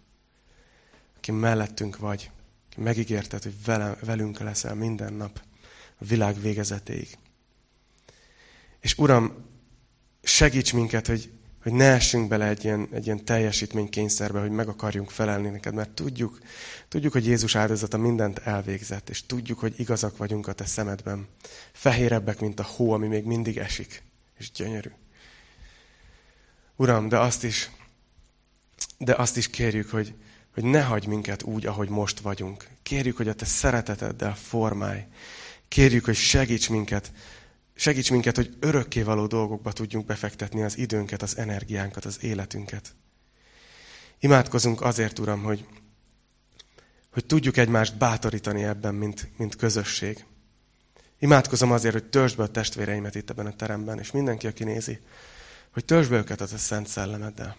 aki 1.17 1.31
mellettünk 1.31 1.97
vagy, 1.97 2.31
aki 2.71 2.81
megígérted, 2.81 3.43
hogy 3.43 3.63
vele, 3.65 3.97
velünk 4.01 4.39
leszel 4.39 4.75
minden 4.75 5.13
nap, 5.13 5.41
a 5.97 6.05
világ 6.05 6.41
végezetéig. 6.41 7.17
És 8.79 8.97
Uram, 8.97 9.45
segíts 10.21 10.73
minket, 10.73 11.07
hogy, 11.07 11.31
hogy 11.61 11.71
ne 11.71 11.85
essünk 11.85 12.27
bele 12.27 12.47
egy 12.47 12.63
ilyen, 12.63 12.87
egy 12.91 13.05
ilyen 13.05 13.25
teljesítménykényszerbe, 13.25 14.39
hogy 14.39 14.51
meg 14.51 14.67
akarjunk 14.67 15.09
felelni 15.09 15.49
neked, 15.49 15.73
mert 15.73 15.89
tudjuk, 15.89 16.39
tudjuk, 16.87 17.13
hogy 17.13 17.25
Jézus 17.25 17.55
áldozata 17.55 17.97
mindent 17.97 18.37
elvégzett, 18.37 19.09
és 19.09 19.25
tudjuk, 19.25 19.59
hogy 19.59 19.73
igazak 19.77 20.17
vagyunk 20.17 20.47
a 20.47 20.53
te 20.53 20.65
szemedben. 20.65 21.27
Fehérebbek, 21.71 22.39
mint 22.39 22.59
a 22.59 22.63
hó, 22.63 22.91
ami 22.91 23.07
még 23.07 23.23
mindig 23.23 23.57
esik, 23.57 24.03
és 24.37 24.51
gyönyörű. 24.51 24.89
Uram, 26.75 27.09
de 27.09 27.19
azt 27.19 27.43
is, 27.43 27.69
de 28.97 29.13
azt 29.13 29.37
is 29.37 29.49
kérjük, 29.49 29.89
hogy, 29.89 30.13
hogy 30.53 30.63
ne 30.63 30.81
hagyj 30.81 31.07
minket 31.07 31.43
úgy, 31.43 31.65
ahogy 31.65 31.89
most 31.89 32.19
vagyunk. 32.19 32.67
Kérjük, 32.83 33.17
hogy 33.17 33.27
a 33.27 33.33
Te 33.33 33.45
szereteteddel 33.45 34.35
formálj. 34.35 35.05
Kérjük, 35.67 36.05
hogy 36.05 36.15
segíts 36.15 36.69
minket, 36.69 37.11
segíts 37.79 38.11
minket, 38.11 38.35
hogy 38.35 38.57
örökkévaló 38.59 39.27
dolgokba 39.27 39.71
tudjunk 39.71 40.05
befektetni 40.05 40.63
az 40.63 40.77
időnket, 40.77 41.21
az 41.21 41.37
energiánkat, 41.37 42.05
az 42.05 42.23
életünket. 42.23 42.95
Imádkozunk 44.19 44.81
azért, 44.81 45.19
Uram, 45.19 45.43
hogy, 45.43 45.65
hogy 47.11 47.25
tudjuk 47.25 47.57
egymást 47.57 47.97
bátorítani 47.97 48.63
ebben, 48.63 48.95
mint, 48.95 49.29
mint 49.37 49.55
közösség. 49.55 50.25
Imádkozom 51.19 51.71
azért, 51.71 51.93
hogy 51.93 52.09
törzsd 52.09 52.37
be 52.37 52.43
a 52.43 52.51
testvéreimet 52.51 53.15
itt 53.15 53.29
ebben 53.29 53.45
a 53.45 53.55
teremben, 53.55 53.99
és 53.99 54.11
mindenki, 54.11 54.47
aki 54.47 54.63
nézi, 54.63 54.99
hogy 55.73 55.85
törzsd 55.85 56.09
be 56.09 56.17
őket 56.17 56.41
az 56.41 56.53
a 56.53 56.57
Szent 56.57 56.87
Szellemeddel. 56.87 57.57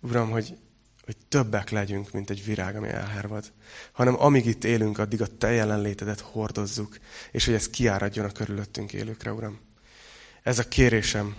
Uram, 0.00 0.30
hogy, 0.30 0.58
hogy 1.04 1.16
többek 1.28 1.70
legyünk, 1.70 2.12
mint 2.12 2.30
egy 2.30 2.44
virág, 2.44 2.76
ami 2.76 2.88
elhervad, 2.88 3.52
hanem 3.92 4.20
amíg 4.20 4.46
itt 4.46 4.64
élünk, 4.64 4.98
addig 4.98 5.22
a 5.22 5.36
Te 5.36 5.50
jelenlétedet 5.50 6.20
hordozzuk, 6.20 6.98
és 7.30 7.44
hogy 7.44 7.54
ez 7.54 7.70
kiáradjon 7.70 8.24
a 8.24 8.32
körülöttünk 8.32 8.92
élőkre, 8.92 9.32
Uram. 9.32 9.60
Ez 10.42 10.58
a 10.58 10.68
kérésem, 10.68 11.36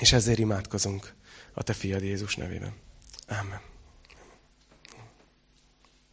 és 0.00 0.12
ezért 0.12 0.38
imádkozunk 0.38 1.14
a 1.52 1.62
Te 1.62 1.72
fiad 1.72 2.02
Jézus 2.02 2.36
nevében. 2.36 2.74
Amen. 3.26 3.69